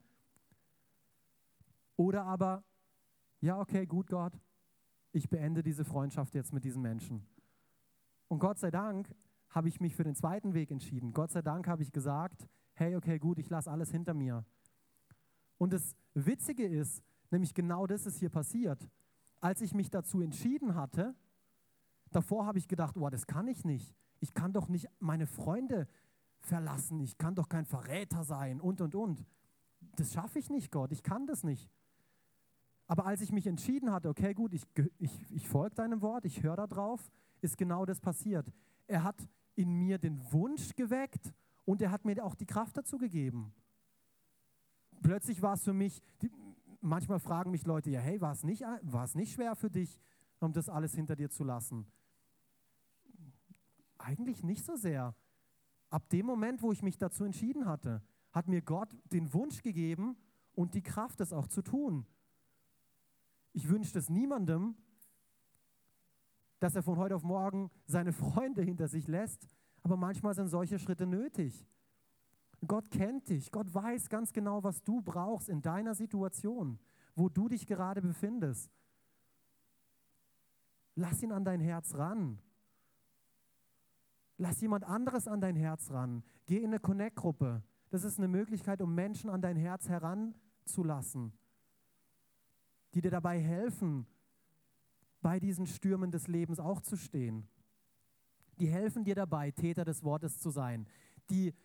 Oder 1.96 2.26
aber, 2.26 2.64
ja, 3.40 3.60
okay, 3.60 3.86
gut, 3.86 4.08
Gott, 4.08 4.34
ich 5.12 5.30
beende 5.30 5.62
diese 5.62 5.86
Freundschaft 5.86 6.34
jetzt 6.34 6.54
mit 6.54 6.64
diesen 6.64 6.82
Menschen. 6.82 7.26
Und 8.28 8.40
Gott 8.40 8.58
sei 8.58 8.72
Dank 8.72 9.14
habe 9.54 9.70
ich 9.70 9.80
mich 9.80 9.96
für 9.96 10.04
den 10.04 10.16
zweiten 10.16 10.54
Weg 10.54 10.72
entschieden. 10.72 11.14
Gott 11.14 11.32
sei 11.32 11.42
Dank 11.42 11.68
habe 11.68 11.84
ich 11.84 11.92
gesagt, 11.92 12.48
hey, 12.74 12.96
okay, 12.96 13.20
gut, 13.20 13.38
ich 13.38 13.50
lasse 13.50 13.72
alles 13.72 13.92
hinter 13.92 14.14
mir. 14.14 14.44
Und 15.58 15.74
das 15.74 15.96
Witzige 16.16 16.66
ist, 16.66 17.04
nämlich 17.30 17.54
genau 17.54 17.88
das 17.88 18.06
ist 18.06 18.18
hier 18.18 18.30
passiert. 18.30 18.90
Als 19.40 19.62
ich 19.62 19.74
mich 19.74 19.90
dazu 19.92 20.22
entschieden 20.22 20.76
hatte, 20.76 21.16
davor 22.12 22.46
habe 22.46 22.58
ich 22.58 22.68
gedacht, 22.68 22.98
oh, 22.98 23.10
das 23.10 23.28
kann 23.28 23.48
ich 23.48 23.64
nicht. 23.64 23.96
Ich 24.20 24.34
kann 24.34 24.54
doch 24.54 24.70
nicht 24.70 24.88
meine 25.00 25.28
Freunde 25.28 25.88
verlassen. 26.40 27.00
Ich 27.00 27.18
kann 27.18 27.36
doch 27.36 27.48
kein 27.48 27.66
Verräter 27.66 28.24
sein 28.24 28.60
und, 28.60 28.82
und, 28.82 28.96
und. 28.96 29.26
Das 29.96 30.14
schaffe 30.14 30.40
ich 30.40 30.50
nicht, 30.50 30.72
Gott. 30.72 30.92
Ich 30.92 31.04
kann 31.04 31.28
das 31.28 31.44
nicht. 31.44 31.70
Aber 32.88 33.06
als 33.06 33.22
ich 33.22 33.32
mich 33.32 33.48
entschieden 33.48 33.92
hatte, 33.92 34.10
okay, 34.10 34.34
gut, 34.34 34.54
ich, 34.54 34.64
ich, 34.98 35.32
ich 35.32 35.48
folge 35.48 35.76
deinem 35.76 36.02
Wort, 36.02 36.26
ich 36.26 36.42
höre 36.42 36.56
da 36.56 36.68
drauf, 36.68 37.12
ist 37.42 37.58
genau 37.58 37.86
das 37.86 38.00
passiert. 38.00 38.52
Er 38.88 39.04
hat 39.04 39.28
in 39.56 39.74
mir 39.74 39.98
den 39.98 40.20
Wunsch 40.32 40.76
geweckt 40.76 41.34
und 41.66 41.82
er 41.82 41.92
hat 41.92 42.06
mir 42.06 42.24
auch 42.24 42.36
die 42.36 42.46
Kraft 42.46 42.78
dazu 42.78 42.98
gegeben. 42.98 43.54
Plötzlich 45.02 45.42
war 45.42 45.54
es 45.54 45.64
für 45.64 45.74
mich, 45.74 46.02
die, 46.22 46.32
manchmal 46.82 47.20
fragen 47.20 47.52
mich 47.52 47.66
Leute, 47.66 47.90
ja, 47.90 48.00
hey, 48.00 48.22
war 48.22 48.32
es 48.32 48.44
nicht, 48.44 48.64
nicht 49.16 49.34
schwer 49.34 49.56
für 49.56 49.70
dich, 49.70 50.00
um 50.40 50.54
das 50.54 50.70
alles 50.70 50.94
hinter 50.94 51.16
dir 51.16 51.30
zu 51.30 51.44
lassen? 51.44 51.86
Eigentlich 53.98 54.44
nicht 54.44 54.66
so 54.66 54.76
sehr. 54.76 55.16
Ab 55.90 56.10
dem 56.10 56.26
Moment, 56.26 56.62
wo 56.62 56.72
ich 56.72 56.82
mich 56.82 56.98
dazu 56.98 57.24
entschieden 57.24 57.66
hatte, 57.66 58.02
hat 58.32 58.48
mir 58.48 58.62
Gott 58.62 58.90
den 59.12 59.34
Wunsch 59.34 59.62
gegeben 59.62 60.18
und 60.56 60.74
die 60.74 60.82
Kraft, 60.82 61.22
es 61.22 61.32
auch 61.32 61.48
zu 61.48 61.62
tun. 61.62 62.06
Ich 63.54 63.70
wünsche 63.70 63.98
es 63.98 64.10
niemandem, 64.10 64.76
dass 66.64 66.78
er 66.78 66.84
von 66.84 66.96
heute 66.96 67.14
auf 67.14 67.24
morgen 67.24 67.70
seine 67.88 68.14
Freunde 68.14 68.62
hinter 68.62 68.88
sich 68.88 69.10
lässt, 69.10 69.50
aber 69.82 69.98
manchmal 69.98 70.34
sind 70.34 70.48
solche 70.48 70.80
Schritte 70.80 71.06
nötig. 71.06 71.68
Gott 72.66 72.90
kennt 72.90 73.28
dich, 73.28 73.52
Gott 73.52 73.74
weiß 73.74 74.08
ganz 74.08 74.32
genau, 74.32 74.64
was 74.64 74.82
du 74.82 75.02
brauchst 75.02 75.50
in 75.50 75.62
deiner 75.62 75.94
Situation, 75.94 76.80
wo 77.16 77.28
du 77.28 77.50
dich 77.50 77.68
gerade 77.68 78.02
befindest. 78.02 78.72
Lass 80.96 81.22
ihn 81.22 81.34
an 81.34 81.44
dein 81.44 81.60
Herz 81.60 81.96
ran. 81.96 82.40
Lass 84.38 84.62
jemand 84.62 84.86
anderes 84.86 85.28
an 85.28 85.42
dein 85.42 85.58
Herz 85.58 85.92
ran. 85.92 86.24
Geh 86.46 86.60
in 86.60 86.68
eine 86.68 86.80
Connect-Gruppe. 86.80 87.62
Das 87.90 88.06
ist 88.06 88.20
eine 88.20 88.30
Möglichkeit, 88.30 88.82
um 88.82 88.96
Menschen 88.96 89.30
an 89.30 89.42
dein 89.42 89.58
Herz 89.58 89.90
heranzulassen, 89.90 91.34
die 92.94 93.02
dir 93.02 93.12
dabei 93.12 93.42
helfen, 93.42 94.08
bei 95.24 95.40
diesen 95.40 95.66
Stürmen 95.66 96.12
des 96.12 96.28
Lebens 96.28 96.60
auch 96.60 96.82
zu 96.82 96.96
stehen. 96.96 97.48
Die 98.60 98.68
helfen 98.68 99.04
dir 99.04 99.16
dabei, 99.16 99.50
Täter 99.50 99.84
des 99.84 100.04
Wortes 100.04 100.40
zu 100.40 100.52
sein. 100.52 100.88
Die 101.32 101.56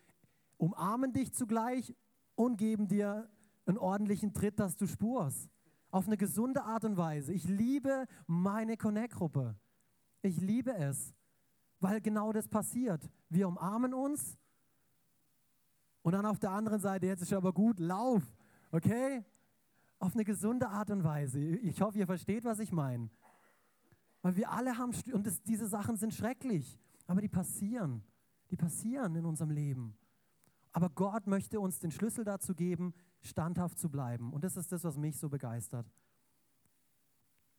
umarmen 0.57 1.13
dich 1.13 1.33
zugleich 1.33 1.95
und 2.33 2.57
geben 2.57 2.87
dir 2.87 3.29
einen 3.67 3.77
ordentlichen 3.77 4.33
Tritt, 4.33 4.59
dass 4.59 4.75
du 4.75 4.87
spurst. 4.87 5.51
Auf 5.91 6.07
eine 6.07 6.17
gesunde 6.17 6.63
Art 6.63 6.85
und 6.85 6.97
Weise. 6.97 7.33
Ich 7.33 7.47
liebe 7.47 8.05
meine 8.25 8.77
Connect-Gruppe. 8.77 9.55
Ich 10.21 10.39
liebe 10.41 10.73
es, 10.73 11.13
weil 11.79 12.01
genau 12.01 12.31
das 12.31 12.47
passiert. 12.47 13.09
Wir 13.29 13.47
umarmen 13.47 13.93
uns 13.93 14.37
und 16.01 16.13
dann 16.13 16.25
auf 16.25 16.39
der 16.39 16.51
anderen 16.51 16.79
Seite, 16.79 17.07
jetzt 17.07 17.21
ist 17.21 17.33
aber 17.33 17.53
gut, 17.53 17.79
lauf, 17.79 18.23
okay? 18.71 19.23
Auf 19.99 20.13
eine 20.13 20.23
gesunde 20.23 20.69
Art 20.69 20.91
und 20.91 21.03
Weise. 21.03 21.39
Ich 21.39 21.81
hoffe, 21.81 21.99
ihr 21.99 22.07
versteht, 22.07 22.45
was 22.45 22.59
ich 22.59 22.71
meine. 22.71 23.09
Weil 24.21 24.35
wir 24.35 24.51
alle 24.51 24.77
haben, 24.77 24.93
und 25.13 25.25
das, 25.25 25.41
diese 25.43 25.67
Sachen 25.67 25.95
sind 25.95 26.13
schrecklich, 26.13 26.77
aber 27.07 27.21
die 27.21 27.29
passieren. 27.29 28.03
Die 28.51 28.57
passieren 28.57 29.15
in 29.15 29.25
unserem 29.25 29.51
Leben. 29.51 29.95
Aber 30.71 30.89
Gott 30.89 31.27
möchte 31.27 31.59
uns 31.59 31.79
den 31.79 31.91
Schlüssel 31.91 32.25
dazu 32.25 32.53
geben, 32.53 32.93
standhaft 33.21 33.79
zu 33.79 33.89
bleiben. 33.89 34.33
Und 34.33 34.43
das 34.43 34.57
ist 34.57 34.71
das, 34.71 34.83
was 34.83 34.97
mich 34.97 35.17
so 35.17 35.29
begeistert. 35.29 35.87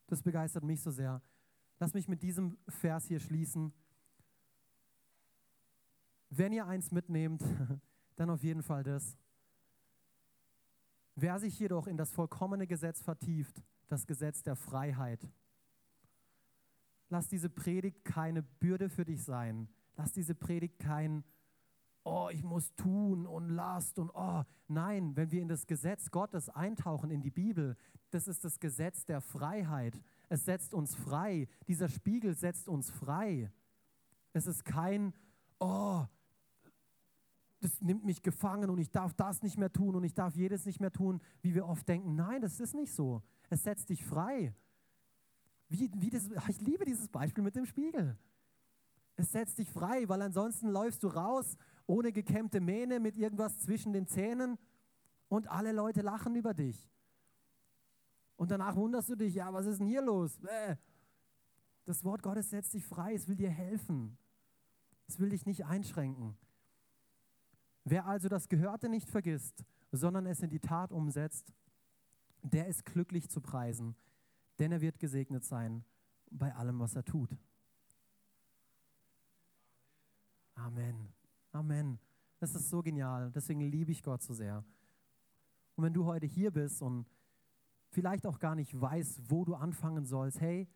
Das 0.06 0.22
begeistert 0.22 0.64
mich 0.64 0.80
so 0.80 0.90
sehr. 0.90 1.22
Lass 1.78 1.94
mich 1.94 2.08
mit 2.08 2.22
diesem 2.22 2.58
Vers 2.68 3.06
hier 3.06 3.20
schließen. 3.20 3.72
Wenn 6.28 6.52
ihr 6.52 6.66
eins 6.66 6.90
mitnehmt, 6.90 7.42
dann 8.16 8.30
auf 8.30 8.42
jeden 8.42 8.62
Fall 8.62 8.82
das. 8.82 9.16
Wer 11.16 11.38
sich 11.38 11.58
jedoch 11.58 11.86
in 11.86 11.96
das 11.96 12.10
vollkommene 12.12 12.66
Gesetz 12.66 13.02
vertieft, 13.02 13.62
das 13.88 14.06
Gesetz 14.06 14.42
der 14.42 14.56
Freiheit, 14.56 15.28
lass 17.10 17.28
diese 17.28 17.50
Predigt 17.50 18.04
keine 18.04 18.42
Bürde 18.42 18.88
für 18.88 19.04
dich 19.04 19.22
sein. 19.22 19.68
Lass 19.96 20.12
diese 20.12 20.34
Predigt 20.34 20.78
kein, 20.78 21.24
oh, 22.04 22.28
ich 22.32 22.42
muss 22.42 22.74
tun 22.76 23.26
und 23.26 23.50
Last 23.50 23.98
und 23.98 24.10
oh. 24.14 24.44
Nein, 24.68 25.16
wenn 25.16 25.30
wir 25.30 25.42
in 25.42 25.48
das 25.48 25.66
Gesetz 25.66 26.10
Gottes 26.10 26.48
eintauchen, 26.48 27.10
in 27.10 27.20
die 27.20 27.30
Bibel, 27.30 27.76
das 28.10 28.28
ist 28.28 28.44
das 28.44 28.60
Gesetz 28.60 29.04
der 29.04 29.20
Freiheit. 29.20 30.00
Es 30.28 30.44
setzt 30.44 30.72
uns 30.72 30.94
frei. 30.94 31.48
Dieser 31.66 31.88
Spiegel 31.88 32.34
setzt 32.34 32.68
uns 32.68 32.90
frei. 32.90 33.50
Es 34.32 34.46
ist 34.46 34.64
kein, 34.64 35.12
oh, 35.58 36.06
das 37.60 37.80
nimmt 37.80 38.04
mich 38.04 38.22
gefangen 38.22 38.70
und 38.70 38.78
ich 38.78 38.90
darf 38.90 39.12
das 39.14 39.42
nicht 39.42 39.58
mehr 39.58 39.72
tun 39.72 39.96
und 39.96 40.04
ich 40.04 40.14
darf 40.14 40.34
jedes 40.36 40.64
nicht 40.64 40.80
mehr 40.80 40.92
tun, 40.92 41.20
wie 41.42 41.54
wir 41.54 41.66
oft 41.66 41.86
denken. 41.88 42.14
Nein, 42.14 42.40
das 42.40 42.60
ist 42.60 42.74
nicht 42.74 42.92
so. 42.92 43.22
Es 43.50 43.64
setzt 43.64 43.90
dich 43.90 44.04
frei. 44.04 44.54
Wie, 45.70 45.88
wie 45.94 46.10
das, 46.10 46.28
ich 46.48 46.60
liebe 46.60 46.84
dieses 46.84 47.08
Beispiel 47.08 47.44
mit 47.44 47.54
dem 47.54 47.64
Spiegel. 47.64 48.18
Es 49.16 49.30
setzt 49.30 49.58
dich 49.58 49.70
frei, 49.70 50.08
weil 50.08 50.20
ansonsten 50.20 50.68
läufst 50.68 51.02
du 51.04 51.08
raus 51.08 51.56
ohne 51.86 52.12
gekämmte 52.12 52.60
Mähne 52.60 52.98
mit 52.98 53.16
irgendwas 53.16 53.60
zwischen 53.60 53.92
den 53.92 54.06
Zähnen 54.06 54.58
und 55.28 55.48
alle 55.48 55.72
Leute 55.72 56.02
lachen 56.02 56.34
über 56.34 56.54
dich. 56.54 56.90
Und 58.36 58.50
danach 58.50 58.74
wunderst 58.74 59.10
du 59.10 59.16
dich, 59.16 59.34
ja, 59.34 59.52
was 59.52 59.66
ist 59.66 59.78
denn 59.78 59.86
hier 59.86 60.02
los? 60.02 60.40
Das 61.84 62.04
Wort 62.04 62.22
Gottes 62.22 62.50
setzt 62.50 62.74
dich 62.74 62.84
frei, 62.84 63.14
es 63.14 63.28
will 63.28 63.36
dir 63.36 63.50
helfen. 63.50 64.18
Es 65.06 65.20
will 65.20 65.30
dich 65.30 65.46
nicht 65.46 65.66
einschränken. 65.66 66.36
Wer 67.84 68.06
also 68.06 68.28
das 68.28 68.48
Gehörte 68.48 68.88
nicht 68.88 69.08
vergisst, 69.08 69.64
sondern 69.92 70.26
es 70.26 70.40
in 70.40 70.50
die 70.50 70.60
Tat 70.60 70.90
umsetzt, 70.90 71.52
der 72.42 72.66
ist 72.66 72.84
glücklich 72.84 73.28
zu 73.28 73.40
preisen, 73.40 73.94
denn 74.60 74.72
er 74.72 74.80
wird 74.80 74.98
gesegnet 74.98 75.44
sein 75.44 75.84
bei 76.30 76.54
allem, 76.54 76.78
was 76.78 76.94
er 76.94 77.04
tut. 77.04 77.36
Amen. 80.54 81.08
Amen. 81.52 81.98
Das 82.38 82.54
ist 82.54 82.68
so 82.68 82.82
genial. 82.82 83.32
Deswegen 83.34 83.60
liebe 83.60 83.90
ich 83.90 84.02
Gott 84.02 84.22
so 84.22 84.34
sehr. 84.34 84.64
Und 85.74 85.84
wenn 85.84 85.94
du 85.94 86.04
heute 86.04 86.26
hier 86.26 86.50
bist 86.50 86.82
und 86.82 87.06
vielleicht 87.88 88.26
auch 88.26 88.38
gar 88.38 88.54
nicht 88.54 88.78
weißt, 88.78 89.30
wo 89.30 89.44
du 89.44 89.54
anfangen 89.54 90.04
sollst, 90.04 90.40
hey, 90.40 90.68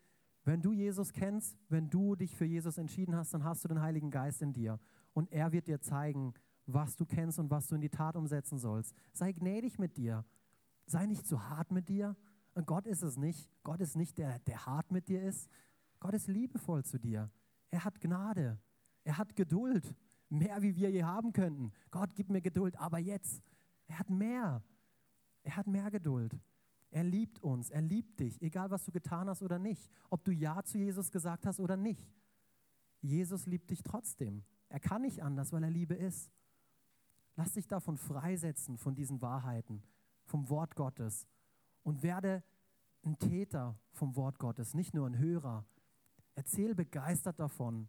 wenn 0.44 0.62
du 0.62 0.72
Jesus 0.72 1.12
kennst, 1.12 1.56
wenn 1.68 1.88
du 1.88 2.16
dich 2.16 2.34
für 2.36 2.44
Jesus 2.44 2.78
entschieden 2.78 3.14
hast, 3.16 3.32
dann 3.32 3.44
hast 3.44 3.64
du 3.64 3.68
den 3.68 3.80
Heiligen 3.80 4.10
Geist 4.10 4.42
in 4.42 4.52
dir. 4.52 4.80
Und 5.12 5.30
er 5.32 5.52
wird 5.52 5.68
dir 5.68 5.80
zeigen, 5.80 6.34
was 6.66 6.96
du 6.96 7.06
kennst 7.06 7.38
und 7.38 7.50
was 7.50 7.68
du 7.68 7.74
in 7.74 7.80
die 7.80 7.90
Tat 7.90 8.16
umsetzen 8.16 8.58
sollst. 8.58 8.94
Sei 9.12 9.32
gnädig 9.32 9.78
mit 9.78 9.96
dir. 9.96 10.24
Sei 10.86 11.06
nicht 11.06 11.26
zu 11.26 11.48
hart 11.48 11.70
mit 11.70 11.88
dir. 11.88 12.16
Und 12.54 12.66
Gott 12.66 12.86
ist 12.86 13.02
es 13.02 13.16
nicht. 13.16 13.50
Gott 13.62 13.80
ist 13.80 13.96
nicht 13.96 14.16
der, 14.18 14.38
der 14.40 14.66
hart 14.66 14.90
mit 14.90 15.08
dir 15.08 15.22
ist. 15.22 15.48
Gott 16.00 16.14
ist 16.14 16.28
liebevoll 16.28 16.84
zu 16.84 16.98
dir. 16.98 17.30
Er 17.70 17.84
hat 17.84 18.00
Gnade. 18.00 18.58
Er 19.02 19.18
hat 19.18 19.34
Geduld. 19.34 19.94
Mehr, 20.28 20.62
wie 20.62 20.74
wir 20.76 20.90
je 20.90 21.04
haben 21.04 21.32
könnten. 21.32 21.72
Gott, 21.90 22.10
gib 22.14 22.30
mir 22.30 22.40
Geduld, 22.40 22.76
aber 22.78 22.98
jetzt. 22.98 23.42
Er 23.86 23.98
hat 23.98 24.10
mehr. 24.10 24.62
Er 25.42 25.56
hat 25.56 25.66
mehr 25.66 25.90
Geduld. 25.90 26.38
Er 26.90 27.04
liebt 27.04 27.42
uns. 27.42 27.70
Er 27.70 27.82
liebt 27.82 28.20
dich, 28.20 28.40
egal 28.40 28.70
was 28.70 28.84
du 28.84 28.92
getan 28.92 29.28
hast 29.28 29.42
oder 29.42 29.58
nicht. 29.58 29.90
Ob 30.10 30.24
du 30.24 30.32
Ja 30.32 30.62
zu 30.62 30.78
Jesus 30.78 31.10
gesagt 31.10 31.46
hast 31.46 31.58
oder 31.58 31.76
nicht. 31.76 32.08
Jesus 33.00 33.46
liebt 33.46 33.70
dich 33.70 33.82
trotzdem. 33.82 34.44
Er 34.68 34.80
kann 34.80 35.02
nicht 35.02 35.22
anders, 35.22 35.52
weil 35.52 35.64
er 35.64 35.70
Liebe 35.70 35.94
ist. 35.94 36.30
Lass 37.36 37.52
dich 37.52 37.66
davon 37.66 37.96
freisetzen, 37.96 38.78
von 38.78 38.94
diesen 38.94 39.20
Wahrheiten, 39.20 39.82
vom 40.24 40.48
Wort 40.48 40.76
Gottes 40.76 41.26
und 41.84 42.02
werde 42.02 42.42
ein 43.04 43.18
Täter 43.18 43.78
vom 43.92 44.16
Wort 44.16 44.38
Gottes, 44.38 44.74
nicht 44.74 44.94
nur 44.94 45.06
ein 45.06 45.18
Hörer. 45.18 45.64
Erzähl 46.34 46.74
begeistert 46.74 47.38
davon, 47.38 47.88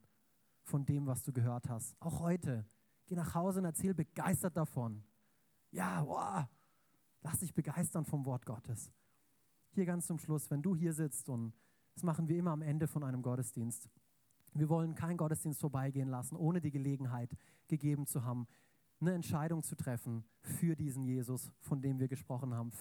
von 0.64 0.86
dem, 0.86 1.08
was 1.08 1.24
du 1.24 1.32
gehört 1.32 1.70
hast. 1.70 1.96
Auch 2.00 2.20
heute. 2.20 2.66
Geh 3.08 3.16
nach 3.16 3.34
Hause 3.36 3.60
und 3.60 3.66
erzähl 3.66 3.94
begeistert 3.94 4.58
davon. 4.58 5.04
Ja, 5.72 6.06
wow. 6.06 6.46
Lass 7.22 7.40
dich 7.40 7.54
begeistern 7.54 8.06
vom 8.06 8.26
Wort 8.26 8.46
Gottes. 8.46 8.92
Hier 9.72 9.86
ganz 9.86 10.08
zum 10.08 10.20
Schluss, 10.20 10.50
wenn 10.52 10.62
du 10.62 10.76
hier 10.76 10.94
sitzt 10.94 11.30
und 11.30 11.54
das 11.94 12.04
machen 12.04 12.28
wir 12.28 12.38
immer 12.38 12.52
am 12.52 12.62
Ende 12.62 12.88
von 12.88 13.04
einem 13.04 13.22
Gottesdienst. 13.22 13.90
Wir 14.54 14.70
wollen 14.70 14.96
keinen 14.96 15.18
Gottesdienst 15.18 15.60
vorbeigehen 15.60 16.10
lassen, 16.10 16.36
ohne 16.36 16.62
die 16.62 16.72
Gelegenheit 16.72 17.36
gegeben 17.68 18.06
zu 18.06 18.24
haben, 18.24 18.48
eine 19.00 19.14
Entscheidung 19.14 19.64
zu 19.64 19.76
treffen 19.76 20.24
für 20.42 20.76
diesen 20.76 21.04
Jesus, 21.04 21.52
von 21.60 21.82
dem 21.82 22.00
wir 22.00 22.08
gesprochen 22.08 22.54
haben, 22.54 22.72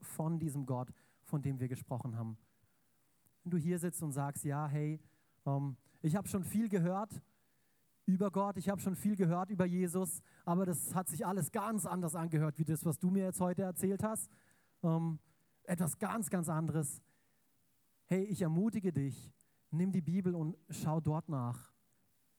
von 0.00 0.38
diesem 0.38 0.66
Gott, 0.66 0.92
von 1.22 1.42
dem 1.42 1.60
wir 1.60 1.68
gesprochen 1.68 2.16
haben. 2.16 2.36
Wenn 3.44 3.50
du 3.50 3.56
hier 3.56 3.78
sitzt 3.78 4.02
und 4.02 4.12
sagst, 4.12 4.44
ja, 4.44 4.66
hey, 4.66 5.00
ähm, 5.46 5.76
ich 6.02 6.16
habe 6.16 6.28
schon 6.28 6.44
viel 6.44 6.68
gehört 6.68 7.22
über 8.06 8.30
Gott, 8.30 8.56
ich 8.56 8.68
habe 8.68 8.80
schon 8.80 8.96
viel 8.96 9.16
gehört 9.16 9.50
über 9.50 9.64
Jesus, 9.64 10.22
aber 10.44 10.66
das 10.66 10.94
hat 10.94 11.08
sich 11.08 11.24
alles 11.24 11.52
ganz 11.52 11.86
anders 11.86 12.14
angehört, 12.14 12.58
wie 12.58 12.64
das, 12.64 12.84
was 12.84 12.98
du 12.98 13.10
mir 13.10 13.24
jetzt 13.24 13.40
heute 13.40 13.62
erzählt 13.62 14.02
hast. 14.02 14.28
Ähm, 14.82 15.18
etwas 15.64 15.98
ganz, 15.98 16.30
ganz 16.30 16.48
anderes. 16.48 17.00
Hey, 18.06 18.24
ich 18.24 18.42
ermutige 18.42 18.92
dich, 18.92 19.32
nimm 19.70 19.92
die 19.92 20.00
Bibel 20.00 20.34
und 20.34 20.56
schau 20.68 21.00
dort 21.00 21.28
nach. 21.28 21.72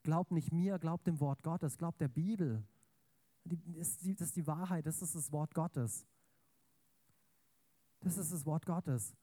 Glaub 0.04 0.32
nicht 0.32 0.52
mir, 0.52 0.80
glaub 0.80 1.04
dem 1.04 1.20
Wort 1.20 1.44
Gottes, 1.44 1.78
glaub 1.78 1.98
der 1.98 2.10
Bibel. 2.10 2.64
Das 3.44 3.98
ist 3.98 4.36
die 4.36 4.46
Wahrheit, 4.48 4.86
das 4.86 5.02
ist 5.02 5.16
das 5.16 5.32
Wort 5.32 5.54
Gottes. 5.54 6.06
Das 8.02 8.18
ist 8.18 8.32
das 8.32 8.46
Wort 8.46 8.66
Gottes. 8.66 9.16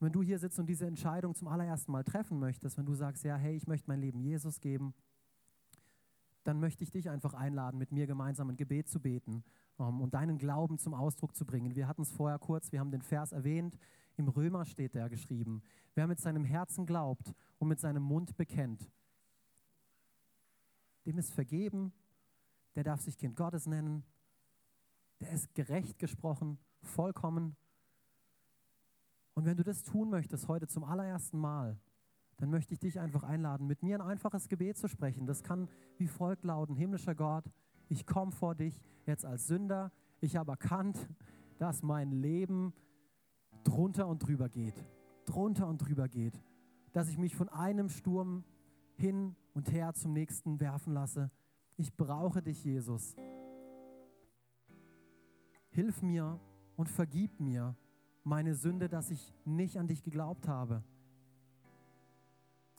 wenn 0.00 0.12
du 0.12 0.22
hier 0.22 0.38
sitzt 0.38 0.58
und 0.60 0.66
diese 0.66 0.86
Entscheidung 0.86 1.34
zum 1.34 1.48
allerersten 1.48 1.90
Mal 1.90 2.04
treffen 2.04 2.38
möchtest, 2.38 2.78
wenn 2.78 2.86
du 2.86 2.94
sagst, 2.94 3.24
ja, 3.24 3.36
hey, 3.36 3.56
ich 3.56 3.66
möchte 3.66 3.88
mein 3.88 4.00
Leben 4.00 4.20
Jesus 4.20 4.60
geben, 4.60 4.94
dann 6.44 6.60
möchte 6.60 6.84
ich 6.84 6.90
dich 6.90 7.10
einfach 7.10 7.34
einladen, 7.34 7.78
mit 7.78 7.92
mir 7.92 8.06
gemeinsam 8.06 8.48
ein 8.48 8.56
Gebet 8.56 8.88
zu 8.88 9.00
beten 9.00 9.44
um, 9.76 9.86
ähm, 9.86 10.00
und 10.00 10.14
deinen 10.14 10.38
Glauben 10.38 10.78
zum 10.78 10.94
Ausdruck 10.94 11.34
zu 11.34 11.44
bringen. 11.44 11.74
Wir 11.74 11.88
hatten 11.88 12.02
es 12.02 12.12
vorher 12.12 12.38
kurz, 12.38 12.72
wir 12.72 12.80
haben 12.80 12.90
den 12.90 13.02
Vers 13.02 13.32
erwähnt, 13.32 13.76
im 14.16 14.28
Römer 14.28 14.64
steht 14.64 14.94
der 14.94 15.08
geschrieben. 15.08 15.62
Wer 15.94 16.06
mit 16.06 16.20
seinem 16.20 16.44
Herzen 16.44 16.86
glaubt 16.86 17.34
und 17.58 17.68
mit 17.68 17.80
seinem 17.80 18.02
Mund 18.02 18.36
bekennt, 18.36 18.90
dem 21.04 21.18
ist 21.18 21.34
vergeben, 21.34 21.92
der 22.78 22.84
darf 22.84 23.00
sich 23.00 23.18
Kind 23.18 23.34
Gottes 23.34 23.66
nennen, 23.66 24.04
der 25.18 25.32
ist 25.32 25.52
gerecht 25.52 25.98
gesprochen, 25.98 26.60
vollkommen 26.80 27.56
und 29.34 29.44
wenn 29.44 29.56
du 29.56 29.64
das 29.64 29.82
tun 29.82 30.10
möchtest 30.10 30.46
heute 30.46 30.68
zum 30.68 30.82
allerersten 30.82 31.38
Mal, 31.38 31.76
dann 32.38 32.50
möchte 32.50 32.74
ich 32.74 32.80
dich 32.80 32.98
einfach 32.98 33.22
einladen, 33.22 33.66
mit 33.66 33.84
mir 33.84 33.96
ein 33.96 34.00
einfaches 34.00 34.48
Gebet 34.48 34.76
zu 34.76 34.88
sprechen. 34.88 35.26
Das 35.26 35.44
kann 35.44 35.68
wie 35.96 36.08
folgt 36.08 36.44
lauten, 36.44 36.74
himmlischer 36.74 37.14
Gott, 37.14 37.44
ich 37.88 38.04
komme 38.04 38.32
vor 38.32 38.56
dich 38.56 38.82
jetzt 39.06 39.24
als 39.24 39.46
Sünder. 39.46 39.92
Ich 40.20 40.36
habe 40.36 40.50
erkannt, 40.50 41.08
dass 41.58 41.84
mein 41.84 42.10
Leben 42.10 42.72
drunter 43.62 44.08
und 44.08 44.26
drüber 44.26 44.48
geht. 44.48 44.84
Drunter 45.24 45.68
und 45.68 45.78
drüber 45.78 46.08
geht. 46.08 46.40
Dass 46.92 47.08
ich 47.08 47.16
mich 47.16 47.36
von 47.36 47.48
einem 47.48 47.88
Sturm 47.88 48.42
hin 48.96 49.36
und 49.54 49.70
her 49.72 49.94
zum 49.94 50.12
nächsten 50.12 50.58
werfen 50.58 50.94
lasse. 50.94 51.30
Ich 51.78 51.94
brauche 51.96 52.42
dich, 52.42 52.64
Jesus. 52.64 53.16
Hilf 55.70 56.02
mir 56.02 56.40
und 56.76 56.88
vergib 56.88 57.38
mir 57.38 57.76
meine 58.24 58.56
Sünde, 58.56 58.88
dass 58.88 59.10
ich 59.10 59.32
nicht 59.44 59.78
an 59.78 59.86
dich 59.86 60.02
geglaubt 60.02 60.48
habe. 60.48 60.82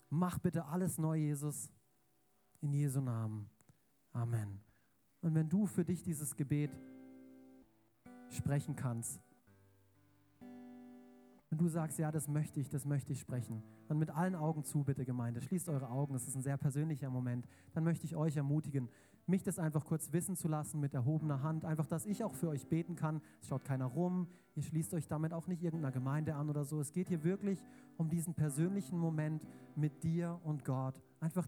Mach 0.09 0.37
bitte 0.37 0.65
alles 0.65 0.97
neu, 0.97 1.15
Jesus, 1.15 1.71
in 2.59 2.73
Jesu 2.73 2.99
Namen. 2.99 3.49
Amen. 4.11 4.59
Und 5.21 5.33
wenn 5.33 5.47
du 5.47 5.65
für 5.65 5.85
dich 5.85 6.03
dieses 6.03 6.35
Gebet 6.35 6.71
sprechen 8.29 8.75
kannst, 8.75 9.21
wenn 11.49 11.57
du 11.57 11.67
sagst, 11.67 11.97
ja, 11.97 12.11
das 12.11 12.27
möchte 12.27 12.59
ich, 12.59 12.69
das 12.69 12.85
möchte 12.85 13.11
ich 13.11 13.19
sprechen, 13.19 13.63
dann 13.87 13.97
mit 13.97 14.11
allen 14.11 14.35
Augen 14.35 14.63
zu, 14.63 14.83
bitte 14.83 15.03
Gemeinde. 15.03 15.41
Schließt 15.41 15.67
eure 15.69 15.89
Augen, 15.89 16.13
das 16.13 16.27
ist 16.27 16.35
ein 16.35 16.43
sehr 16.43 16.57
persönlicher 16.57 17.09
Moment. 17.09 17.47
Dann 17.73 17.83
möchte 17.83 18.05
ich 18.05 18.15
euch 18.15 18.37
ermutigen, 18.37 18.89
mich 19.25 19.43
das 19.43 19.57
einfach 19.57 19.85
kurz 19.85 20.11
wissen 20.11 20.35
zu 20.35 20.47
lassen 20.47 20.79
mit 20.79 20.93
erhobener 20.93 21.41
Hand. 21.41 21.65
Einfach, 21.65 21.87
dass 21.87 22.05
ich 22.05 22.23
auch 22.23 22.35
für 22.35 22.49
euch 22.49 22.67
beten 22.67 22.95
kann. 22.95 23.21
Es 23.41 23.47
schaut 23.47 23.63
keiner 23.63 23.85
rum. 23.85 24.27
Ihr 24.55 24.63
schließt 24.63 24.93
euch 24.93 25.07
damit 25.07 25.33
auch 25.33 25.47
nicht 25.47 25.63
irgendeiner 25.63 25.91
Gemeinde 25.91 26.35
an 26.35 26.49
oder 26.49 26.65
so. 26.65 26.79
Es 26.79 26.91
geht 26.91 27.07
hier 27.07 27.23
wirklich 27.23 27.63
um 27.97 28.09
diesen 28.09 28.33
persönlichen 28.33 28.97
Moment 28.99 29.47
mit 29.75 30.03
dir 30.03 30.39
und 30.43 30.65
Gott. 30.65 31.01
Einfach 31.19 31.47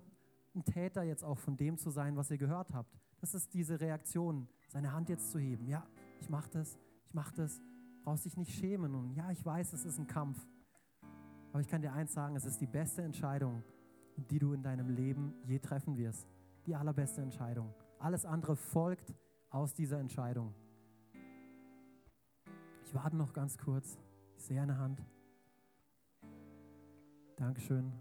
ein 0.56 0.64
Täter 0.64 1.04
jetzt 1.04 1.24
auch 1.24 1.38
von 1.38 1.58
dem 1.58 1.78
zu 1.78 1.90
sein, 1.90 2.16
was 2.16 2.32
ihr 2.32 2.38
gehört 2.38 2.74
habt. 2.74 3.00
Das 3.20 3.34
ist 3.34 3.54
diese 3.54 3.80
Reaktion, 3.80 4.48
seine 4.68 4.94
Hand 4.94 5.10
jetzt 5.10 5.32
zu 5.32 5.40
heben. 5.40 5.68
Ja, 5.68 5.86
ich 6.20 6.30
mache 6.30 6.50
das, 6.50 6.80
ich 7.06 7.14
mache 7.14 7.34
das 7.36 7.62
brauchst 8.04 8.26
dich 8.26 8.38
nicht 8.38 8.54
schämen. 8.54 8.96
Und 8.96 9.12
ja, 9.14 9.32
ich 9.32 9.46
weiß, 9.46 9.74
es 9.74 9.86
ist 9.86 10.00
ein 10.00 10.08
Kampf. 10.08 10.46
Aber 11.52 11.62
ich 11.62 11.68
kann 11.68 11.82
dir 11.82 11.94
eins 11.94 12.14
sagen, 12.14 12.36
es 12.36 12.46
ist 12.46 12.60
die 12.62 12.68
beste 12.68 13.02
Entscheidung, 13.02 13.64
die 14.16 14.40
du 14.40 14.54
in 14.54 14.64
deinem 14.64 14.90
Leben 14.90 15.34
je 15.46 15.60
treffen 15.60 15.98
wirst. 15.98 16.28
Die 16.66 16.76
allerbeste 16.76 17.22
Entscheidung. 17.22 17.74
Alles 18.00 18.26
andere 18.26 18.56
folgt 18.56 19.14
aus 19.50 19.74
dieser 19.74 20.00
Entscheidung. 20.00 20.54
Ich 22.84 22.94
warte 22.94 23.16
noch 23.16 23.34
ganz 23.34 23.58
kurz. 23.58 24.00
Ich 24.38 24.44
sehe 24.44 24.62
eine 24.62 24.78
Hand. 24.78 25.04
Dankeschön. 27.36 27.92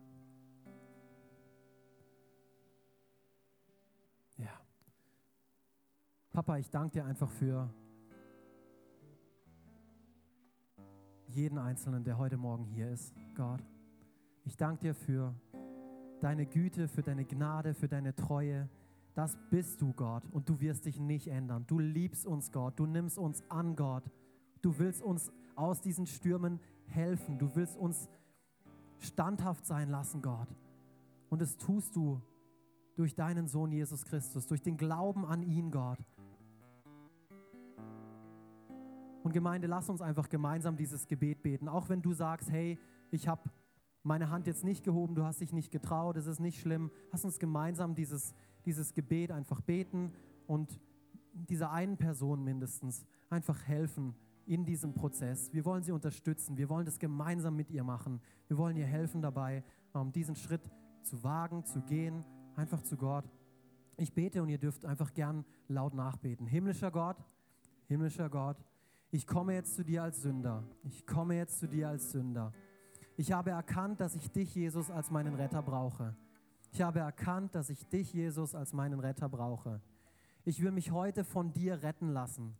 Ja. 4.37 4.61
Papa, 6.33 6.59
ich 6.59 6.71
danke 6.71 6.93
dir 6.93 7.05
einfach 7.05 7.31
für 7.31 7.73
jeden 11.31 11.59
Einzelnen, 11.59 12.05
der 12.05 12.19
heute 12.19 12.37
Morgen 12.37 12.65
hier 12.65 12.91
ist, 12.91 13.15
Gott. 13.37 13.63
Ich 14.45 14.57
danke 14.57 14.81
dir 14.81 14.95
für 14.95 15.35
deine 16.21 16.47
Güte, 16.47 16.89
für 16.89 17.03
deine 17.03 17.25
Gnade, 17.25 17.75
für 17.75 17.89
deine 17.89 18.15
Treue. 18.15 18.69
Das 19.15 19.39
bist 19.51 19.81
du, 19.81 19.93
Gott, 19.93 20.25
und 20.31 20.49
du 20.49 20.61
wirst 20.61 20.87
dich 20.87 20.99
nicht 20.99 21.29
ändern. 21.29 21.65
Du 21.67 21.79
liebst 21.79 22.27
uns, 22.27 22.53
Gott. 22.53 22.79
Du 22.79 22.87
nimmst 22.87 23.19
uns 23.19 23.43
an, 23.49 23.77
Gott. 23.77 24.05
Du 24.63 24.79
willst 24.79 25.03
uns 25.03 25.33
aus 25.57 25.81
diesen 25.81 26.07
Stürmen 26.07 26.61
helfen. 26.87 27.39
Du 27.39 27.55
willst 27.55 27.77
uns 27.77 28.09
standhaft 28.99 29.67
sein 29.67 29.89
lassen, 29.89 30.23
Gott. 30.23 30.49
Und 31.29 31.41
das 31.41 31.57
tust 31.57 31.97
du 31.97 32.21
durch 32.97 33.15
deinen 33.15 33.47
Sohn 33.47 33.73
Jesus 33.73 34.05
Christus, 34.05 34.47
durch 34.47 34.63
den 34.63 34.77
Glauben 34.77 35.25
an 35.25 35.43
ihn, 35.43 35.71
Gott. 35.71 35.99
Und 39.23 39.33
Gemeinde, 39.33 39.67
lass 39.67 39.89
uns 39.91 40.01
einfach 40.01 40.29
gemeinsam 40.29 40.77
dieses 40.77 41.07
Gebet 41.07 41.43
beten. 41.43 41.69
Auch 41.69 41.89
wenn 41.89 42.03
du 42.03 42.13
sagst, 42.13 42.51
hey, 42.51 42.79
ich 43.11 43.29
habe 43.29 43.51
meine 44.03 44.31
Hand 44.31 44.47
jetzt 44.47 44.65
nicht 44.65 44.83
gehoben, 44.83 45.15
du 45.15 45.25
hast 45.25 45.41
dich 45.41 45.53
nicht 45.53 45.71
getraut, 45.71 46.17
es 46.17 46.27
ist 46.27 46.41
nicht 46.41 46.61
schlimm. 46.61 46.91
Lass 47.13 47.25
uns 47.25 47.39
gemeinsam 47.39 47.95
dieses, 47.95 48.35
dieses 48.65 48.95
Gebet 48.95 49.31
einfach 49.31 49.61
beten 49.61 50.13
und 50.47 50.81
dieser 51.33 51.71
einen 51.71 51.97
Person 51.97 52.43
mindestens 52.43 53.05
einfach 53.29 53.67
helfen 53.67 54.15
in 54.47 54.65
diesem 54.65 54.95
Prozess. 54.95 55.53
Wir 55.53 55.65
wollen 55.65 55.83
sie 55.83 55.93
unterstützen, 55.93 56.57
wir 56.57 56.69
wollen 56.69 56.87
das 56.87 56.99
gemeinsam 56.99 57.55
mit 57.57 57.71
ihr 57.71 57.85
machen. 57.85 58.21
Wir 58.49 58.57
wollen 58.57 58.77
ihr 58.77 58.87
helfen 58.87 59.23
dabei, 59.23 59.63
um 59.93 60.13
diesen 60.13 60.35
Schritt 60.35 60.63
zu 61.03 61.23
wagen, 61.23 61.65
zu 61.65 61.83
gehen, 61.83 62.25
einfach 62.57 62.83
zu 62.83 62.97
Gott. 62.97 63.31
Ich 63.97 64.13
bete 64.13 64.43
und 64.43 64.49
ihr 64.49 64.59
dürft 64.59 64.85
einfach 64.87 65.13
gern 65.13 65.45
laut 65.69 65.95
nachbeten. 65.95 66.47
Himmlischer 66.47 66.91
Gott, 66.91 67.17
himmlischer 67.87 68.31
Gott, 68.31 68.57
ich 69.11 69.27
komme 69.27 69.55
jetzt 69.55 69.75
zu 69.75 69.85
dir 69.85 70.03
als 70.05 70.23
Sünder. 70.23 70.65
Ich 70.85 71.07
komme 71.07 71.37
jetzt 71.37 71.59
zu 71.59 71.69
dir 71.69 71.89
als 71.89 72.13
Sünder. 72.13 72.53
Ich 73.17 73.33
habe 73.33 73.51
erkannt, 73.51 74.01
dass 74.01 74.15
ich 74.15 74.31
dich, 74.31 74.55
Jesus, 74.55 74.91
als 74.91 75.11
meinen 75.11 75.35
Retter 75.35 75.63
brauche. 75.63 76.17
Ich 76.73 76.81
habe 76.83 77.01
erkannt, 77.01 77.55
dass 77.55 77.71
ich 77.71 77.87
dich, 77.89 78.13
Jesus, 78.13 78.55
als 78.55 78.73
meinen 78.73 79.01
Retter 79.01 79.29
brauche. 79.29 79.81
Ich 80.45 80.63
will 80.63 80.71
mich 80.71 80.93
heute 80.93 81.25
von 81.25 81.53
dir 81.53 81.83
retten 81.83 82.09
lassen. 82.09 82.57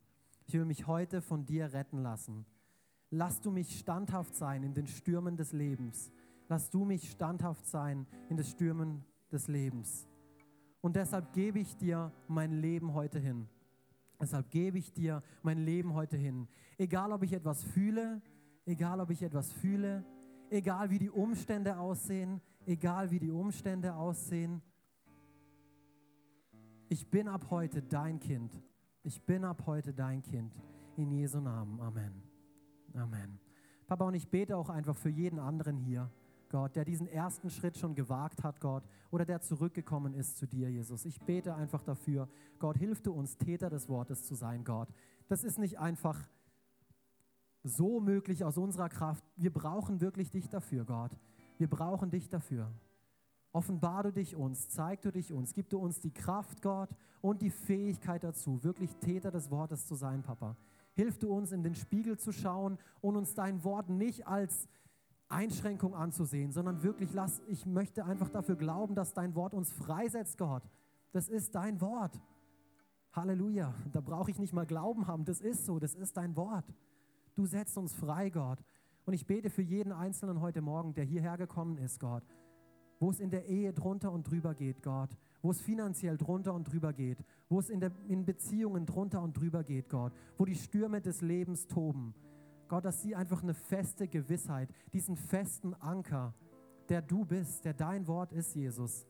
Ich 0.47 0.55
will 0.55 0.65
mich 0.65 0.87
heute 0.87 1.23
von 1.23 1.47
dir 1.47 1.73
retten 1.73 2.03
lassen. 2.03 2.45
Lass 3.11 3.41
du 3.41 3.51
mich 3.51 3.79
standhaft 3.79 4.35
sein 4.35 4.63
in 4.63 4.75
den 4.75 4.87
Stürmen 4.87 5.37
des 5.37 5.53
Lebens. 5.53 6.13
Lass 6.49 6.71
du 6.71 6.85
mich 6.85 7.11
standhaft 7.11 7.67
sein 7.67 8.07
in 8.29 8.37
den 8.37 8.45
Stürmen 8.45 9.05
des 9.31 9.47
Lebens. 9.47 10.09
Und 10.81 10.97
deshalb 10.97 11.33
gebe 11.33 11.61
ich 11.61 11.77
dir 11.77 12.13
mein 12.27 12.53
Leben 12.53 12.95
heute 12.95 13.19
hin. 13.19 13.49
Deshalb 14.21 14.51
gebe 14.51 14.79
ich 14.79 14.93
dir 14.93 15.23
mein 15.43 15.59
Leben 15.59 15.95
heute 15.95 16.17
hin. 16.17 16.47
Egal, 16.77 17.13
ob 17.13 17.23
ich 17.23 17.33
etwas 17.33 17.65
fühle, 17.65 18.21
egal, 18.67 19.01
ob 19.01 19.11
ich 19.11 19.23
etwas 19.23 19.53
fühle, 19.53 20.05
egal, 20.51 20.91
wie 20.91 20.99
die 20.99 21.11
Umstände 21.11 21.79
aussehen, 21.79 22.41
egal, 22.67 23.11
wie 23.11 23.19
die 23.19 23.31
Umstände 23.31 23.95
aussehen. 23.95 24.61
Ich 26.89 27.09
bin 27.09 27.29
ab 27.29 27.47
heute 27.51 27.83
dein 27.83 28.19
Kind. 28.19 28.61
Ich 29.03 29.23
bin 29.23 29.45
ab 29.45 29.63
heute 29.67 29.95
dein 29.95 30.23
Kind. 30.23 30.53
In 30.97 31.11
Jesu 31.13 31.41
Namen. 31.41 31.81
Amen. 31.81 32.23
Amen. 32.95 33.39
Papa, 33.87 34.05
und 34.05 34.15
ich 34.15 34.29
bete 34.29 34.57
auch 34.57 34.69
einfach 34.69 34.97
für 34.97 35.09
jeden 35.09 35.39
anderen 35.39 35.77
hier. 35.77 36.11
Gott, 36.51 36.77
der 36.77 36.85
diesen 36.85 37.07
ersten 37.07 37.49
Schritt 37.49 37.79
schon 37.79 37.95
gewagt 37.95 38.43
hat, 38.43 38.61
Gott, 38.61 38.83
oder 39.11 39.25
der 39.25 39.41
zurückgekommen 39.41 40.15
ist 40.15 40.37
zu 40.37 40.47
dir, 40.47 40.71
Jesus. 40.71 41.05
Ich 41.05 41.21
bete 41.21 41.55
einfach 41.55 41.83
dafür, 41.83 42.29
Gott, 42.59 42.77
hilf 42.77 43.01
du 43.01 43.13
uns, 43.13 43.39
Täter 43.39 43.71
des 43.71 43.89
Wortes 43.89 44.27
zu 44.27 44.35
sein, 44.35 44.65
Gott. 44.65 44.89
Das 45.29 45.45
ist 45.45 45.59
nicht 45.59 45.79
einfach 45.79 46.29
so 47.63 48.01
möglich 48.01 48.45
aus 48.45 48.59
unserer 48.59 48.89
Kraft. 48.89 49.25
Wir 49.37 49.53
brauchen 49.53 50.01
wirklich 50.01 50.31
dich 50.31 50.49
dafür, 50.49 50.85
Gott. 50.85 51.13
Wir 51.57 51.69
brauchen 51.69 52.11
dich 52.11 52.29
dafür. 52.29 52.73
Offenbar 53.53 54.05
du 54.05 54.13
dich 54.13 54.37
uns, 54.37 54.69
zeig 54.69 55.03
du 55.03 55.11
dich 55.11 55.33
uns, 55.33 55.55
gib 55.55 55.71
du 55.71 55.79
uns 55.79 56.01
die 56.01 56.13
Kraft, 56.13 56.63
Gott, 56.63 56.91
und 57.21 57.43
die 57.43 57.51
Fähigkeit 57.51 58.23
dazu, 58.23 58.63
wirklich 58.63 58.95
Täter 58.97 59.31
des 59.31 59.51
Wortes 59.51 59.87
zu 59.87 59.95
sein, 59.95 60.23
Papa. 60.23 60.57
Hilf 60.95 61.19
du 61.19 61.33
uns, 61.33 61.53
in 61.53 61.63
den 61.63 61.75
Spiegel 61.75 62.19
zu 62.19 62.33
schauen 62.33 62.79
und 63.01 63.17
uns 63.17 63.35
dein 63.35 63.65
Wort 63.65 63.89
nicht 63.89 64.27
als 64.27 64.69
Einschränkung 65.31 65.95
anzusehen, 65.95 66.53
sondern 66.53 66.83
wirklich 66.83 67.13
lass, 67.15 67.41
ich 67.47 67.65
möchte 67.65 68.05
einfach 68.05 68.29
dafür 68.29 68.57
glauben, 68.57 68.95
dass 68.95 69.15
dein 69.15 69.35
Wort 69.35 69.55
uns 69.55 69.73
freisetzt, 69.73 70.39
Gott. 70.39 70.63
Das 71.13 71.29
ist 71.29 71.55
dein 71.55 71.81
Wort. 71.81 72.21
Halleluja. 73.13 73.75
Da 73.93 74.01
brauche 74.01 74.31
ich 74.31 74.39
nicht 74.39 74.53
mal 74.53 74.67
Glauben 74.67 75.07
haben. 75.07 75.25
Das 75.25 75.41
ist 75.41 75.67
so. 75.67 75.79
Das 75.79 75.95
ist 75.95 76.17
dein 76.17 76.37
Wort. 76.37 76.65
Du 77.35 77.47
setzt 77.47 77.77
uns 77.79 77.95
frei, 77.95 78.31
Gott. 78.31 78.59
Und 79.07 79.15
ich 79.15 79.27
bete 79.27 79.51
für 79.51 79.63
jeden 79.63 79.93
Einzelnen 79.93 80.41
heute 80.41 80.61
Morgen, 80.61 80.95
der 80.95 81.05
hierher 81.05 81.37
gekommen 81.37 81.79
ist, 81.79 81.99
Gott, 81.99 82.23
wo 83.01 83.11
es 83.11 83.19
in 83.19 83.31
der 83.31 83.47
Ehe 83.47 83.73
drunter 83.73 84.13
und 84.13 84.31
drüber 84.31 84.55
geht, 84.55 84.83
Gott, 84.83 85.11
wo 85.43 85.51
es 85.51 85.61
finanziell 85.61 86.17
drunter 86.17 86.55
und 86.55 86.71
drüber 86.71 86.93
geht, 86.93 87.19
wo 87.49 87.59
es 87.59 87.71
in, 87.71 87.81
der, 87.81 87.93
in 88.07 88.25
Beziehungen 88.25 88.87
drunter 88.87 89.23
und 89.23 89.37
drüber 89.37 89.65
geht, 89.65 89.89
Gott, 89.89 90.13
wo 90.37 90.45
die 90.45 90.55
Stürme 90.55 91.01
des 91.01 91.23
Lebens 91.23 91.67
toben. 91.67 92.15
Gott, 92.71 92.85
dass 92.85 93.03
sie 93.03 93.17
einfach 93.17 93.43
eine 93.43 93.53
feste 93.53 94.07
Gewissheit, 94.07 94.73
diesen 94.93 95.17
festen 95.17 95.75
Anker, 95.75 96.33
der 96.89 97.03
du 97.03 97.25
bist, 97.25 97.65
der 97.65 97.75
dein 97.75 98.07
Wort 98.07 98.33
ist, 98.33 98.55
Jesus, 98.55 99.09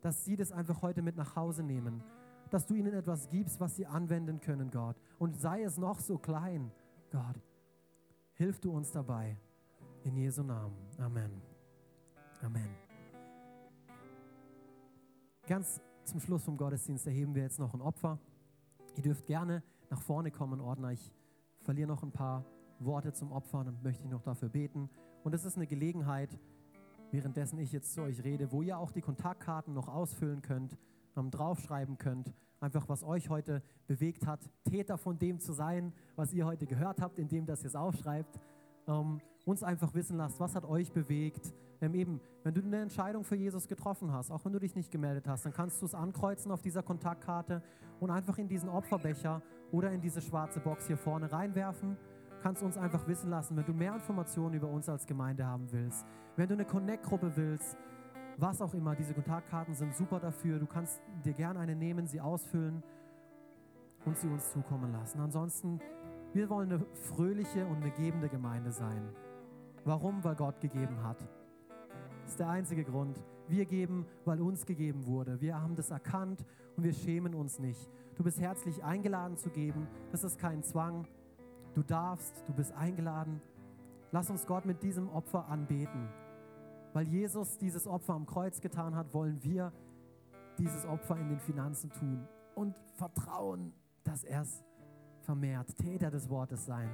dass 0.00 0.24
sie 0.24 0.36
das 0.36 0.52
einfach 0.52 0.80
heute 0.80 1.02
mit 1.02 1.16
nach 1.16 1.34
Hause 1.34 1.64
nehmen, 1.64 2.04
dass 2.50 2.66
du 2.66 2.74
ihnen 2.74 2.94
etwas 2.94 3.28
gibst, 3.28 3.58
was 3.58 3.74
sie 3.74 3.84
anwenden 3.84 4.40
können, 4.40 4.70
Gott. 4.70 4.96
Und 5.18 5.36
sei 5.36 5.64
es 5.64 5.76
noch 5.76 5.98
so 5.98 6.18
klein, 6.18 6.70
Gott, 7.10 7.42
hilf 8.34 8.60
du 8.60 8.70
uns 8.70 8.92
dabei. 8.92 9.36
In 10.04 10.16
Jesu 10.16 10.44
Namen. 10.44 10.76
Amen. 10.98 11.42
Amen. 12.42 12.68
Ganz 15.48 15.80
zum 16.04 16.20
Schluss 16.20 16.44
vom 16.44 16.56
Gottesdienst 16.56 17.08
erheben 17.08 17.34
wir 17.34 17.42
jetzt 17.42 17.58
noch 17.58 17.74
ein 17.74 17.80
Opfer. 17.80 18.20
Ihr 18.94 19.02
dürft 19.02 19.26
gerne 19.26 19.64
nach 19.90 20.00
vorne 20.00 20.30
kommen, 20.30 20.60
Ordner. 20.60 20.92
Ich 20.92 21.12
verliere 21.58 21.88
noch 21.88 22.04
ein 22.04 22.12
paar 22.12 22.44
Worte 22.80 23.12
zum 23.12 23.32
Opfer, 23.32 23.64
dann 23.64 23.78
möchte 23.82 24.04
ich 24.04 24.10
noch 24.10 24.22
dafür 24.22 24.48
beten. 24.48 24.90
Und 25.22 25.34
es 25.34 25.44
ist 25.44 25.56
eine 25.56 25.66
Gelegenheit, 25.66 26.38
währenddessen 27.10 27.58
ich 27.58 27.72
jetzt 27.72 27.94
zu 27.94 28.02
euch 28.02 28.24
rede, 28.24 28.50
wo 28.52 28.62
ihr 28.62 28.78
auch 28.78 28.90
die 28.90 29.00
Kontaktkarten 29.00 29.72
noch 29.72 29.88
ausfüllen 29.88 30.42
könnt, 30.42 30.76
ähm, 31.16 31.30
draufschreiben 31.30 31.96
könnt, 31.98 32.34
einfach 32.60 32.88
was 32.88 33.04
euch 33.04 33.28
heute 33.28 33.62
bewegt 33.86 34.26
hat, 34.26 34.40
Täter 34.64 34.98
von 34.98 35.18
dem 35.18 35.38
zu 35.38 35.52
sein, 35.52 35.92
was 36.16 36.32
ihr 36.32 36.44
heute 36.44 36.66
gehört 36.66 37.00
habt, 37.00 37.18
indem 37.18 37.46
das 37.46 37.62
ihr 37.62 37.68
es 37.68 37.76
aufschreibt. 37.76 38.40
Ähm, 38.86 39.20
uns 39.44 39.62
einfach 39.62 39.94
wissen 39.94 40.16
lasst, 40.16 40.40
was 40.40 40.54
hat 40.54 40.64
euch 40.64 40.92
bewegt. 40.92 41.54
Ähm, 41.80 41.94
eben, 41.94 42.20
wenn 42.42 42.54
du 42.54 42.62
eine 42.62 42.80
Entscheidung 42.80 43.24
für 43.24 43.36
Jesus 43.36 43.68
getroffen 43.68 44.12
hast, 44.12 44.30
auch 44.30 44.44
wenn 44.44 44.52
du 44.52 44.58
dich 44.58 44.74
nicht 44.74 44.90
gemeldet 44.90 45.28
hast, 45.28 45.44
dann 45.44 45.52
kannst 45.52 45.80
du 45.82 45.86
es 45.86 45.94
ankreuzen 45.94 46.50
auf 46.50 46.62
dieser 46.62 46.82
Kontaktkarte 46.82 47.62
und 48.00 48.10
einfach 48.10 48.38
in 48.38 48.48
diesen 48.48 48.68
Opferbecher 48.68 49.42
oder 49.70 49.90
in 49.90 50.00
diese 50.00 50.20
schwarze 50.20 50.60
Box 50.60 50.86
hier 50.86 50.96
vorne 50.96 51.30
reinwerfen 51.30 51.96
kannst 52.44 52.62
uns 52.62 52.76
einfach 52.76 53.08
wissen 53.08 53.30
lassen, 53.30 53.56
wenn 53.56 53.64
du 53.64 53.72
mehr 53.72 53.94
Informationen 53.94 54.54
über 54.54 54.68
uns 54.68 54.86
als 54.86 55.06
Gemeinde 55.06 55.46
haben 55.46 55.72
willst, 55.72 56.04
wenn 56.36 56.46
du 56.46 56.52
eine 56.52 56.66
Connect-Gruppe 56.66 57.32
willst, 57.36 57.74
was 58.36 58.60
auch 58.60 58.74
immer, 58.74 58.94
diese 58.94 59.14
Kontaktkarten 59.14 59.74
sind 59.74 59.96
super 59.96 60.20
dafür. 60.20 60.58
Du 60.58 60.66
kannst 60.66 61.00
dir 61.24 61.32
gerne 61.32 61.58
eine 61.58 61.74
nehmen, 61.74 62.06
sie 62.06 62.20
ausfüllen 62.20 62.82
und 64.04 64.18
sie 64.18 64.28
uns 64.28 64.52
zukommen 64.52 64.92
lassen. 64.92 65.20
Ansonsten, 65.20 65.80
wir 66.34 66.50
wollen 66.50 66.70
eine 66.70 66.84
fröhliche 66.92 67.64
und 67.64 67.76
eine 67.76 67.90
gebende 67.92 68.28
Gemeinde 68.28 68.72
sein. 68.72 69.08
Warum? 69.86 70.22
Weil 70.22 70.34
Gott 70.34 70.60
gegeben 70.60 71.02
hat. 71.02 71.26
Das 72.24 72.32
ist 72.32 72.40
der 72.40 72.50
einzige 72.50 72.84
Grund. 72.84 73.24
Wir 73.48 73.64
geben, 73.64 74.04
weil 74.26 74.42
uns 74.42 74.66
gegeben 74.66 75.06
wurde. 75.06 75.40
Wir 75.40 75.62
haben 75.62 75.76
das 75.76 75.90
erkannt 75.90 76.44
und 76.76 76.84
wir 76.84 76.92
schämen 76.92 77.34
uns 77.34 77.58
nicht. 77.58 77.90
Du 78.16 78.22
bist 78.22 78.38
herzlich 78.38 78.84
eingeladen 78.84 79.38
zu 79.38 79.48
geben. 79.48 79.88
Das 80.12 80.24
ist 80.24 80.38
kein 80.38 80.62
Zwang. 80.62 81.06
Du 81.74 81.82
darfst, 81.82 82.44
du 82.46 82.52
bist 82.52 82.72
eingeladen. 82.72 83.40
Lass 84.12 84.30
uns 84.30 84.46
Gott 84.46 84.64
mit 84.64 84.82
diesem 84.82 85.08
Opfer 85.08 85.48
anbeten. 85.48 86.08
Weil 86.92 87.08
Jesus 87.08 87.58
dieses 87.58 87.88
Opfer 87.88 88.14
am 88.14 88.26
Kreuz 88.26 88.60
getan 88.60 88.94
hat, 88.94 89.12
wollen 89.12 89.42
wir 89.42 89.72
dieses 90.56 90.86
Opfer 90.86 91.16
in 91.16 91.28
den 91.28 91.40
Finanzen 91.40 91.90
tun 91.90 92.28
und 92.54 92.78
vertrauen, 92.94 93.72
dass 94.04 94.22
er 94.22 94.42
es 94.42 94.64
vermehrt, 95.22 95.76
Täter 95.76 96.12
des 96.12 96.28
Wortes 96.28 96.64
sein. 96.64 96.88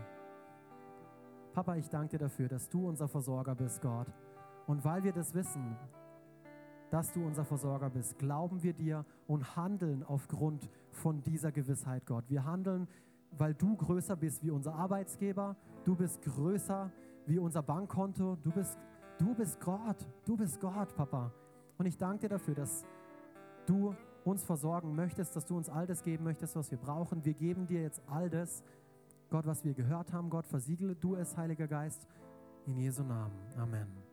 Papa, 1.52 1.76
ich 1.76 1.90
danke 1.90 2.16
dir 2.16 2.18
dafür, 2.18 2.48
dass 2.48 2.70
du 2.70 2.88
unser 2.88 3.08
Versorger 3.08 3.54
bist, 3.54 3.82
Gott. 3.82 4.06
Und 4.66 4.84
weil 4.84 5.02
wir 5.02 5.12
das 5.12 5.34
wissen, 5.34 5.76
dass 6.90 7.12
du 7.12 7.24
unser 7.24 7.44
Versorger 7.44 7.90
bist, 7.90 8.18
glauben 8.18 8.62
wir 8.62 8.72
dir 8.72 9.04
und 9.26 9.56
handeln 9.56 10.02
aufgrund 10.02 10.70
von 10.90 11.22
dieser 11.22 11.52
Gewissheit, 11.52 12.06
Gott. 12.06 12.24
Wir 12.28 12.44
handeln 12.44 12.88
weil 13.32 13.54
du 13.54 13.76
größer 13.76 14.16
bist 14.16 14.42
wie 14.42 14.50
unser 14.50 14.74
Arbeitsgeber, 14.74 15.56
du 15.84 15.94
bist 15.94 16.22
größer 16.22 16.90
wie 17.26 17.38
unser 17.38 17.62
Bankkonto, 17.62 18.36
du 18.42 18.50
bist, 18.50 18.78
du 19.18 19.34
bist 19.34 19.60
Gott, 19.60 20.06
du 20.24 20.36
bist 20.36 20.60
Gott, 20.60 20.94
Papa. 20.94 21.32
Und 21.78 21.86
ich 21.86 21.96
danke 21.96 22.20
dir 22.20 22.28
dafür, 22.28 22.54
dass 22.54 22.84
du 23.66 23.94
uns 24.24 24.44
versorgen 24.44 24.94
möchtest, 24.94 25.34
dass 25.36 25.46
du 25.46 25.56
uns 25.56 25.68
all 25.68 25.86
das 25.86 26.02
geben 26.02 26.24
möchtest, 26.24 26.56
was 26.56 26.70
wir 26.70 26.78
brauchen. 26.78 27.24
Wir 27.24 27.34
geben 27.34 27.66
dir 27.66 27.82
jetzt 27.82 28.02
all 28.06 28.28
das, 28.28 28.62
Gott, 29.30 29.46
was 29.46 29.64
wir 29.64 29.74
gehört 29.74 30.12
haben. 30.12 30.28
Gott, 30.28 30.46
versiegle 30.46 30.94
du 30.94 31.14
es, 31.14 31.36
Heiliger 31.36 31.68
Geist, 31.68 32.06
in 32.66 32.76
Jesu 32.76 33.02
Namen. 33.02 33.38
Amen. 33.56 34.09